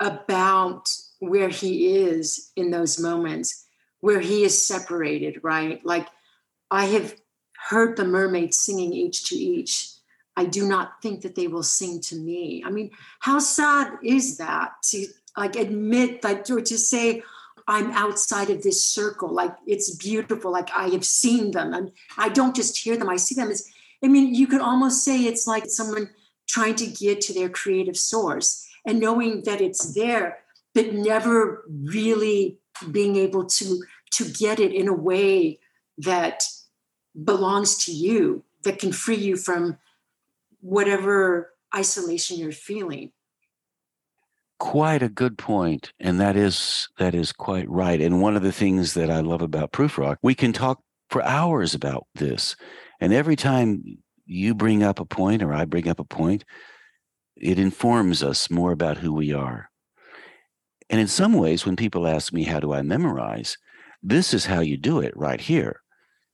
about 0.00 0.88
where 1.18 1.48
he 1.48 1.96
is 1.96 2.50
in 2.56 2.70
those 2.70 2.98
moments 2.98 3.66
where 4.00 4.20
he 4.20 4.42
is 4.42 4.66
separated, 4.66 5.38
right? 5.42 5.84
Like 5.84 6.08
I 6.70 6.86
have 6.86 7.14
heard 7.68 7.96
the 7.96 8.04
mermaids 8.04 8.58
singing 8.58 8.92
each 8.92 9.28
to 9.28 9.36
each. 9.36 9.88
I 10.36 10.44
do 10.44 10.66
not 10.66 11.00
think 11.02 11.22
that 11.22 11.36
they 11.36 11.46
will 11.46 11.62
sing 11.62 12.00
to 12.02 12.16
me. 12.16 12.62
I 12.66 12.70
mean, 12.70 12.90
how 13.20 13.38
sad 13.38 13.98
is 14.02 14.38
that 14.38 14.72
to 14.90 15.06
like 15.36 15.56
admit 15.56 16.22
that 16.22 16.50
or 16.50 16.60
to 16.60 16.78
say, 16.78 17.22
I'm 17.72 17.90
outside 17.92 18.50
of 18.50 18.62
this 18.62 18.84
circle. 18.84 19.32
Like 19.32 19.54
it's 19.66 19.96
beautiful. 19.96 20.52
Like 20.52 20.68
I 20.74 20.88
have 20.88 21.06
seen 21.06 21.52
them. 21.52 21.72
And 21.72 21.90
I 22.18 22.28
don't 22.28 22.54
just 22.54 22.76
hear 22.76 22.98
them, 22.98 23.08
I 23.08 23.16
see 23.16 23.34
them. 23.34 23.50
It's, 23.50 23.72
I 24.04 24.08
mean, 24.08 24.34
you 24.34 24.46
could 24.46 24.60
almost 24.60 25.02
say 25.02 25.22
it's 25.22 25.46
like 25.46 25.64
someone 25.66 26.10
trying 26.46 26.74
to 26.74 26.86
get 26.86 27.22
to 27.22 27.32
their 27.32 27.48
creative 27.48 27.96
source 27.96 28.68
and 28.84 29.00
knowing 29.00 29.44
that 29.44 29.62
it's 29.62 29.94
there, 29.94 30.40
but 30.74 30.92
never 30.92 31.64
really 31.70 32.58
being 32.90 33.16
able 33.16 33.46
to 33.46 33.82
to 34.10 34.24
get 34.28 34.60
it 34.60 34.74
in 34.74 34.88
a 34.88 34.92
way 34.92 35.58
that 35.96 36.44
belongs 37.24 37.86
to 37.86 37.92
you, 37.92 38.44
that 38.64 38.78
can 38.78 38.92
free 38.92 39.16
you 39.16 39.36
from 39.36 39.78
whatever 40.60 41.54
isolation 41.74 42.36
you're 42.36 42.52
feeling 42.52 43.12
quite 44.62 45.02
a 45.02 45.08
good 45.08 45.36
point 45.36 45.92
and 45.98 46.20
that 46.20 46.36
is 46.36 46.88
that 46.96 47.16
is 47.16 47.32
quite 47.32 47.68
right 47.68 48.00
and 48.00 48.22
one 48.22 48.36
of 48.36 48.42
the 48.42 48.52
things 48.52 48.94
that 48.94 49.10
i 49.10 49.18
love 49.18 49.42
about 49.42 49.72
Prufrock 49.72 50.18
we 50.22 50.36
can 50.36 50.52
talk 50.52 50.78
for 51.10 51.20
hours 51.24 51.74
about 51.74 52.06
this 52.14 52.54
and 53.00 53.12
every 53.12 53.34
time 53.34 53.82
you 54.24 54.54
bring 54.54 54.84
up 54.84 55.00
a 55.00 55.04
point 55.04 55.42
or 55.42 55.52
i 55.52 55.64
bring 55.64 55.88
up 55.88 55.98
a 55.98 56.04
point 56.04 56.44
it 57.36 57.58
informs 57.58 58.22
us 58.22 58.50
more 58.50 58.70
about 58.70 58.98
who 58.98 59.12
we 59.12 59.32
are. 59.32 59.68
And 60.88 61.00
in 61.00 61.08
some 61.08 61.32
ways 61.32 61.66
when 61.66 61.74
people 61.74 62.06
ask 62.06 62.32
me 62.32 62.44
how 62.44 62.60
do 62.60 62.72
i 62.72 62.82
memorize? 62.82 63.58
this 64.00 64.32
is 64.32 64.46
how 64.46 64.60
you 64.60 64.76
do 64.76 65.00
it 65.00 65.12
right 65.16 65.40
here 65.40 65.80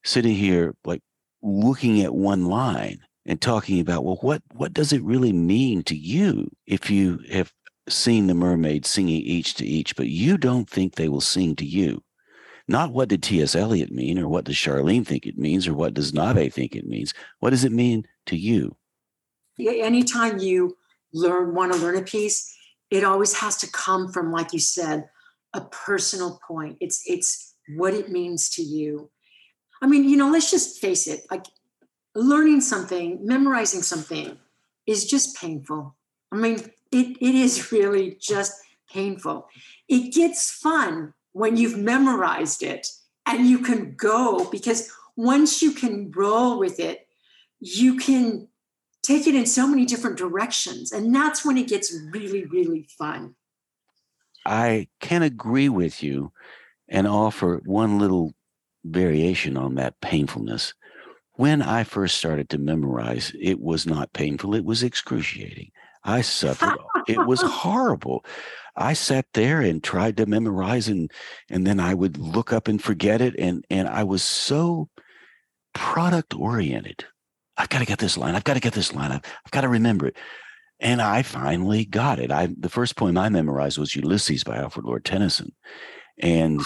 sitting 0.04 0.34
here 0.34 0.74
like 0.84 1.00
looking 1.42 2.02
at 2.02 2.14
one 2.14 2.44
line 2.44 3.00
and 3.24 3.40
talking 3.40 3.78
about 3.78 4.04
well 4.04 4.18
what 4.22 4.42
what 4.52 4.72
does 4.72 4.92
it 4.92 5.02
really 5.02 5.32
mean 5.32 5.82
to 5.82 5.96
you 5.96 6.50
if 6.66 6.90
you 6.90 7.20
have 7.30 7.52
seen 7.90 8.26
the 8.26 8.34
mermaids 8.34 8.88
singing 8.88 9.22
each 9.22 9.54
to 9.54 9.66
each, 9.66 9.96
but 9.96 10.08
you 10.08 10.38
don't 10.38 10.68
think 10.68 10.94
they 10.94 11.08
will 11.08 11.20
sing 11.20 11.56
to 11.56 11.64
you. 11.64 12.02
Not 12.66 12.92
what 12.92 13.08
did 13.08 13.22
T.S. 13.22 13.54
Eliot 13.54 13.90
mean, 13.90 14.18
or 14.18 14.28
what 14.28 14.44
does 14.44 14.56
Charlene 14.56 15.06
think 15.06 15.26
it 15.26 15.38
means, 15.38 15.66
or 15.66 15.74
what 15.74 15.94
does 15.94 16.12
Nave 16.12 16.52
think 16.52 16.76
it 16.76 16.86
means. 16.86 17.14
What 17.40 17.50
does 17.50 17.64
it 17.64 17.72
mean 17.72 18.06
to 18.26 18.36
you? 18.36 18.76
Anytime 19.58 20.38
you 20.38 20.76
learn, 21.12 21.54
want 21.54 21.72
to 21.72 21.78
learn 21.78 21.96
a 21.96 22.02
piece, 22.02 22.54
it 22.90 23.04
always 23.04 23.34
has 23.38 23.56
to 23.58 23.70
come 23.70 24.12
from, 24.12 24.30
like 24.30 24.52
you 24.52 24.60
said, 24.60 25.08
a 25.54 25.62
personal 25.62 26.38
point. 26.46 26.76
It's 26.80 27.02
it's 27.06 27.54
what 27.76 27.94
it 27.94 28.10
means 28.10 28.50
to 28.50 28.62
you. 28.62 29.10
I 29.80 29.86
mean, 29.86 30.04
you 30.04 30.16
know, 30.16 30.30
let's 30.30 30.50
just 30.50 30.78
face 30.80 31.06
it. 31.06 31.22
Like 31.30 31.46
learning 32.14 32.60
something, 32.60 33.20
memorizing 33.22 33.82
something, 33.82 34.36
is 34.86 35.06
just 35.06 35.36
painful. 35.36 35.96
I 36.32 36.36
mean, 36.36 36.58
it, 36.90 37.16
it 37.20 37.34
is 37.34 37.70
really 37.72 38.16
just 38.20 38.52
painful. 38.90 39.48
It 39.88 40.12
gets 40.12 40.50
fun 40.50 41.14
when 41.32 41.56
you've 41.56 41.78
memorized 41.78 42.62
it 42.62 42.86
and 43.26 43.46
you 43.46 43.60
can 43.60 43.94
go 43.94 44.48
because 44.50 44.90
once 45.16 45.62
you 45.62 45.72
can 45.72 46.10
roll 46.12 46.58
with 46.58 46.80
it, 46.80 47.06
you 47.60 47.96
can 47.96 48.48
take 49.02 49.26
it 49.26 49.34
in 49.34 49.46
so 49.46 49.66
many 49.66 49.84
different 49.84 50.16
directions. 50.16 50.92
And 50.92 51.14
that's 51.14 51.44
when 51.44 51.58
it 51.58 51.68
gets 51.68 51.94
really, 52.12 52.44
really 52.44 52.88
fun. 52.98 53.34
I 54.46 54.88
can 55.00 55.22
agree 55.22 55.68
with 55.68 56.02
you 56.02 56.32
and 56.88 57.06
offer 57.06 57.60
one 57.64 57.98
little 57.98 58.32
variation 58.84 59.56
on 59.56 59.74
that 59.74 60.00
painfulness. 60.00 60.72
When 61.34 61.62
I 61.62 61.84
first 61.84 62.16
started 62.16 62.48
to 62.50 62.58
memorize, 62.58 63.32
it 63.40 63.60
was 63.60 63.86
not 63.86 64.12
painful, 64.12 64.54
it 64.54 64.64
was 64.64 64.82
excruciating. 64.82 65.70
I 66.04 66.20
suffered. 66.22 66.78
it 67.08 67.26
was 67.26 67.42
horrible. 67.42 68.24
I 68.76 68.92
sat 68.92 69.26
there 69.34 69.60
and 69.60 69.82
tried 69.82 70.16
to 70.18 70.26
memorize 70.26 70.88
and 70.88 71.10
and 71.50 71.66
then 71.66 71.80
I 71.80 71.94
would 71.94 72.16
look 72.16 72.52
up 72.52 72.68
and 72.68 72.82
forget 72.82 73.20
it 73.20 73.34
and 73.38 73.64
and 73.70 73.88
I 73.88 74.04
was 74.04 74.22
so 74.22 74.88
product 75.74 76.34
oriented. 76.34 77.04
I've 77.56 77.68
got 77.68 77.80
to 77.80 77.86
get 77.86 77.98
this 77.98 78.16
line. 78.16 78.36
I've 78.36 78.44
got 78.44 78.54
to 78.54 78.60
get 78.60 78.72
this 78.72 78.94
line. 78.94 79.10
I've, 79.10 79.22
I've 79.44 79.50
got 79.50 79.62
to 79.62 79.68
remember 79.68 80.06
it. 80.06 80.16
And 80.80 81.02
I 81.02 81.22
finally 81.22 81.84
got 81.84 82.20
it. 82.20 82.30
I 82.30 82.48
the 82.56 82.68
first 82.68 82.96
poem 82.96 83.18
I 83.18 83.28
memorized 83.28 83.78
was 83.78 83.96
Ulysses 83.96 84.44
by 84.44 84.58
Alfred 84.58 84.84
Lord 84.84 85.04
Tennyson. 85.04 85.52
And 86.20 86.60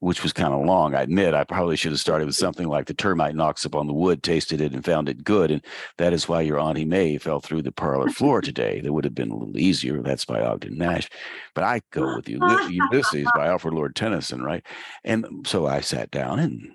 which 0.00 0.22
was 0.22 0.32
kind 0.32 0.54
of 0.54 0.64
long. 0.64 0.94
I 0.94 1.02
admit 1.02 1.34
I 1.34 1.44
probably 1.44 1.76
should 1.76 1.92
have 1.92 2.00
started 2.00 2.26
with 2.26 2.36
something 2.36 2.68
like 2.68 2.86
the 2.86 2.94
termite 2.94 3.34
knocks 3.34 3.64
upon 3.64 3.86
the 3.86 3.92
wood, 3.92 4.22
tasted 4.22 4.60
it, 4.60 4.72
and 4.72 4.84
found 4.84 5.08
it 5.08 5.24
good. 5.24 5.50
And 5.50 5.64
that 5.96 6.12
is 6.12 6.28
why 6.28 6.42
your 6.42 6.60
Auntie 6.60 6.84
May 6.84 7.18
fell 7.18 7.40
through 7.40 7.62
the 7.62 7.72
parlor 7.72 8.08
floor 8.10 8.40
today. 8.40 8.80
That 8.80 8.92
would 8.92 9.04
have 9.04 9.14
been 9.14 9.30
a 9.30 9.36
little 9.36 9.58
easier. 9.58 10.00
That's 10.02 10.24
by 10.24 10.40
Ogden 10.40 10.78
Nash. 10.78 11.08
But 11.54 11.64
I 11.64 11.80
go 11.90 12.16
with 12.16 12.28
you, 12.28 12.38
Ulysses 12.70 13.26
by 13.34 13.48
Alfred 13.48 13.74
Lord 13.74 13.96
Tennyson, 13.96 14.42
right? 14.42 14.64
And 15.04 15.46
so 15.46 15.66
I 15.66 15.80
sat 15.80 16.10
down 16.10 16.38
and 16.38 16.72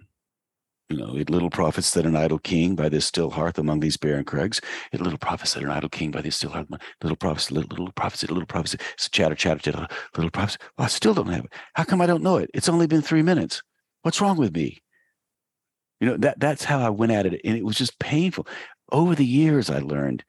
you 0.93 0.99
know, 0.99 1.15
it 1.15 1.29
little 1.29 1.49
profits 1.49 1.91
that 1.91 2.05
an 2.05 2.15
idle 2.15 2.37
king 2.37 2.75
by 2.75 2.87
this 2.87 3.05
still 3.05 3.31
hearth 3.31 3.57
among 3.57 3.79
these 3.79 3.97
barren 3.97 4.23
crags. 4.23 4.61
It 4.91 5.01
little 5.01 5.17
profits 5.17 5.55
that 5.55 5.63
an 5.63 5.71
idle 5.71 5.89
king 5.89 6.11
by 6.11 6.21
this 6.21 6.35
still 6.35 6.51
hearth. 6.51 6.67
Little 7.01 7.15
profits, 7.15 7.49
little, 7.51 7.69
little 7.69 7.91
profits, 7.93 8.23
little 8.23 8.45
profits. 8.45 8.75
It's 8.93 9.09
chatter, 9.09 9.33
chatter, 9.33 9.59
chatter, 9.59 9.87
little 10.15 10.29
profits. 10.29 10.59
Well, 10.61 10.69
oh, 10.79 10.83
I 10.83 10.87
still 10.87 11.15
don't 11.15 11.29
have 11.29 11.45
it. 11.45 11.53
How 11.73 11.83
come 11.83 11.99
I 11.99 12.05
don't 12.05 12.21
know 12.21 12.37
it? 12.37 12.51
It's 12.53 12.69
only 12.69 12.85
been 12.85 13.01
three 13.01 13.23
minutes. 13.23 13.63
What's 14.03 14.21
wrong 14.21 14.37
with 14.37 14.55
me? 14.55 14.83
You 15.99 16.09
know, 16.09 16.17
that 16.17 16.39
that's 16.39 16.63
how 16.63 16.79
I 16.79 16.89
went 16.89 17.11
at 17.11 17.25
it. 17.25 17.41
And 17.43 17.57
it 17.57 17.65
was 17.65 17.77
just 17.77 17.97
painful. 17.97 18.47
Over 18.91 19.15
the 19.15 19.25
years, 19.25 19.71
I 19.71 19.79
learned 19.79 20.23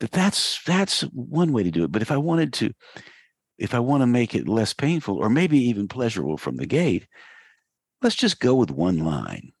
that 0.00 0.10
that's 0.10 0.60
that's 0.64 1.02
one 1.02 1.52
way 1.52 1.62
to 1.62 1.70
do 1.70 1.84
it. 1.84 1.92
But 1.92 2.02
if 2.02 2.10
I 2.10 2.16
wanted 2.16 2.52
to, 2.54 2.72
if 3.56 3.72
I 3.72 3.78
want 3.78 4.02
to 4.02 4.06
make 4.08 4.34
it 4.34 4.48
less 4.48 4.72
painful 4.72 5.16
or 5.16 5.28
maybe 5.30 5.58
even 5.58 5.86
pleasurable 5.86 6.38
from 6.38 6.56
the 6.56 6.66
gate, 6.66 7.06
let's 8.02 8.16
just 8.16 8.40
go 8.40 8.56
with 8.56 8.72
one 8.72 8.98
line 8.98 9.52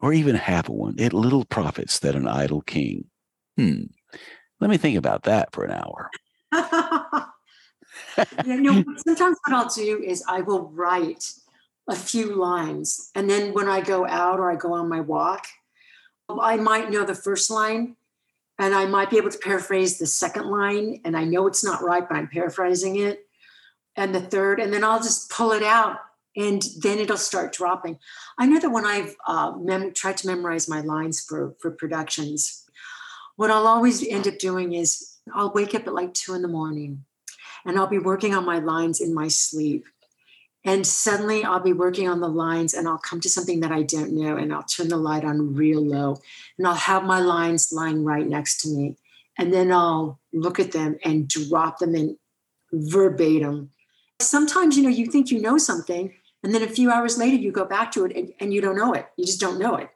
or 0.00 0.12
even 0.12 0.34
half 0.34 0.68
a 0.68 0.72
one, 0.72 0.94
it 0.98 1.12
little 1.12 1.44
profits 1.44 1.98
that 2.00 2.14
an 2.14 2.28
idle 2.28 2.60
king. 2.60 3.06
Hmm. 3.56 3.84
Let 4.60 4.70
me 4.70 4.76
think 4.76 4.96
about 4.96 5.24
that 5.24 5.52
for 5.52 5.64
an 5.64 5.72
hour. 5.72 6.10
you 8.44 8.60
know, 8.60 8.84
sometimes 8.98 9.38
what 9.46 9.56
I'll 9.56 9.68
do 9.68 10.02
is 10.02 10.24
I 10.28 10.40
will 10.40 10.70
write 10.70 11.24
a 11.88 11.94
few 11.94 12.34
lines. 12.34 13.10
And 13.14 13.28
then 13.28 13.52
when 13.52 13.68
I 13.68 13.80
go 13.80 14.06
out 14.06 14.38
or 14.38 14.50
I 14.50 14.56
go 14.56 14.72
on 14.72 14.88
my 14.88 15.00
walk, 15.00 15.46
I 16.28 16.56
might 16.56 16.90
know 16.90 17.04
the 17.04 17.14
first 17.14 17.50
line 17.50 17.96
and 18.58 18.74
I 18.74 18.86
might 18.86 19.10
be 19.10 19.18
able 19.18 19.30
to 19.30 19.38
paraphrase 19.38 19.98
the 19.98 20.06
second 20.06 20.46
line. 20.46 21.00
And 21.04 21.16
I 21.16 21.24
know 21.24 21.46
it's 21.46 21.64
not 21.64 21.82
right, 21.82 22.06
but 22.08 22.16
I'm 22.16 22.28
paraphrasing 22.28 22.96
it. 22.96 23.26
And 23.94 24.14
the 24.14 24.20
third, 24.20 24.60
and 24.60 24.72
then 24.72 24.84
I'll 24.84 25.02
just 25.02 25.30
pull 25.30 25.52
it 25.52 25.62
out 25.62 25.98
and 26.36 26.62
then 26.80 26.98
it'll 26.98 27.16
start 27.16 27.54
dropping. 27.54 27.98
I 28.38 28.46
know 28.46 28.60
that 28.60 28.70
when 28.70 28.84
I've 28.84 29.16
uh, 29.26 29.52
mem- 29.58 29.94
tried 29.94 30.18
to 30.18 30.26
memorize 30.26 30.68
my 30.68 30.82
lines 30.82 31.20
for, 31.20 31.54
for 31.58 31.70
productions, 31.70 32.64
what 33.36 33.50
I'll 33.50 33.66
always 33.66 34.06
end 34.06 34.28
up 34.28 34.38
doing 34.38 34.74
is 34.74 35.16
I'll 35.34 35.52
wake 35.52 35.74
up 35.74 35.86
at 35.86 35.94
like 35.94 36.14
two 36.14 36.34
in 36.34 36.42
the 36.42 36.48
morning 36.48 37.04
and 37.64 37.78
I'll 37.78 37.86
be 37.86 37.98
working 37.98 38.34
on 38.34 38.44
my 38.44 38.58
lines 38.58 39.00
in 39.00 39.14
my 39.14 39.28
sleep. 39.28 39.86
And 40.64 40.86
suddenly 40.86 41.44
I'll 41.44 41.60
be 41.60 41.72
working 41.72 42.08
on 42.08 42.20
the 42.20 42.28
lines 42.28 42.74
and 42.74 42.88
I'll 42.88 42.98
come 42.98 43.20
to 43.20 43.28
something 43.28 43.60
that 43.60 43.72
I 43.72 43.82
don't 43.82 44.12
know 44.12 44.36
and 44.36 44.52
I'll 44.52 44.64
turn 44.64 44.88
the 44.88 44.96
light 44.96 45.24
on 45.24 45.54
real 45.54 45.80
low 45.80 46.18
and 46.58 46.66
I'll 46.66 46.74
have 46.74 47.04
my 47.04 47.20
lines 47.20 47.72
lying 47.72 48.04
right 48.04 48.26
next 48.26 48.60
to 48.62 48.68
me. 48.68 48.96
And 49.38 49.52
then 49.52 49.70
I'll 49.70 50.18
look 50.32 50.58
at 50.58 50.72
them 50.72 50.98
and 51.04 51.28
drop 51.28 51.78
them 51.78 51.94
in 51.94 52.18
verbatim. 52.72 53.70
Sometimes, 54.20 54.76
you 54.76 54.82
know, 54.82 54.88
you 54.88 55.06
think 55.06 55.30
you 55.30 55.40
know 55.40 55.58
something 55.58 56.14
and 56.42 56.54
then 56.54 56.62
a 56.62 56.68
few 56.68 56.90
hours 56.90 57.18
later 57.18 57.36
you 57.36 57.52
go 57.52 57.64
back 57.64 57.92
to 57.92 58.04
it 58.04 58.16
and, 58.16 58.32
and 58.40 58.54
you 58.54 58.60
don't 58.60 58.76
know 58.76 58.92
it. 58.92 59.06
You 59.16 59.24
just 59.24 59.40
don't 59.40 59.58
know 59.58 59.76
it. 59.76 59.88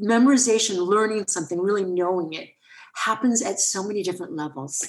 Memorization, 0.00 0.86
learning 0.86 1.26
something, 1.28 1.60
really 1.60 1.84
knowing 1.84 2.32
it 2.32 2.50
happens 2.96 3.42
at 3.42 3.60
so 3.60 3.82
many 3.82 4.02
different 4.02 4.32
levels. 4.34 4.86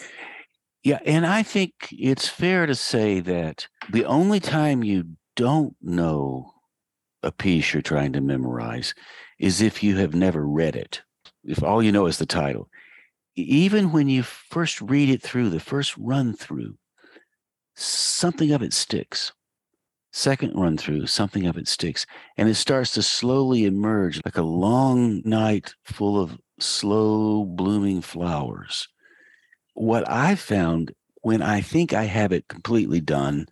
Yeah, 0.83 0.99
and 1.05 1.25
I 1.25 1.43
think 1.43 1.73
it's 1.91 2.27
fair 2.27 2.65
to 2.65 2.75
say 2.75 3.19
that 3.19 3.67
the 3.91 4.05
only 4.05 4.39
time 4.39 4.83
you 4.83 5.17
don't 5.35 5.75
know 5.81 6.53
a 7.23 7.31
piece 7.31 7.73
you're 7.73 7.81
trying 7.81 8.13
to 8.13 8.21
memorize 8.21 8.93
is 9.39 9.61
if 9.61 9.83
you 9.83 9.97
have 9.97 10.15
never 10.15 10.47
read 10.47 10.75
it. 10.75 11.01
If 11.43 11.63
all 11.63 11.83
you 11.83 11.91
know 11.91 12.05
is 12.05 12.17
the 12.17 12.25
title. 12.25 12.69
Even 13.35 13.91
when 13.91 14.07
you 14.07 14.23
first 14.23 14.81
read 14.81 15.09
it 15.09 15.21
through, 15.21 15.49
the 15.49 15.59
first 15.59 15.95
run 15.97 16.33
through, 16.33 16.77
something 17.75 18.51
of 18.51 18.63
it 18.63 18.73
sticks. 18.73 19.33
Second 20.17 20.59
run 20.59 20.77
through, 20.77 21.05
something 21.07 21.45
of 21.45 21.57
it 21.57 21.67
sticks. 21.67 22.05
And 22.37 22.49
it 22.49 22.55
starts 22.55 22.91
to 22.93 23.03
slowly 23.03 23.65
emerge 23.65 24.19
like 24.25 24.37
a 24.37 24.41
long 24.41 25.21
night 25.23 25.75
full 25.83 26.19
of 26.19 26.37
slow 26.59 27.45
blooming 27.45 28.01
flowers 28.01 28.87
what 29.77 30.09
I 30.09 30.33
found 30.33 30.91
when 31.21 31.43
I 31.43 31.61
think 31.61 31.93
I 31.93 32.05
have 32.05 32.31
it 32.31 32.47
completely 32.47 32.99
done 32.99 33.47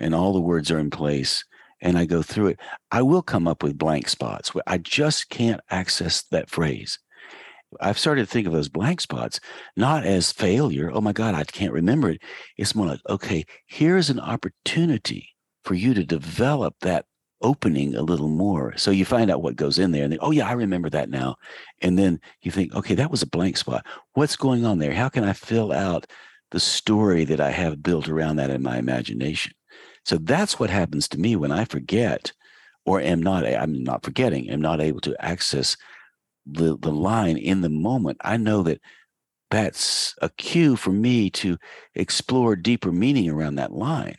and 0.00 0.12
all 0.12 0.32
the 0.32 0.40
words 0.40 0.70
are 0.70 0.78
in 0.78 0.90
place 0.90 1.44
and 1.80 1.96
I 1.96 2.04
go 2.04 2.20
through 2.20 2.48
it, 2.48 2.60
I 2.90 3.02
will 3.02 3.22
come 3.22 3.46
up 3.46 3.62
with 3.62 3.78
blank 3.78 4.08
spots 4.08 4.52
where 4.52 4.64
I 4.66 4.78
just 4.78 5.28
can't 5.28 5.60
access 5.70 6.24
that 6.32 6.50
phrase. 6.50 6.98
I've 7.80 7.98
started 7.98 8.22
to 8.22 8.26
think 8.26 8.48
of 8.48 8.52
those 8.52 8.68
blank 8.68 9.00
spots 9.00 9.38
not 9.76 10.04
as 10.04 10.32
failure. 10.32 10.90
Oh 10.92 11.00
my 11.00 11.12
God, 11.12 11.36
I 11.36 11.44
can't 11.44 11.72
remember 11.72 12.10
it. 12.10 12.22
It's 12.56 12.74
more 12.74 12.86
like, 12.86 13.00
okay, 13.08 13.44
here's 13.66 14.10
an 14.10 14.18
opportunity 14.18 15.28
for 15.68 15.74
you 15.74 15.92
to 15.92 16.02
develop 16.02 16.74
that 16.80 17.04
opening 17.42 17.94
a 17.94 18.00
little 18.00 18.30
more. 18.30 18.74
So 18.78 18.90
you 18.90 19.04
find 19.04 19.30
out 19.30 19.42
what 19.42 19.54
goes 19.54 19.78
in 19.78 19.92
there 19.92 20.02
and 20.02 20.10
then, 20.10 20.18
oh 20.22 20.30
yeah, 20.30 20.48
I 20.48 20.52
remember 20.52 20.88
that 20.88 21.10
now. 21.10 21.36
And 21.82 21.98
then 21.98 22.22
you 22.40 22.50
think, 22.50 22.74
okay, 22.74 22.94
that 22.94 23.10
was 23.10 23.20
a 23.20 23.26
blank 23.26 23.58
spot. 23.58 23.84
What's 24.14 24.34
going 24.34 24.64
on 24.64 24.78
there? 24.78 24.94
How 24.94 25.10
can 25.10 25.24
I 25.24 25.34
fill 25.34 25.70
out 25.70 26.06
the 26.52 26.58
story 26.58 27.26
that 27.26 27.38
I 27.38 27.50
have 27.50 27.82
built 27.82 28.08
around 28.08 28.36
that 28.36 28.48
in 28.48 28.62
my 28.62 28.78
imagination? 28.78 29.52
So 30.06 30.16
that's 30.16 30.58
what 30.58 30.70
happens 30.70 31.06
to 31.08 31.20
me 31.20 31.36
when 31.36 31.52
I 31.52 31.66
forget 31.66 32.32
or 32.86 33.02
am 33.02 33.22
not, 33.22 33.46
I'm 33.46 33.84
not 33.84 34.02
forgetting, 34.02 34.48
am 34.48 34.62
not 34.62 34.80
able 34.80 35.00
to 35.02 35.22
access 35.22 35.76
the, 36.46 36.78
the 36.78 36.92
line 36.92 37.36
in 37.36 37.60
the 37.60 37.68
moment. 37.68 38.16
I 38.22 38.38
know 38.38 38.62
that 38.62 38.80
that's 39.50 40.14
a 40.22 40.30
cue 40.30 40.76
for 40.76 40.92
me 40.92 41.28
to 41.32 41.58
explore 41.94 42.56
deeper 42.56 42.90
meaning 42.90 43.28
around 43.28 43.56
that 43.56 43.74
line. 43.74 44.16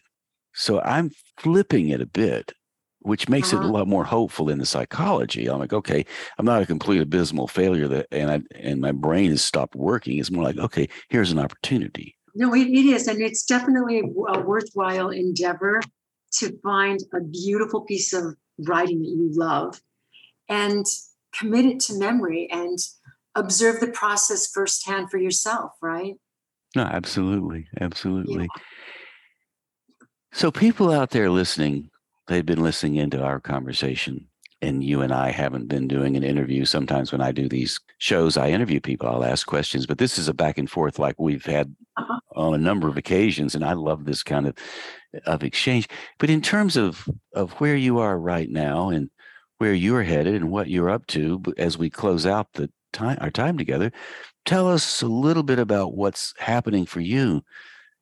So 0.60 0.82
I'm 0.82 1.12
flipping 1.40 1.90
it 1.90 2.02
a 2.02 2.06
bit 2.06 2.54
which 3.02 3.30
makes 3.30 3.54
uh-huh. 3.54 3.62
it 3.62 3.66
a 3.66 3.70
uh-huh. 3.70 3.80
lot 3.80 3.88
more 3.88 4.04
hopeful 4.04 4.50
in 4.50 4.60
the 4.60 4.66
psychology. 4.66 5.48
I'm 5.48 5.60
like, 5.60 5.74
okay, 5.74 6.06
I'm 6.38 6.46
not 6.46 6.62
a 6.62 6.66
complete 6.66 7.02
abysmal 7.02 7.48
failure 7.48 7.88
that, 7.88 8.08
and 8.12 8.30
I 8.30 8.42
and 8.56 8.82
my 8.82 8.92
brain 8.92 9.30
has 9.32 9.44
stopped 9.44 9.76
working. 9.76 10.18
It's 10.18 10.32
more 10.32 10.44
like, 10.44 10.58
okay, 10.58 10.90
here's 11.10 11.32
an 11.32 11.40
opportunity. 11.40 12.16
No, 12.36 12.54
it, 12.54 12.68
it 12.68 12.86
is, 12.86 13.08
and 13.08 13.22
it's 13.22 13.44
definitely 13.44 14.00
a 14.00 14.40
worthwhile 14.40 15.10
endeavor 15.10 15.82
to 16.34 16.58
find 16.62 17.00
a 17.14 17.22
beautiful 17.22 17.82
piece 17.82 18.14
of 18.14 18.36
writing 18.60 19.02
that 19.02 19.10
you 19.10 19.30
love, 19.34 19.82
and 20.48 20.86
commit 21.34 21.66
it 21.66 21.80
to 21.82 21.98
memory 21.98 22.50
and 22.52 22.78
observe 23.36 23.80
the 23.80 23.88
process 23.88 24.52
firsthand 24.52 25.10
for 25.10 25.18
yourself. 25.18 25.72
Right? 25.82 26.16
No, 26.76 26.84
absolutely, 26.84 27.68
absolutely. 27.80 28.44
Yeah. 28.44 28.64
So, 30.32 30.52
people 30.52 30.92
out 30.92 31.10
there 31.10 31.30
listening 31.30 31.90
they've 32.30 32.46
been 32.46 32.62
listening 32.62 32.96
into 32.96 33.22
our 33.22 33.40
conversation 33.40 34.28
and 34.62 34.84
you 34.84 35.02
and 35.02 35.12
I 35.12 35.32
haven't 35.32 35.68
been 35.68 35.88
doing 35.88 36.16
an 36.16 36.24
interview. 36.24 36.66
Sometimes 36.66 37.12
when 37.12 37.22
I 37.22 37.32
do 37.32 37.48
these 37.48 37.80
shows, 37.98 38.38
I 38.38 38.50
interview 38.50 38.80
people, 38.80 39.10
I'll 39.10 39.24
ask 39.24 39.48
questions, 39.48 39.86
but 39.86 39.98
this 39.98 40.18
is 40.18 40.28
a 40.28 40.34
back 40.34 40.58
and 40.58 40.70
forth 40.70 41.00
like 41.00 41.16
we've 41.18 41.46
had 41.46 41.76
uh-huh. 41.98 42.20
on 42.36 42.54
a 42.54 42.58
number 42.58 42.88
of 42.88 42.98
occasions. 42.98 43.56
And 43.56 43.64
I 43.64 43.74
love 43.74 44.06
this 44.06 44.22
kind 44.22 44.48
of, 44.48 44.58
of 45.26 45.44
exchange. 45.44 45.88
But 46.18 46.30
in 46.30 46.42
terms 46.42 46.78
of, 46.78 47.08
of 47.34 47.54
where 47.54 47.76
you 47.76 48.00
are 48.00 48.20
right 48.20 48.50
now 48.50 48.90
and 48.90 49.10
where 49.58 49.74
you're 49.74 50.04
headed 50.04 50.36
and 50.36 50.52
what 50.52 50.70
you're 50.70 50.90
up 50.90 51.08
to 51.08 51.42
as 51.58 51.78
we 51.78 51.90
close 51.90 52.26
out 52.26 52.54
the 52.54 52.70
time, 52.92 53.18
our 53.22 53.32
time 53.32 53.58
together, 53.58 53.92
tell 54.46 54.70
us 54.70 55.02
a 55.02 55.08
little 55.08 55.44
bit 55.44 55.60
about 55.60 55.96
what's 55.96 56.34
happening 56.38 56.86
for 56.86 57.00
you 57.00 57.44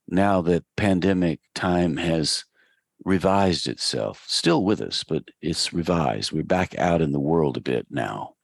now 0.07 0.41
that 0.41 0.63
pandemic 0.75 1.39
time 1.53 1.97
has 1.97 2.45
revised 3.03 3.67
itself, 3.67 4.25
still 4.27 4.63
with 4.63 4.81
us, 4.81 5.03
but 5.03 5.23
it's 5.41 5.73
revised. 5.73 6.31
We're 6.31 6.43
back 6.43 6.77
out 6.77 7.01
in 7.01 7.11
the 7.11 7.19
world 7.19 7.57
a 7.57 7.61
bit 7.61 7.87
now. 7.89 8.35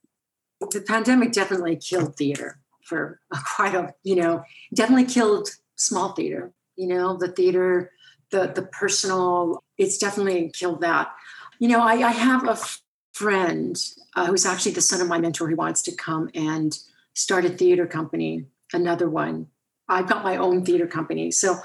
The 0.71 0.81
pandemic 0.81 1.33
definitely 1.33 1.75
killed 1.75 2.15
theater 2.15 2.59
for 2.85 3.19
quite 3.55 3.75
a, 3.75 3.93
you 4.03 4.15
know, 4.15 4.43
definitely 4.73 5.05
killed 5.05 5.49
small 5.75 6.13
theater, 6.13 6.53
you 6.75 6.87
know, 6.87 7.17
the 7.17 7.27
theater, 7.27 7.91
the 8.31 8.47
the 8.47 8.63
personal, 8.63 9.63
it's 9.77 9.97
definitely 9.97 10.49
killed 10.53 10.81
that. 10.81 11.13
You 11.59 11.67
know, 11.67 11.81
I, 11.81 11.93
I 11.93 12.11
have 12.11 12.47
a 12.47 12.57
friend 13.13 13.77
uh, 14.15 14.27
who's 14.27 14.45
actually 14.45 14.73
the 14.73 14.81
son 14.81 15.01
of 15.01 15.07
my 15.07 15.19
mentor 15.19 15.49
who 15.49 15.55
wants 15.55 15.81
to 15.83 15.95
come 15.95 16.29
and 16.33 16.77
start 17.13 17.45
a 17.45 17.49
theater 17.49 17.85
company, 17.85 18.45
another 18.73 19.09
one. 19.09 19.47
I've 19.87 20.07
got 20.07 20.23
my 20.23 20.37
own 20.37 20.65
theater 20.65 20.87
company. 20.87 21.31
So 21.31 21.57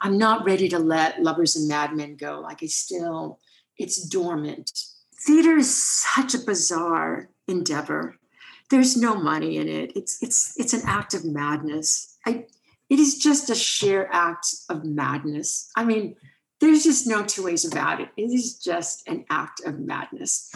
I'm 0.00 0.18
not 0.18 0.44
ready 0.44 0.68
to 0.70 0.78
let 0.78 1.22
Lovers 1.22 1.56
and 1.56 1.68
Madmen 1.68 2.16
go. 2.16 2.40
Like 2.40 2.62
it's 2.62 2.74
still, 2.74 3.38
it's 3.76 4.08
dormant. 4.08 4.70
Theater 5.26 5.56
is 5.56 5.82
such 5.82 6.34
a 6.34 6.38
bizarre 6.38 7.28
endeavor. 7.46 8.16
There's 8.70 8.96
no 8.96 9.14
money 9.14 9.56
in 9.56 9.68
it. 9.68 9.92
It's 9.96 10.22
it's 10.22 10.58
it's 10.58 10.72
an 10.72 10.82
act 10.86 11.12
of 11.12 11.24
madness. 11.24 12.16
I 12.24 12.46
it 12.88 12.98
is 12.98 13.18
just 13.18 13.50
a 13.50 13.54
sheer 13.54 14.08
act 14.12 14.46
of 14.68 14.84
madness. 14.84 15.70
I 15.76 15.84
mean, 15.84 16.16
there's 16.60 16.84
just 16.84 17.06
no 17.06 17.24
two 17.24 17.44
ways 17.44 17.64
about 17.64 18.00
it. 18.00 18.08
It 18.16 18.30
is 18.32 18.58
just 18.58 19.08
an 19.08 19.24
act 19.30 19.62
of 19.64 19.78
madness. 19.78 20.52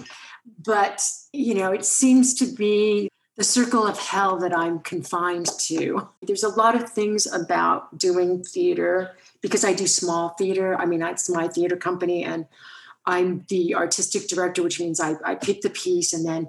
But, 0.64 1.02
you 1.32 1.54
know, 1.54 1.72
it 1.72 1.84
seems 1.84 2.34
to 2.34 2.46
be 2.46 3.08
the 3.36 3.44
circle 3.44 3.86
of 3.86 3.98
hell 3.98 4.38
that 4.38 4.56
I'm 4.56 4.78
confined 4.80 5.46
to. 5.60 6.08
There's 6.22 6.44
a 6.44 6.48
lot 6.48 6.76
of 6.76 6.88
things 6.88 7.26
about 7.26 7.98
doing 7.98 8.44
theater 8.44 9.16
because 9.40 9.64
I 9.64 9.74
do 9.74 9.86
small 9.86 10.30
theater. 10.30 10.76
I 10.76 10.86
mean, 10.86 11.00
that's 11.00 11.28
my 11.28 11.48
theater 11.48 11.76
company, 11.76 12.22
and 12.22 12.46
I'm 13.06 13.44
the 13.48 13.74
artistic 13.74 14.28
director, 14.28 14.62
which 14.62 14.80
means 14.80 15.00
I, 15.00 15.16
I 15.24 15.34
pick 15.34 15.62
the 15.62 15.70
piece 15.70 16.12
and 16.12 16.24
then 16.24 16.48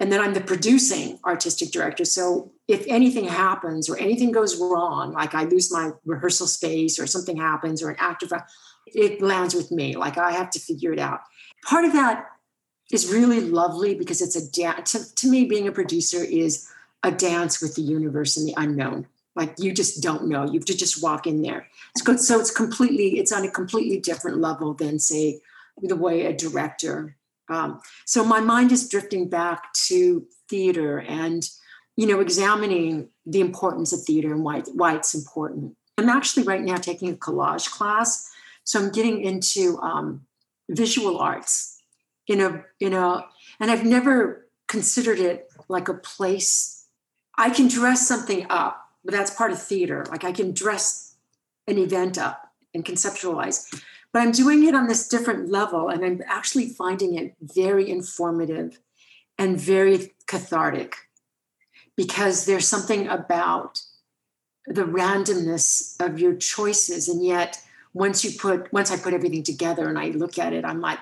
and 0.00 0.12
then 0.12 0.20
I'm 0.20 0.32
the 0.32 0.40
producing 0.40 1.18
artistic 1.24 1.72
director. 1.72 2.04
So 2.04 2.52
if 2.68 2.84
anything 2.86 3.24
happens 3.24 3.90
or 3.90 3.98
anything 3.98 4.30
goes 4.30 4.56
wrong, 4.56 5.12
like 5.12 5.34
I 5.34 5.44
lose 5.44 5.72
my 5.72 5.90
rehearsal 6.04 6.46
space 6.46 7.00
or 7.00 7.06
something 7.08 7.36
happens 7.36 7.82
or 7.82 7.90
an 7.90 7.96
actor, 7.98 8.28
it 8.86 9.20
lands 9.20 9.54
with 9.54 9.72
me. 9.72 9.96
Like 9.96 10.16
I 10.16 10.30
have 10.32 10.50
to 10.50 10.60
figure 10.60 10.92
it 10.92 11.00
out. 11.00 11.20
Part 11.64 11.84
of 11.84 11.92
that 11.94 12.26
is 12.92 13.12
really 13.12 13.40
lovely 13.40 13.94
because 13.94 14.22
it's 14.22 14.36
a 14.36 14.50
dance. 14.50 14.92
To, 14.92 15.14
to 15.14 15.28
me, 15.28 15.44
being 15.44 15.68
a 15.68 15.72
producer 15.72 16.22
is 16.24 16.68
a 17.02 17.10
dance 17.10 17.60
with 17.60 17.74
the 17.74 17.82
universe 17.82 18.36
and 18.36 18.48
the 18.48 18.54
unknown. 18.56 19.06
Like 19.36 19.54
you 19.58 19.72
just 19.72 20.02
don't 20.02 20.26
know. 20.26 20.44
You 20.44 20.54
have 20.54 20.64
to 20.64 20.76
just 20.76 21.02
walk 21.02 21.26
in 21.26 21.42
there. 21.42 21.68
It's 21.94 22.02
good. 22.02 22.18
So 22.18 22.40
it's 22.40 22.50
completely, 22.50 23.18
it's 23.18 23.32
on 23.32 23.44
a 23.44 23.50
completely 23.50 24.00
different 24.00 24.38
level 24.38 24.74
than 24.74 24.98
say 24.98 25.40
the 25.80 25.96
way 25.96 26.26
a 26.26 26.32
director. 26.32 27.16
Um, 27.48 27.80
so 28.04 28.24
my 28.24 28.40
mind 28.40 28.72
is 28.72 28.88
drifting 28.88 29.28
back 29.28 29.72
to 29.86 30.26
theater 30.48 30.98
and, 30.98 31.48
you 31.96 32.06
know, 32.06 32.20
examining 32.20 33.08
the 33.26 33.40
importance 33.40 33.92
of 33.92 34.02
theater 34.02 34.32
and 34.32 34.42
why, 34.42 34.60
why 34.72 34.96
it's 34.96 35.14
important. 35.14 35.76
I'm 35.98 36.08
actually 36.08 36.42
right 36.42 36.62
now 36.62 36.76
taking 36.76 37.10
a 37.10 37.16
collage 37.16 37.70
class. 37.70 38.28
So 38.64 38.80
I'm 38.80 38.90
getting 38.90 39.22
into 39.22 39.78
um, 39.80 40.26
visual 40.68 41.18
arts 41.18 41.77
in 42.28 42.40
a 42.40 42.64
in 42.78 42.92
a 42.92 43.26
and 43.58 43.70
I've 43.70 43.84
never 43.84 44.46
considered 44.68 45.18
it 45.18 45.50
like 45.68 45.88
a 45.88 45.94
place 45.94 46.78
I 47.38 47.50
can 47.50 47.68
dress 47.68 48.06
something 48.06 48.46
up, 48.50 48.84
but 49.04 49.14
that's 49.14 49.30
part 49.30 49.52
of 49.52 49.62
theater. 49.62 50.04
Like 50.10 50.24
I 50.24 50.32
can 50.32 50.52
dress 50.52 51.14
an 51.68 51.78
event 51.78 52.18
up 52.18 52.52
and 52.74 52.84
conceptualize. 52.84 53.72
But 54.12 54.22
I'm 54.22 54.32
doing 54.32 54.66
it 54.66 54.74
on 54.74 54.88
this 54.88 55.06
different 55.06 55.48
level 55.48 55.88
and 55.88 56.04
I'm 56.04 56.20
actually 56.26 56.68
finding 56.70 57.14
it 57.14 57.36
very 57.40 57.88
informative 57.88 58.80
and 59.38 59.60
very 59.60 60.14
cathartic 60.26 60.96
because 61.96 62.44
there's 62.44 62.66
something 62.66 63.06
about 63.06 63.82
the 64.66 64.84
randomness 64.84 65.94
of 66.04 66.18
your 66.18 66.34
choices 66.34 67.08
and 67.08 67.24
yet 67.24 67.62
once 67.94 68.22
you 68.22 68.38
put 68.38 68.70
once 68.70 68.90
i 68.90 68.98
put 68.98 69.14
everything 69.14 69.42
together 69.42 69.88
and 69.88 69.98
i 69.98 70.08
look 70.10 70.38
at 70.38 70.52
it 70.52 70.62
i'm 70.62 70.82
like 70.82 70.98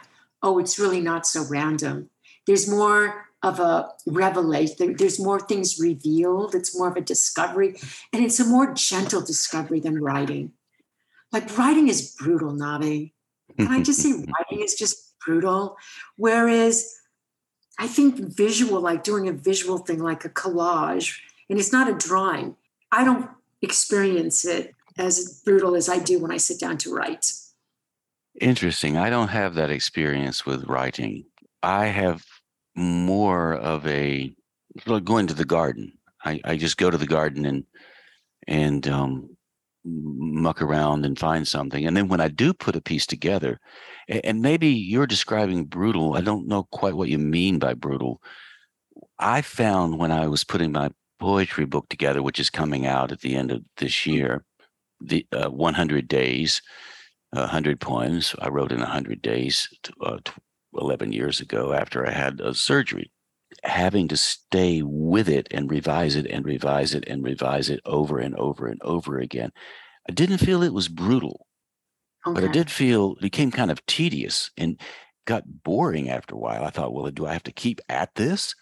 oh 0.46 0.58
it's 0.58 0.78
really 0.78 1.00
not 1.00 1.26
so 1.26 1.44
random. 1.48 2.10
There's 2.46 2.68
more 2.68 3.26
of 3.42 3.60
a 3.60 3.88
revelation 4.06 4.96
there's 4.96 5.20
more 5.20 5.38
things 5.38 5.78
revealed 5.78 6.54
it's 6.54 6.76
more 6.76 6.88
of 6.88 6.96
a 6.96 7.02
discovery 7.02 7.78
and 8.12 8.24
it's 8.24 8.40
a 8.40 8.44
more 8.44 8.72
gentle 8.72 9.20
discovery 9.20 9.78
than 9.80 10.02
writing. 10.02 10.52
Like 11.32 11.56
writing 11.58 11.88
is 11.88 12.16
brutal 12.18 12.52
navi. 12.52 13.12
Can 13.58 13.68
i 13.68 13.82
just 13.82 14.00
say 14.00 14.12
writing 14.12 14.64
is 14.64 14.74
just 14.74 15.14
brutal? 15.24 15.76
Whereas 16.16 16.96
i 17.78 17.86
think 17.86 18.16
visual 18.16 18.80
like 18.80 19.04
doing 19.04 19.28
a 19.28 19.32
visual 19.32 19.78
thing 19.78 19.98
like 19.98 20.24
a 20.24 20.30
collage 20.30 21.18
and 21.50 21.58
it's 21.58 21.72
not 21.72 21.90
a 21.90 21.94
drawing 22.08 22.56
i 22.90 23.04
don't 23.04 23.28
experience 23.60 24.46
it 24.46 24.74
as 24.98 25.42
brutal 25.44 25.76
as 25.76 25.88
I 25.88 25.98
do 25.98 26.18
when 26.18 26.30
I 26.30 26.36
sit 26.38 26.58
down 26.58 26.78
to 26.78 26.94
write. 26.94 27.32
Interesting. 28.40 28.96
I 28.96 29.10
don't 29.10 29.28
have 29.28 29.54
that 29.54 29.70
experience 29.70 30.44
with 30.44 30.64
writing. 30.64 31.24
I 31.62 31.86
have 31.86 32.24
more 32.74 33.54
of 33.54 33.86
a 33.86 34.32
like 34.86 35.04
going 35.04 35.26
to 35.28 35.34
the 35.34 35.44
garden. 35.44 35.92
I, 36.24 36.40
I 36.44 36.56
just 36.56 36.76
go 36.76 36.90
to 36.90 36.98
the 36.98 37.06
garden 37.06 37.46
and 37.46 37.64
and 38.46 38.86
um, 38.88 39.36
muck 39.84 40.60
around 40.60 41.06
and 41.06 41.18
find 41.18 41.48
something. 41.48 41.86
And 41.86 41.96
then 41.96 42.08
when 42.08 42.20
I 42.20 42.28
do 42.28 42.52
put 42.52 42.76
a 42.76 42.80
piece 42.80 43.06
together, 43.06 43.58
and 44.08 44.42
maybe 44.42 44.68
you're 44.68 45.06
describing 45.06 45.64
brutal, 45.64 46.14
I 46.14 46.20
don't 46.20 46.46
know 46.46 46.64
quite 46.64 46.94
what 46.94 47.08
you 47.08 47.18
mean 47.18 47.58
by 47.58 47.74
brutal. 47.74 48.20
I 49.18 49.42
found 49.42 49.98
when 49.98 50.12
I 50.12 50.26
was 50.26 50.44
putting 50.44 50.72
my 50.72 50.90
poetry 51.18 51.64
book 51.64 51.88
together, 51.88 52.22
which 52.22 52.38
is 52.38 52.50
coming 52.50 52.86
out 52.86 53.12
at 53.12 53.20
the 53.20 53.34
end 53.36 53.50
of 53.50 53.62
this 53.78 54.06
year. 54.06 54.44
The 55.00 55.26
uh, 55.32 55.50
100 55.50 56.08
days, 56.08 56.62
100 57.40 57.80
poems 57.80 58.34
I 58.40 58.48
wrote 58.48 58.72
in 58.72 58.80
100 58.80 59.22
days, 59.22 59.68
uh, 60.00 60.18
11 60.74 61.12
years 61.12 61.40
ago 61.40 61.72
after 61.72 62.06
I 62.06 62.10
had 62.10 62.40
a 62.40 62.54
surgery. 62.54 63.10
Having 63.62 64.08
to 64.08 64.16
stay 64.16 64.82
with 64.82 65.28
it 65.28 65.46
and 65.50 65.70
revise 65.70 66.16
it 66.16 66.26
and 66.26 66.44
revise 66.44 66.94
it 66.94 67.04
and 67.06 67.22
revise 67.22 67.70
it 67.70 67.80
over 67.84 68.18
and 68.18 68.34
over 68.36 68.66
and 68.66 68.80
over 68.82 69.18
again. 69.18 69.52
I 70.08 70.12
didn't 70.12 70.38
feel 70.38 70.62
it 70.62 70.74
was 70.74 70.88
brutal, 70.88 71.46
okay. 72.26 72.34
but 72.34 72.48
I 72.48 72.52
did 72.52 72.70
feel 72.70 73.12
it 73.12 73.22
became 73.22 73.50
kind 73.50 73.70
of 73.70 73.84
tedious 73.86 74.50
and 74.56 74.80
got 75.26 75.62
boring 75.64 76.10
after 76.10 76.34
a 76.34 76.38
while. 76.38 76.64
I 76.64 76.70
thought, 76.70 76.92
well, 76.92 77.10
do 77.10 77.26
I 77.26 77.32
have 77.32 77.44
to 77.44 77.52
keep 77.52 77.80
at 77.88 78.14
this? 78.16 78.54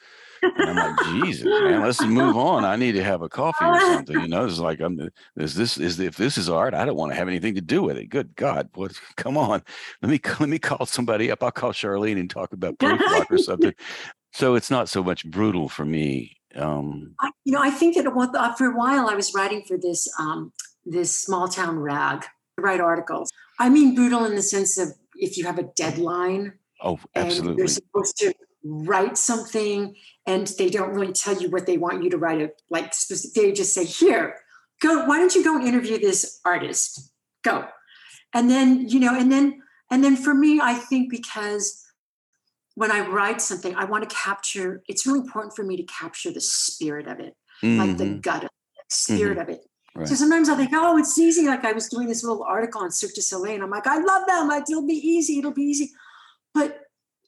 And 0.57 0.71
I'm 0.71 0.97
like, 0.97 1.07
Jesus, 1.07 1.45
man, 1.45 1.83
let's 1.83 2.03
move 2.03 2.37
on. 2.37 2.65
I 2.65 2.77
need 2.77 2.93
to 2.93 3.05
have 3.05 3.23
a 3.23 3.29
coffee 3.29 3.65
or 3.65 3.81
something. 3.81 4.21
You 4.21 4.29
know, 4.29 4.45
it's 4.45 4.59
like 4.59 4.81
I'm 4.81 5.11
is 5.37 5.55
this 5.55 5.79
is 5.79 5.99
if 6.01 6.17
this 6.17 6.39
is 6.39 6.49
art, 6.49 6.75
I 6.75 6.85
don't 6.85 6.97
want 6.97 7.13
to 7.13 7.17
have 7.17 7.29
anything 7.29 7.55
to 7.55 7.61
do 7.61 7.83
with 7.83 7.97
it. 7.97 8.07
Good 8.07 8.37
God, 8.37 8.69
what 8.75 8.93
come 9.17 9.37
on. 9.37 9.63
Let 10.03 10.11
me 10.11 10.21
let 10.41 10.49
me 10.49 10.59
call 10.59 10.87
somebody 10.87 11.31
up. 11.31 11.43
I'll 11.43 11.51
call 11.51 11.73
Charlene 11.73 12.19
and 12.19 12.31
talk 12.31 12.53
about 12.53 12.79
proof 12.79 12.99
block 12.99 13.31
or 13.31 13.39
something. 13.39 13.75
So 14.37 14.57
it's 14.57 14.69
not 14.69 14.89
so 14.89 15.05
much 15.05 15.25
brutal 15.31 15.69
for 15.69 15.85
me. 15.85 16.37
Um, 16.57 17.15
I, 17.21 17.31
you 17.45 17.53
know, 17.53 17.61
I 17.63 17.71
think 17.71 17.95
that 17.95 18.55
for 18.59 18.67
a 18.67 18.77
while 18.77 19.09
I 19.09 19.15
was 19.15 19.33
writing 19.33 19.63
for 19.63 19.79
this 19.79 20.13
um, 20.19 20.53
this 20.85 21.21
small 21.23 21.47
town 21.47 21.79
rag, 21.79 22.23
to 22.57 22.63
write 22.63 22.81
articles. 22.81 23.31
I 23.61 23.69
mean 23.69 23.95
brutal 23.95 24.25
in 24.25 24.35
the 24.35 24.43
sense 24.43 24.77
of 24.77 24.89
if 25.15 25.37
you 25.37 25.45
have 25.45 25.59
a 25.59 25.63
deadline. 25.63 26.55
Oh, 26.83 26.99
absolutely. 27.15 27.51
And 27.51 27.59
you're 27.59 27.69
supposed 27.69 28.17
to 28.19 28.35
write 28.65 29.19
something 29.19 29.95
and 30.27 30.47
they 30.59 30.71
don't 30.71 30.91
really 30.91 31.13
tell 31.13 31.41
you 31.41 31.51
what 31.51 31.67
they 31.67 31.77
want 31.77 32.03
you 32.03 32.11
to 32.11 32.17
write 32.17 32.41
it 32.41 32.63
like 32.71 32.93
they 33.35 33.53
just 33.53 33.75
say 33.75 33.85
here 33.85 34.37
go 34.81 35.05
why 35.05 35.19
don't 35.19 35.35
you 35.35 35.45
go 35.45 35.61
interview 35.61 35.99
this 35.99 36.41
artist 36.45 37.13
go 37.43 37.67
and 38.33 38.51
then 38.51 38.89
you 38.89 38.99
know 38.99 39.15
and 39.15 39.31
then 39.31 39.61
and 39.91 40.03
then 40.03 40.17
for 40.17 40.35
me 40.35 40.61
i 40.63 40.73
think 40.73 41.11
because 41.11 41.85
when 42.75 42.91
i 42.91 43.07
write 43.07 43.43
something 43.43 43.75
i 43.77 43.85
want 43.85 44.09
to 44.09 44.17
capture 44.17 44.83
it's 44.89 45.07
really 45.07 45.21
important 45.21 45.55
for 45.55 45.63
me 45.63 45.77
to 45.77 45.85
capture 45.85 46.33
the 46.33 46.41
spirit 46.41 47.07
of 47.07 47.21
it 47.21 47.37
mm-hmm. 47.63 47.79
like 47.79 47.99
the 47.99 48.05
mm-hmm. 48.05 48.21
gut 48.21 48.45
of 48.45 48.51
it, 48.51 48.93
spirit 48.93 49.39
mm-hmm. 49.39 49.51
of 49.51 49.57
it 49.57 49.61
Right. 49.97 50.09
So 50.09 50.17
sometimes 50.17 50.49
I 50.49 50.57
think, 50.57 50.71
oh, 50.75 50.99
it's 50.99 51.17
easy. 51.17 51.47
Like 51.47 51.65
I 51.65 51.71
was 51.71 51.89
doing 51.89 52.09
this 52.09 52.25
little 52.25 52.43
article 52.43 52.81
on 52.83 52.91
Cirque 52.91 53.15
du 53.15 53.23
Soleil, 53.23 53.55
and 53.55 53.63
I'm 53.63 53.71
like, 53.71 53.87
I 53.87 53.99
love 53.99 54.27
them. 54.27 54.49
Like, 54.49 54.65
it'll 54.69 54.85
be 54.85 54.95
easy. 54.95 55.39
It'll 55.39 55.53
be 55.53 55.63
easy. 55.63 55.93
But 56.53 56.84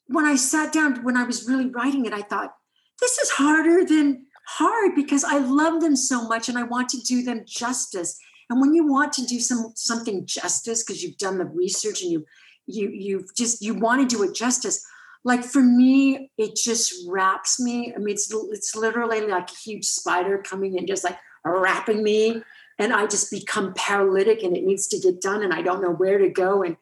when 0.07 0.25
I 0.25 0.35
sat 0.35 0.73
down, 0.73 1.03
when 1.03 1.17
I 1.17 1.23
was 1.23 1.47
really 1.47 1.69
writing 1.69 2.05
it, 2.05 2.13
I 2.13 2.21
thought, 2.21 2.53
this 2.99 3.17
is 3.17 3.29
harder 3.31 3.85
than 3.85 4.25
hard 4.47 4.95
because 4.95 5.23
I 5.23 5.37
love 5.37 5.81
them 5.81 5.95
so 5.95 6.27
much 6.27 6.49
and 6.49 6.57
I 6.57 6.63
want 6.63 6.89
to 6.89 7.01
do 7.01 7.23
them 7.23 7.43
justice. 7.45 8.17
And 8.49 8.61
when 8.61 8.73
you 8.73 8.87
want 8.87 9.13
to 9.13 9.25
do 9.25 9.39
some 9.39 9.73
something 9.75 10.25
justice 10.25 10.83
because 10.83 11.03
you've 11.03 11.17
done 11.17 11.37
the 11.37 11.45
research 11.45 12.01
and 12.01 12.11
you 12.11 12.25
you 12.65 12.89
you've 12.89 13.35
just 13.35 13.61
you 13.61 13.73
want 13.73 14.09
to 14.09 14.15
do 14.15 14.23
it 14.23 14.33
justice. 14.33 14.85
Like 15.23 15.43
for 15.43 15.61
me, 15.61 16.31
it 16.37 16.55
just 16.55 16.93
wraps 17.09 17.59
me. 17.59 17.93
I 17.93 17.97
mean, 17.97 18.13
it's 18.13 18.33
it's 18.51 18.75
literally 18.75 19.21
like 19.21 19.51
a 19.51 19.55
huge 19.55 19.85
spider 19.85 20.37
coming 20.37 20.77
and 20.77 20.87
just 20.87 21.03
like 21.03 21.17
wrapping 21.43 22.01
me, 22.01 22.41
and 22.79 22.93
I 22.93 23.07
just 23.07 23.29
become 23.29 23.73
paralytic 23.73 24.43
and 24.43 24.55
it 24.55 24.63
needs 24.63 24.87
to 24.87 24.99
get 24.99 25.19
done, 25.19 25.43
and 25.43 25.53
I 25.53 25.61
don't 25.61 25.81
know 25.81 25.91
where 25.91 26.17
to 26.17 26.29
go. 26.29 26.63
And 26.63 26.77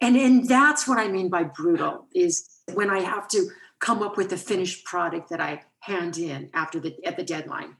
and 0.00 0.16
and 0.16 0.48
that's 0.48 0.88
what 0.88 0.98
I 0.98 1.08
mean 1.08 1.28
by 1.28 1.44
brutal 1.44 2.06
is 2.14 2.48
when 2.72 2.90
I 2.90 3.00
have 3.00 3.28
to 3.28 3.48
come 3.80 4.02
up 4.02 4.16
with 4.16 4.32
a 4.32 4.36
finished 4.36 4.84
product 4.84 5.30
that 5.30 5.40
I 5.40 5.62
hand 5.80 6.18
in 6.18 6.50
after 6.54 6.80
the 6.80 6.94
at 7.04 7.16
the 7.16 7.24
deadline. 7.24 7.76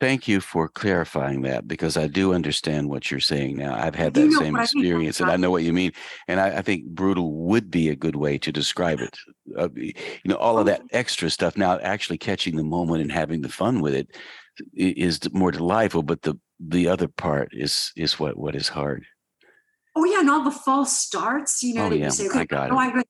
Thank 0.00 0.26
you 0.26 0.40
for 0.40 0.68
clarifying 0.68 1.42
that 1.42 1.68
because 1.68 1.96
I 1.96 2.08
do 2.08 2.34
understand 2.34 2.88
what 2.88 3.10
you're 3.10 3.20
saying 3.20 3.56
now. 3.56 3.74
I've 3.74 3.94
had 3.94 4.14
that 4.14 4.32
same 4.32 4.56
experience 4.56 5.20
and 5.20 5.30
I 5.30 5.36
know 5.36 5.52
what 5.52 5.62
you 5.62 5.72
mean. 5.72 5.92
And 6.26 6.40
I, 6.40 6.58
I, 6.58 6.62
think 6.62 6.86
brutal 6.86 7.32
would 7.32 7.70
be 7.70 7.88
a 7.88 7.94
good 7.94 8.16
way 8.16 8.36
to 8.38 8.50
describe 8.50 8.98
it. 8.98 9.16
Uh, 9.56 9.68
you 9.76 9.94
know, 10.24 10.34
all 10.34 10.58
of 10.58 10.66
that 10.66 10.82
extra 10.90 11.30
stuff. 11.30 11.56
Now, 11.56 11.78
actually 11.78 12.18
catching 12.18 12.56
the 12.56 12.64
moment 12.64 13.02
and 13.02 13.12
having 13.12 13.42
the 13.42 13.48
fun 13.48 13.80
with 13.80 13.94
it 13.94 14.08
is 14.74 15.20
more 15.32 15.52
delightful. 15.52 16.02
But 16.02 16.22
the 16.22 16.36
the 16.58 16.88
other 16.88 17.06
part 17.06 17.50
is 17.52 17.92
is 17.96 18.18
what 18.18 18.36
what 18.36 18.56
is 18.56 18.68
hard. 18.68 19.04
Oh 19.94 20.04
yeah, 20.04 20.20
and 20.20 20.30
all 20.30 20.42
the 20.42 20.50
false 20.50 20.98
starts. 20.98 21.62
You 21.62 21.74
know, 21.74 21.86
oh, 21.86 21.92
yeah. 21.92 22.06
you 22.06 22.10
say, 22.10 22.26
okay, 22.28 22.40
I 22.40 22.44
got 22.44 22.70
oh, 22.72 22.74
it. 22.74 22.78
I 22.78 23.02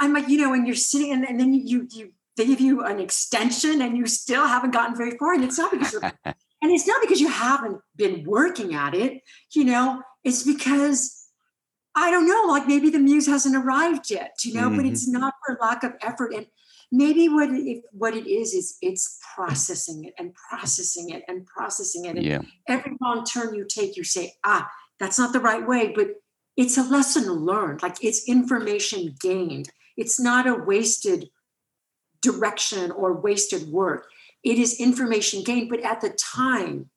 I'm 0.00 0.12
like, 0.12 0.28
you 0.28 0.40
know, 0.40 0.50
when 0.50 0.66
you're 0.66 0.76
sitting 0.76 1.12
and, 1.12 1.24
and 1.24 1.38
then 1.40 1.52
you 1.54 1.86
you 1.90 2.12
they 2.36 2.46
give 2.46 2.60
you 2.60 2.84
an 2.84 3.00
extension 3.00 3.82
and 3.82 3.96
you 3.96 4.06
still 4.06 4.46
haven't 4.46 4.70
gotten 4.70 4.96
very 4.96 5.18
far. 5.18 5.34
And 5.34 5.44
it's 5.44 5.58
not 5.58 5.72
because 5.72 5.92
you're 5.92 6.02
and 6.24 6.72
it's 6.72 6.86
not 6.86 7.00
because 7.00 7.20
you 7.20 7.28
haven't 7.28 7.80
been 7.96 8.24
working 8.24 8.74
at 8.74 8.94
it, 8.94 9.22
you 9.52 9.64
know, 9.64 10.02
it's 10.24 10.42
because 10.42 11.26
I 11.94 12.10
don't 12.10 12.28
know, 12.28 12.44
like 12.52 12.66
maybe 12.68 12.90
the 12.90 12.98
muse 12.98 13.26
hasn't 13.26 13.56
arrived 13.56 14.10
yet, 14.10 14.36
you 14.44 14.54
know, 14.54 14.68
mm-hmm. 14.68 14.76
but 14.76 14.86
it's 14.86 15.08
not 15.08 15.34
for 15.44 15.58
lack 15.60 15.82
of 15.82 15.94
effort. 16.00 16.32
And 16.32 16.46
maybe 16.92 17.28
what 17.28 17.50
it, 17.50 17.82
what 17.90 18.14
it 18.14 18.28
is 18.28 18.54
is 18.54 18.76
it's 18.80 19.18
processing 19.34 20.04
it 20.04 20.14
and 20.16 20.32
processing 20.32 21.10
it 21.10 21.24
and 21.26 21.44
processing 21.44 22.04
it. 22.04 22.16
And 22.16 22.24
yeah. 22.24 22.42
every 22.68 22.92
wrong 23.02 23.24
turn 23.24 23.54
you 23.54 23.66
take, 23.68 23.96
you 23.96 24.04
say, 24.04 24.34
ah, 24.44 24.70
that's 25.00 25.18
not 25.18 25.32
the 25.32 25.40
right 25.40 25.66
way, 25.66 25.92
but 25.94 26.08
it's 26.56 26.78
a 26.78 26.82
lesson 26.82 27.30
learned. 27.30 27.82
Like 27.82 28.02
it's 28.02 28.28
information 28.28 29.14
gained. 29.20 29.70
It's 29.98 30.18
not 30.20 30.46
a 30.46 30.54
wasted 30.54 31.28
direction 32.22 32.92
or 32.92 33.12
wasted 33.20 33.68
work. 33.68 34.06
It 34.44 34.58
is 34.58 34.80
information 34.80 35.42
gained, 35.42 35.68
but 35.68 35.80
at 35.80 36.00
the 36.00 36.10
time, 36.10 36.88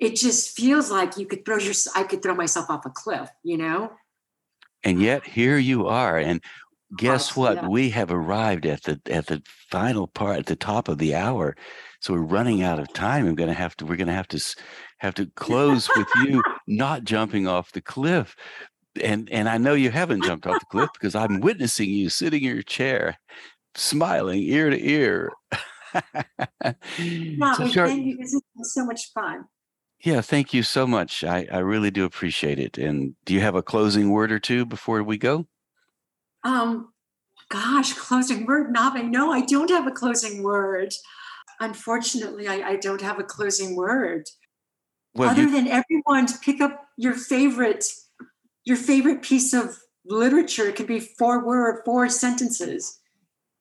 it 0.00 0.16
just 0.16 0.56
feels 0.56 0.90
like 0.90 1.16
you 1.16 1.24
could 1.24 1.44
throw 1.44 1.58
your 1.58 1.74
I 1.94 2.02
could 2.02 2.22
throw 2.22 2.34
myself 2.34 2.68
off 2.68 2.84
a 2.84 2.90
cliff, 2.90 3.30
you 3.44 3.56
know? 3.56 3.92
And 4.82 5.00
yet 5.00 5.24
here 5.24 5.56
you 5.56 5.86
are. 5.86 6.18
And 6.18 6.42
guess 6.96 7.36
what? 7.36 7.54
Yeah. 7.54 7.68
We 7.68 7.90
have 7.90 8.10
arrived 8.10 8.66
at 8.66 8.82
the 8.82 9.00
at 9.08 9.26
the 9.26 9.42
final 9.70 10.08
part, 10.08 10.40
at 10.40 10.46
the 10.46 10.56
top 10.56 10.88
of 10.88 10.98
the 10.98 11.14
hour. 11.14 11.56
So 12.00 12.14
we're 12.14 12.22
running 12.22 12.64
out 12.64 12.80
of 12.80 12.92
time. 12.92 13.28
I'm 13.28 13.36
gonna 13.36 13.54
have 13.54 13.76
to. 13.76 13.86
We're 13.86 13.96
gonna 13.96 14.12
have 14.12 14.26
to 14.28 14.56
have 14.98 15.14
to 15.14 15.26
close 15.36 15.88
with 15.96 16.08
you 16.24 16.42
not 16.66 17.04
jumping 17.04 17.46
off 17.46 17.70
the 17.70 17.80
cliff 17.80 18.34
and 19.00 19.30
and 19.30 19.48
I 19.48 19.58
know 19.58 19.74
you 19.74 19.90
haven't 19.90 20.24
jumped 20.24 20.46
off 20.46 20.60
the 20.60 20.66
cliff 20.66 20.90
because 20.92 21.14
I'm 21.14 21.40
witnessing 21.40 21.88
you 21.88 22.08
sitting 22.08 22.42
in 22.42 22.54
your 22.54 22.62
chair, 22.62 23.18
smiling 23.74 24.42
ear 24.42 24.70
to 24.70 24.88
ear. 24.88 25.32
no, 26.98 27.54
so, 27.56 27.68
Char- 27.68 27.88
thank 27.88 28.06
you. 28.06 28.16
This 28.18 28.34
is 28.34 28.42
so 28.74 28.84
much 28.84 29.12
fun. 29.12 29.44
Yeah, 30.02 30.20
thank 30.20 30.52
you 30.52 30.64
so 30.64 30.86
much. 30.86 31.22
I, 31.22 31.46
I 31.50 31.58
really 31.58 31.92
do 31.92 32.04
appreciate 32.04 32.58
it. 32.58 32.76
And 32.76 33.14
do 33.24 33.34
you 33.34 33.40
have 33.40 33.54
a 33.54 33.62
closing 33.62 34.10
word 34.10 34.32
or 34.32 34.40
two 34.40 34.66
before 34.66 35.02
we 35.04 35.16
go? 35.16 35.46
Um, 36.42 36.92
gosh, 37.48 37.92
closing 37.92 38.44
word, 38.44 38.72
Nave. 38.72 39.04
No, 39.04 39.32
I 39.32 39.42
don't 39.42 39.70
have 39.70 39.86
a 39.86 39.92
closing 39.92 40.42
word. 40.42 40.92
Unfortunately, 41.60 42.48
I, 42.48 42.70
I 42.70 42.76
don't 42.76 43.00
have 43.00 43.20
a 43.20 43.24
closing 43.24 43.76
word. 43.76 44.24
Well, 45.14 45.30
Other 45.30 45.42
you... 45.42 45.52
than 45.52 45.68
everyone 45.68 46.26
to 46.26 46.38
pick 46.38 46.60
up 46.60 46.88
your 46.96 47.14
favorite, 47.14 47.84
your 48.64 48.76
favorite 48.76 49.22
piece 49.22 49.52
of 49.52 49.78
literature. 50.04 50.68
It 50.68 50.76
could 50.76 50.86
be 50.86 51.00
four 51.00 51.44
word, 51.44 51.82
four 51.84 52.08
sentences, 52.08 53.00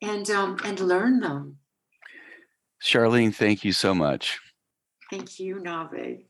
and 0.01 0.29
um, 0.29 0.57
and 0.63 0.79
learn 0.79 1.19
them. 1.19 1.57
Charlene, 2.83 3.33
thank 3.33 3.63
you 3.63 3.73
so 3.73 3.93
much. 3.93 4.39
Thank 5.09 5.39
you, 5.39 5.59
Nave. 5.59 6.23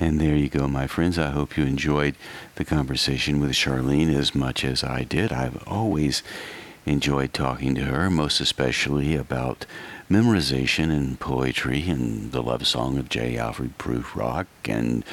And 0.00 0.20
there 0.20 0.36
you 0.36 0.48
go, 0.48 0.68
my 0.68 0.86
friends. 0.86 1.18
I 1.18 1.30
hope 1.30 1.56
you 1.56 1.64
enjoyed 1.64 2.14
the 2.54 2.64
conversation 2.64 3.40
with 3.40 3.50
Charlene 3.50 4.14
as 4.14 4.34
much 4.34 4.64
as 4.64 4.84
I 4.84 5.02
did. 5.02 5.32
I've 5.32 5.62
always 5.66 6.22
enjoyed 6.88 7.32
talking 7.32 7.74
to 7.74 7.84
her, 7.84 8.08
most 8.10 8.40
especially 8.40 9.14
about 9.14 9.66
memorization 10.10 10.90
and 10.90 11.20
poetry 11.20 11.88
and 11.88 12.32
the 12.32 12.42
love 12.42 12.66
song 12.66 12.98
of 12.98 13.08
J. 13.08 13.36
Alfred 13.36 13.76
Prufrock 13.78 14.46
and 14.64 15.04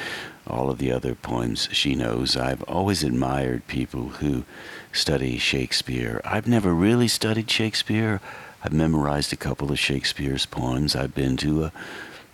all 0.46 0.70
of 0.70 0.78
the 0.78 0.90
other 0.90 1.14
poems 1.14 1.68
she 1.72 1.94
knows. 1.94 2.36
I've 2.36 2.62
always 2.64 3.04
admired 3.04 3.66
people 3.66 4.08
who 4.08 4.44
study 4.92 5.38
Shakespeare. 5.38 6.20
I've 6.24 6.48
never 6.48 6.72
really 6.72 7.08
studied 7.08 7.50
Shakespeare. 7.50 8.20
I've 8.64 8.72
memorized 8.72 9.32
a 9.32 9.36
couple 9.36 9.70
of 9.70 9.78
Shakespeare's 9.78 10.46
poems. 10.46 10.96
I've 10.96 11.14
been 11.14 11.36
to 11.38 11.64
a 11.64 11.72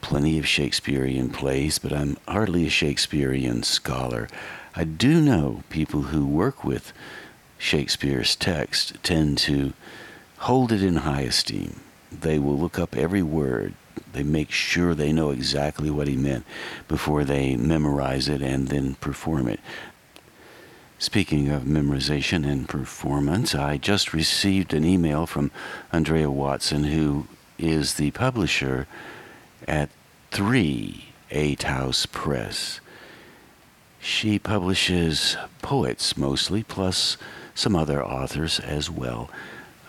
plenty 0.01 0.39
of 0.39 0.47
Shakespearean 0.47 1.31
plays, 1.31 1.79
but 1.79 1.93
I'm 1.93 2.17
hardly 2.29 2.67
a 2.67 2.71
Shakespearean 2.71 3.65
scholar. 3.65 4.29
I 4.75 4.85
do 4.85 5.21
know 5.21 5.63
people 5.69 6.03
who 6.03 6.27
work 6.27 6.65
with 6.65 6.93
Shakespeare's 7.63 8.35
text 8.35 8.97
tend 9.05 9.39
to 9.39 9.73
hold 10.39 10.73
it 10.73 10.83
in 10.83 10.97
high 10.97 11.23
esteem. 11.23 11.81
They 12.11 12.39
will 12.41 12.59
look 12.59 12.77
up 12.77 12.97
every 12.97 13.23
word. 13.23 13.75
They 14.13 14.25
make 14.25 14.51
sure 14.51 14.95
they 14.95 15.13
know 15.13 15.31
exactly 15.31 15.89
what 15.89 16.09
he 16.09 16.17
meant 16.17 16.45
before 16.89 17.23
they 17.23 17.55
memorize 17.57 18.29
it 18.29 18.43
and 18.43 18.67
then 18.67 18.97
perform 18.97 19.47
it. 19.47 19.61
Speaking 20.99 21.51
of 21.51 21.63
memorization 21.63 22.45
and 22.45 22.69
performance, 22.69 23.55
I 23.55 23.79
just 23.79 24.13
received 24.13 24.75
an 24.75 24.85
email 24.85 25.25
from 25.25 25.53
Andrea 25.93 26.33
Watson, 26.33 26.85
who 26.85 27.29
is 27.59 27.95
the 27.95 28.11
publisher 28.11 28.89
at 29.69 29.89
3: 30.33 31.05
A 31.31 31.55
Taos 31.55 32.07
Press. 32.07 32.81
She 34.01 34.41
publishes 34.41 35.37
poets 35.63 36.17
mostly, 36.17 36.65
plus 36.65 37.17
some 37.55 37.77
other 37.77 38.05
authors 38.05 38.61
as 38.61 38.91
well. 38.91 39.31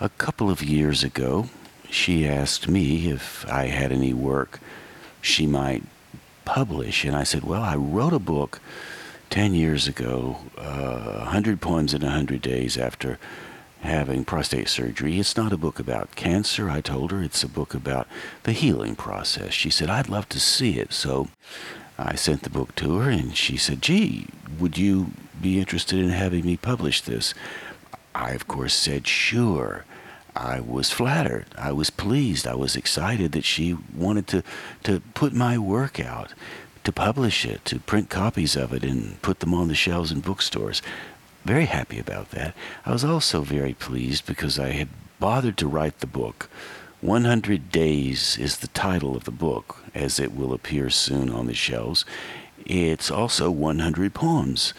A 0.00 0.08
couple 0.08 0.50
of 0.50 0.62
years 0.62 1.04
ago, 1.04 1.48
she 1.90 2.26
asked 2.26 2.68
me 2.68 3.10
if 3.10 3.46
I 3.48 3.66
had 3.66 3.92
any 3.92 4.12
work 4.12 4.60
she 5.20 5.46
might 5.46 5.82
publish, 6.44 7.04
and 7.04 7.16
I 7.16 7.24
said, 7.24 7.44
Well, 7.44 7.62
I 7.62 7.76
wrote 7.76 8.12
a 8.12 8.18
book 8.18 8.60
10 9.30 9.54
years 9.54 9.88
ago, 9.88 10.38
uh, 10.58 11.20
100 11.20 11.60
Poems 11.60 11.94
in 11.94 12.02
100 12.02 12.42
Days 12.42 12.76
after 12.76 13.18
having 13.80 14.24
prostate 14.24 14.68
surgery. 14.68 15.18
It's 15.18 15.36
not 15.36 15.52
a 15.52 15.58
book 15.58 15.78
about 15.78 16.14
cancer, 16.14 16.70
I 16.70 16.80
told 16.80 17.10
her. 17.10 17.22
It's 17.22 17.42
a 17.42 17.48
book 17.48 17.74
about 17.74 18.06
the 18.44 18.52
healing 18.52 18.96
process. 18.96 19.52
She 19.52 19.70
said, 19.70 19.90
I'd 19.90 20.08
love 20.08 20.28
to 20.30 20.40
see 20.40 20.78
it. 20.78 20.92
So 20.92 21.28
I 21.98 22.14
sent 22.14 22.42
the 22.42 22.50
book 22.50 22.74
to 22.76 22.98
her, 22.98 23.10
and 23.10 23.36
she 23.36 23.56
said, 23.56 23.82
Gee, 23.82 24.26
would 24.58 24.78
you 24.78 25.12
be 25.44 25.60
interested 25.60 25.98
in 26.00 26.10
having 26.10 26.44
me 26.44 26.56
publish 26.56 27.00
this? 27.02 27.34
I, 28.14 28.32
of 28.32 28.48
course, 28.48 28.74
said, 28.74 29.06
Sure. 29.06 29.84
I 30.36 30.58
was 30.58 30.90
flattered. 30.90 31.46
I 31.56 31.70
was 31.70 31.90
pleased. 31.90 32.44
I 32.46 32.56
was 32.56 32.74
excited 32.74 33.30
that 33.32 33.44
she 33.44 33.76
wanted 33.94 34.26
to, 34.28 34.42
to 34.82 35.00
put 35.14 35.32
my 35.32 35.58
work 35.58 36.00
out, 36.00 36.34
to 36.82 36.90
publish 36.90 37.44
it, 37.44 37.64
to 37.66 37.78
print 37.78 38.10
copies 38.10 38.56
of 38.56 38.72
it, 38.72 38.82
and 38.82 39.22
put 39.22 39.38
them 39.38 39.54
on 39.54 39.68
the 39.68 39.76
shelves 39.76 40.10
in 40.10 40.20
bookstores 40.20 40.82
very 41.44 41.66
happy 41.66 41.98
about 41.98 42.30
that. 42.30 42.54
I 42.86 42.92
was 42.92 43.04
also 43.04 43.42
very 43.42 43.74
pleased 43.74 44.26
because 44.26 44.58
I 44.58 44.70
had 44.70 44.88
bothered 45.20 45.56
to 45.58 45.68
write 45.68 46.00
the 46.00 46.06
book. 46.06 46.48
100 47.00 47.70
Days 47.70 48.38
is 48.38 48.58
the 48.58 48.68
title 48.68 49.14
of 49.14 49.24
the 49.24 49.30
book, 49.30 49.84
as 49.94 50.18
it 50.18 50.34
will 50.34 50.54
appear 50.54 50.88
soon 50.88 51.28
on 51.28 51.46
the 51.46 51.54
shelves. 51.54 52.04
It's 52.64 53.10
also 53.10 53.50
100 53.50 54.14
poems. 54.14 54.72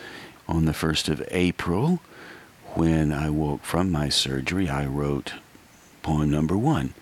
On 0.48 0.66
the 0.66 0.74
1st 0.74 1.10
of 1.10 1.28
April, 1.32 2.02
when 2.76 3.12
I 3.12 3.30
woke 3.30 3.64
from 3.64 3.92
my 3.92 4.10
surgery, 4.10 4.70
I 4.70 4.86
wrote 4.86 5.34
poem 6.04 6.30
number 6.30 6.58
one. 6.58 6.94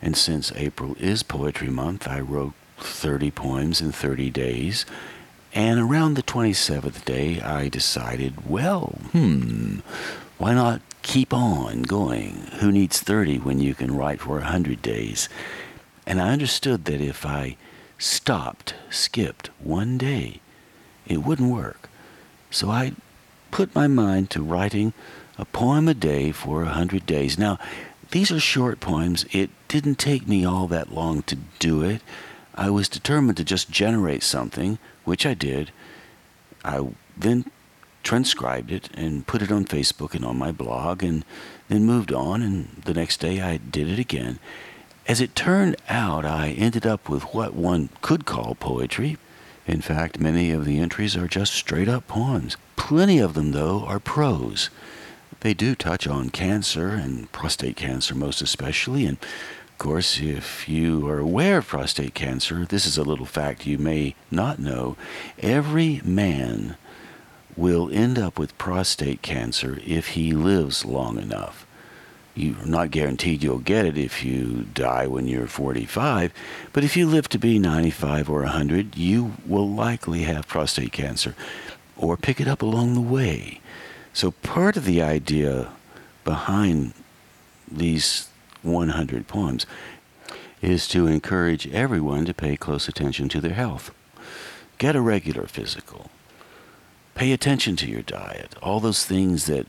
And 0.00 0.16
since 0.16 0.52
April 0.56 0.96
is 0.98 1.22
Poetry 1.22 1.68
Month, 1.68 2.08
I 2.08 2.20
wrote 2.20 2.54
30 2.78 3.30
poems 3.32 3.80
in 3.80 3.92
30 3.92 4.30
days. 4.30 4.86
And 5.54 5.80
around 5.80 6.14
the 6.14 6.22
27th 6.22 7.04
day, 7.04 7.40
I 7.40 7.68
decided, 7.68 8.48
well, 8.48 8.98
hmm, 9.12 9.78
why 10.38 10.54
not 10.54 10.80
keep 11.02 11.32
on 11.32 11.82
going? 11.82 12.48
Who 12.60 12.70
needs 12.70 13.00
30 13.00 13.38
when 13.38 13.58
you 13.58 13.74
can 13.74 13.96
write 13.96 14.20
for 14.20 14.34
100 14.34 14.82
days? 14.82 15.28
And 16.06 16.20
I 16.20 16.30
understood 16.30 16.84
that 16.84 17.00
if 17.00 17.26
I 17.26 17.56
stopped, 17.98 18.74
skipped 18.90 19.48
one 19.58 19.98
day, 19.98 20.40
it 21.06 21.18
wouldn't 21.18 21.52
work. 21.52 21.85
So 22.56 22.70
I 22.70 22.92
put 23.50 23.74
my 23.74 23.86
mind 23.86 24.30
to 24.30 24.42
writing 24.42 24.94
a 25.36 25.44
poem 25.44 25.88
a 25.88 25.92
day 25.92 26.32
for 26.32 26.62
a 26.62 26.72
100 26.72 27.04
days. 27.04 27.38
Now, 27.38 27.58
these 28.12 28.32
are 28.32 28.40
short 28.40 28.80
poems. 28.80 29.26
It 29.30 29.50
didn't 29.68 29.98
take 29.98 30.26
me 30.26 30.42
all 30.46 30.66
that 30.68 30.90
long 30.90 31.20
to 31.24 31.36
do 31.58 31.82
it. 31.82 32.00
I 32.54 32.70
was 32.70 32.88
determined 32.88 33.36
to 33.36 33.44
just 33.44 33.70
generate 33.70 34.22
something 34.22 34.78
which 35.04 35.26
I 35.26 35.34
did. 35.34 35.70
I 36.64 36.88
then 37.14 37.44
transcribed 38.02 38.72
it 38.72 38.88
and 38.94 39.26
put 39.26 39.42
it 39.42 39.52
on 39.52 39.66
Facebook 39.66 40.14
and 40.14 40.24
on 40.24 40.38
my 40.38 40.50
blog, 40.50 41.02
and 41.02 41.26
then 41.68 41.84
moved 41.84 42.10
on. 42.10 42.40
And 42.40 42.80
the 42.86 42.94
next 42.94 43.20
day 43.20 43.42
I 43.42 43.58
did 43.58 43.86
it 43.86 43.98
again. 43.98 44.38
As 45.06 45.20
it 45.20 45.36
turned 45.36 45.76
out, 45.90 46.24
I 46.24 46.52
ended 46.52 46.86
up 46.86 47.10
with 47.10 47.34
what 47.34 47.52
one 47.52 47.90
could 48.00 48.24
call 48.24 48.54
poetry. 48.54 49.18
In 49.66 49.80
fact, 49.80 50.20
many 50.20 50.52
of 50.52 50.64
the 50.64 50.78
entries 50.78 51.16
are 51.16 51.26
just 51.26 51.52
straight 51.52 51.88
up 51.88 52.06
poems. 52.06 52.56
Plenty 52.76 53.18
of 53.18 53.34
them, 53.34 53.52
though, 53.52 53.84
are 53.84 53.98
prose. 53.98 54.70
They 55.40 55.54
do 55.54 55.74
touch 55.74 56.06
on 56.06 56.30
cancer 56.30 56.88
and 56.90 57.30
prostate 57.32 57.76
cancer, 57.76 58.14
most 58.14 58.40
especially, 58.40 59.06
and 59.06 59.18
of 59.76 59.78
course, 59.78 60.20
if 60.20 60.70
you 60.70 61.06
are 61.06 61.18
aware 61.18 61.58
of 61.58 61.66
prostate 61.66 62.14
cancer, 62.14 62.64
this 62.64 62.86
is 62.86 62.96
a 62.96 63.02
little 63.02 63.26
fact 63.26 63.66
you 63.66 63.76
may 63.76 64.14
not 64.30 64.58
know. 64.58 64.96
Every 65.38 66.00
man 66.02 66.78
will 67.56 67.90
end 67.92 68.18
up 68.18 68.38
with 68.38 68.56
prostate 68.56 69.20
cancer 69.20 69.78
if 69.84 70.08
he 70.08 70.32
lives 70.32 70.86
long 70.86 71.18
enough. 71.18 71.65
You're 72.36 72.66
not 72.66 72.90
guaranteed 72.90 73.42
you'll 73.42 73.60
get 73.60 73.86
it 73.86 73.96
if 73.96 74.22
you 74.22 74.66
die 74.74 75.06
when 75.06 75.26
you're 75.26 75.46
45, 75.46 76.34
but 76.74 76.84
if 76.84 76.94
you 76.94 77.06
live 77.06 77.30
to 77.30 77.38
be 77.38 77.58
95 77.58 78.28
or 78.28 78.42
100, 78.42 78.94
you 78.94 79.32
will 79.46 79.68
likely 79.68 80.24
have 80.24 80.46
prostate 80.46 80.92
cancer 80.92 81.34
or 81.96 82.18
pick 82.18 82.38
it 82.38 82.46
up 82.46 82.60
along 82.60 82.92
the 82.92 83.00
way. 83.00 83.60
So, 84.12 84.32
part 84.32 84.76
of 84.76 84.84
the 84.84 85.00
idea 85.00 85.72
behind 86.24 86.92
these 87.70 88.28
100 88.62 89.26
poems 89.26 89.64
is 90.60 90.86
to 90.88 91.06
encourage 91.06 91.66
everyone 91.68 92.26
to 92.26 92.34
pay 92.34 92.56
close 92.56 92.86
attention 92.86 93.30
to 93.30 93.40
their 93.40 93.54
health. 93.54 93.92
Get 94.76 94.94
a 94.94 95.00
regular 95.00 95.46
physical. 95.46 96.10
Pay 97.14 97.32
attention 97.32 97.76
to 97.76 97.90
your 97.90 98.02
diet. 98.02 98.54
All 98.62 98.78
those 98.78 99.06
things 99.06 99.46
that 99.46 99.66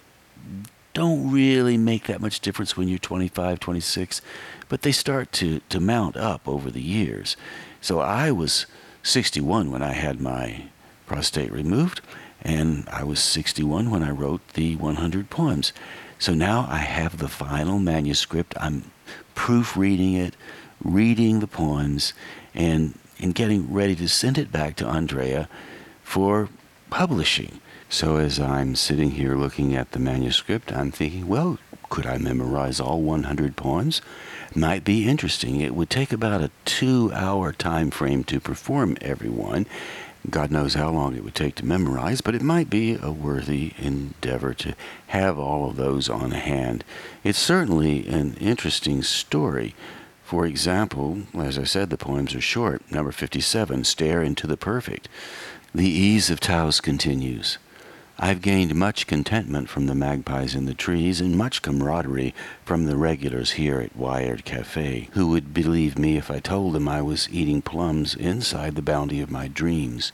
don't 0.97 1.31
really 1.31 1.77
make 1.77 2.07
that 2.07 2.19
much 2.19 2.39
difference 2.39 2.75
when 2.75 2.87
you're 2.87 2.97
25, 2.97 3.59
26, 3.59 4.19
but 4.67 4.81
they 4.81 4.91
start 4.91 5.31
to, 5.31 5.59
to 5.69 5.79
mount 5.79 6.17
up 6.17 6.47
over 6.47 6.71
the 6.71 6.81
years. 6.81 7.37
So 7.81 7.99
I 7.99 8.31
was 8.31 8.65
61 9.03 9.69
when 9.69 9.83
I 9.83 9.91
had 9.91 10.19
my 10.19 10.63
prostate 11.05 11.51
removed, 11.51 12.01
and 12.41 12.89
I 12.91 13.03
was 13.03 13.19
61 13.19 13.91
when 13.91 14.01
I 14.01 14.09
wrote 14.09 14.41
the 14.55 14.75
100 14.75 15.29
poems. 15.29 15.71
So 16.17 16.33
now 16.33 16.65
I 16.67 16.79
have 16.79 17.19
the 17.19 17.29
final 17.29 17.77
manuscript. 17.77 18.55
I'm 18.59 18.89
proofreading 19.35 20.13
it, 20.13 20.35
reading 20.83 21.41
the 21.41 21.47
poems, 21.47 22.13
and, 22.55 22.97
and 23.19 23.35
getting 23.35 23.71
ready 23.71 23.95
to 23.97 24.09
send 24.09 24.39
it 24.39 24.51
back 24.51 24.75
to 24.77 24.87
Andrea 24.87 25.47
for 26.01 26.49
publishing. 26.89 27.61
So 27.89 28.17
as 28.17 28.39
I'm 28.39 28.75
sitting 28.75 29.11
here 29.11 29.35
looking 29.35 29.73
at 29.75 29.91
the 29.91 29.99
manuscript, 29.99 30.73
I'm 30.73 30.91
thinking, 30.91 31.27
well, 31.27 31.57
could 31.89 32.05
I 32.05 32.17
memorize 32.17 32.79
all 32.79 33.01
100 33.01 33.55
poems? 33.55 34.01
might 34.55 34.83
be 34.83 35.07
interesting. 35.07 35.61
It 35.61 35.75
would 35.75 35.89
take 35.89 36.11
about 36.11 36.41
a 36.41 36.51
two 36.65 37.11
hour 37.13 37.53
time 37.53 37.91
frame 37.91 38.23
to 38.25 38.39
perform 38.39 38.97
every 39.01 39.29
one. 39.29 39.65
God 40.29 40.51
knows 40.51 40.73
how 40.73 40.89
long 40.89 41.15
it 41.15 41.23
would 41.23 41.35
take 41.35 41.55
to 41.55 41.65
memorize, 41.65 42.19
but 42.19 42.35
it 42.35 42.41
might 42.41 42.69
be 42.69 42.97
a 43.01 43.11
worthy 43.11 43.73
endeavor 43.77 44.53
to 44.55 44.73
have 45.07 45.39
all 45.39 45.69
of 45.69 45.77
those 45.77 46.09
on 46.09 46.31
hand. 46.31 46.83
It's 47.23 47.39
certainly 47.39 48.05
an 48.07 48.35
interesting 48.35 49.03
story. 49.03 49.75
For 50.23 50.45
example, 50.45 51.21
as 51.33 51.57
I 51.57 51.63
said, 51.63 51.89
the 51.89 51.97
poems 51.97 52.35
are 52.35 52.41
short. 52.41 52.81
Number 52.91 53.13
57, 53.13 53.85
Stare 53.85 54.21
into 54.21 54.47
the 54.47 54.57
Perfect. 54.57 55.07
The 55.73 55.88
ease 55.88 56.29
of 56.29 56.41
Taos 56.41 56.81
continues. 56.81 57.57
I've 58.20 58.41
gained 58.41 58.74
much 58.74 59.05
contentment 59.05 59.70
from 59.70 59.86
the 59.86 59.93
magpies 59.93 60.55
in 60.55 60.65
the 60.65 60.74
trees 60.74 61.22
and 61.22 61.38
much 61.38 61.61
camaraderie 61.61 62.34
from 62.65 62.86
the 62.86 62.97
regulars 62.97 63.51
here 63.51 63.80
at 63.80 63.95
Wired 63.95 64.43
Cafe, 64.43 65.09
who 65.11 65.28
would 65.28 65.53
believe 65.53 65.99
me 65.99 66.18
if 66.18 66.32
I 66.32 66.39
told 66.39 66.74
them 66.74 66.88
I 66.88 67.03
was 67.03 67.30
eating 67.32 67.61
plums 67.61 68.15
inside 68.15 68.74
the 68.74 68.82
bounty 68.82 69.22
of 69.22 69.30
my 69.30 69.47
dreams. 69.47 70.11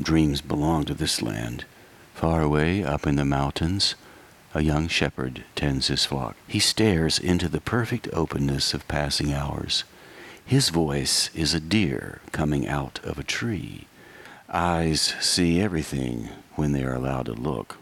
Dreams 0.00 0.40
belong 0.40 0.84
to 0.86 0.94
this 0.94 1.20
land. 1.20 1.66
Far 2.14 2.40
away 2.40 2.82
up 2.82 3.06
in 3.06 3.16
the 3.16 3.26
mountains, 3.26 3.96
a 4.54 4.62
young 4.62 4.88
shepherd 4.88 5.44
tends 5.54 5.88
his 5.88 6.06
flock. 6.06 6.36
He 6.48 6.58
stares 6.58 7.18
into 7.18 7.50
the 7.50 7.60
perfect 7.60 8.08
openness 8.14 8.72
of 8.72 8.88
passing 8.88 9.30
hours. 9.30 9.84
His 10.42 10.70
voice 10.70 11.28
is 11.34 11.52
a 11.52 11.60
deer 11.60 12.22
coming 12.32 12.66
out 12.66 12.98
of 13.04 13.18
a 13.18 13.22
tree. 13.22 13.86
Eyes 14.48 15.14
see 15.20 15.60
everything 15.60 16.30
when 16.60 16.72
they 16.72 16.84
are 16.84 16.94
allowed 16.94 17.24
to 17.24 17.32
look. 17.32 17.78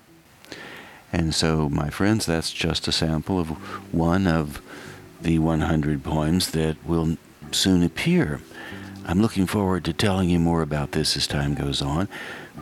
And 1.12 1.34
so, 1.34 1.68
my 1.68 1.90
friends, 1.90 2.24
that's 2.26 2.52
just 2.52 2.86
a 2.86 2.92
sample 2.92 3.40
of 3.40 3.48
one 3.92 4.28
of 4.28 4.62
the 5.20 5.40
100 5.40 6.04
poems 6.04 6.52
that 6.52 6.76
will 6.86 7.16
soon 7.50 7.82
appear. 7.82 8.40
I'm 9.04 9.20
looking 9.20 9.46
forward 9.46 9.84
to 9.86 9.92
telling 9.92 10.30
you 10.30 10.38
more 10.38 10.62
about 10.62 10.92
this 10.92 11.16
as 11.16 11.26
time 11.26 11.54
goes 11.54 11.82
on. 11.82 12.06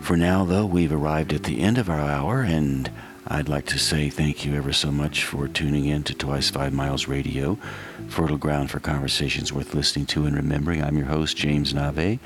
For 0.00 0.16
now, 0.16 0.46
though, 0.46 0.64
we've 0.64 0.92
arrived 0.92 1.34
at 1.34 1.42
the 1.42 1.60
end 1.60 1.76
of 1.76 1.90
our 1.90 2.00
hour, 2.00 2.40
and 2.40 2.90
I'd 3.28 3.48
like 3.48 3.66
to 3.66 3.78
say 3.78 4.08
thank 4.08 4.44
you 4.44 4.54
ever 4.54 4.72
so 4.72 4.92
much 4.92 5.24
for 5.24 5.48
tuning 5.48 5.86
in 5.86 6.04
to 6.04 6.14
Twice 6.14 6.48
Five 6.48 6.72
Miles 6.72 7.08
Radio, 7.08 7.58
fertile 8.06 8.38
ground 8.38 8.70
for 8.70 8.78
conversations 8.78 9.52
worth 9.52 9.74
listening 9.74 10.06
to 10.06 10.26
and 10.26 10.36
remembering. 10.36 10.80
I'm 10.80 10.96
your 10.96 11.06
host, 11.06 11.36
James 11.36 11.74
Nave, 11.74 12.20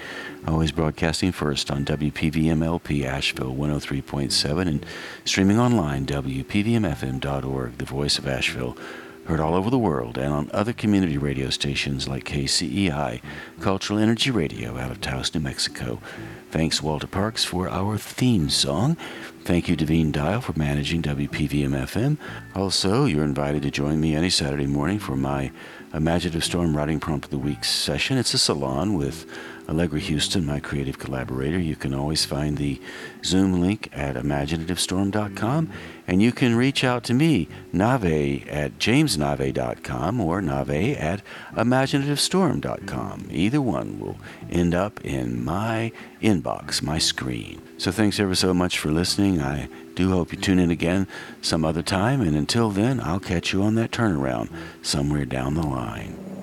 always 0.46 0.72
broadcasting 0.72 1.32
first 1.32 1.70
on 1.70 1.86
WPVMLP 1.86 3.06
Asheville 3.06 3.54
103.7 3.54 4.68
and 4.68 4.84
streaming 5.24 5.58
online, 5.58 6.04
WPVMFM.org, 6.04 7.78
the 7.78 7.84
voice 7.86 8.18
of 8.18 8.28
Asheville 8.28 8.76
heard 9.30 9.38
all 9.38 9.54
over 9.54 9.70
the 9.70 9.78
world 9.78 10.18
and 10.18 10.34
on 10.34 10.50
other 10.52 10.72
community 10.72 11.16
radio 11.16 11.50
stations 11.50 12.08
like 12.08 12.24
KCEI, 12.24 13.22
Cultural 13.60 14.00
Energy 14.00 14.32
Radio 14.32 14.76
out 14.76 14.90
of 14.90 15.00
Taos, 15.00 15.32
New 15.32 15.40
Mexico. 15.40 16.00
Thanks, 16.50 16.82
Walter 16.82 17.06
Parks, 17.06 17.44
for 17.44 17.68
our 17.68 17.96
theme 17.96 18.50
song. 18.50 18.96
Thank 19.44 19.68
you, 19.68 19.76
Devine 19.76 20.10
Dial, 20.10 20.40
for 20.40 20.52
managing 20.58 21.02
WPVM 21.02 21.78
FM. 21.86 22.16
Also, 22.56 23.04
you're 23.04 23.22
invited 23.22 23.62
to 23.62 23.70
join 23.70 24.00
me 24.00 24.16
any 24.16 24.30
Saturday 24.30 24.66
morning 24.66 24.98
for 24.98 25.14
my 25.14 25.52
Imaginative 25.94 26.44
Storm 26.44 26.76
Writing 26.76 26.98
Prompt 26.98 27.26
of 27.26 27.30
the 27.30 27.38
Week 27.38 27.64
session. 27.64 28.18
It's 28.18 28.34
a 28.34 28.38
salon 28.38 28.94
with 28.94 29.26
Allegra 29.68 30.00
Huston, 30.00 30.44
my 30.44 30.58
creative 30.58 30.98
collaborator. 30.98 31.58
You 31.58 31.76
can 31.76 31.94
always 31.94 32.24
find 32.24 32.56
the 32.56 32.80
Zoom 33.24 33.60
link 33.60 33.88
at 33.92 34.16
imaginativestorm.com, 34.16 35.70
and 36.10 36.20
you 36.20 36.32
can 36.32 36.56
reach 36.56 36.82
out 36.82 37.04
to 37.04 37.14
me, 37.14 37.46
Nave 37.72 38.44
at 38.48 38.80
jamesnave.com 38.80 40.20
or 40.20 40.42
Nave 40.42 40.96
at 40.98 41.22
imaginativestorm.com. 41.54 43.28
Either 43.30 43.62
one 43.62 44.00
will 44.00 44.18
end 44.50 44.74
up 44.74 45.00
in 45.04 45.44
my 45.44 45.92
inbox, 46.20 46.82
my 46.82 46.98
screen. 46.98 47.62
So 47.78 47.92
thanks 47.92 48.18
ever 48.18 48.34
so 48.34 48.52
much 48.52 48.80
for 48.80 48.90
listening. 48.90 49.40
I 49.40 49.68
do 49.94 50.10
hope 50.10 50.32
you 50.32 50.38
tune 50.38 50.58
in 50.58 50.72
again 50.72 51.06
some 51.42 51.64
other 51.64 51.82
time, 51.82 52.20
and 52.22 52.34
until 52.36 52.70
then, 52.70 52.98
I'll 52.98 53.20
catch 53.20 53.52
you 53.52 53.62
on 53.62 53.76
that 53.76 53.92
turnaround 53.92 54.52
somewhere 54.82 55.24
down 55.24 55.54
the 55.54 55.62
line. 55.62 56.39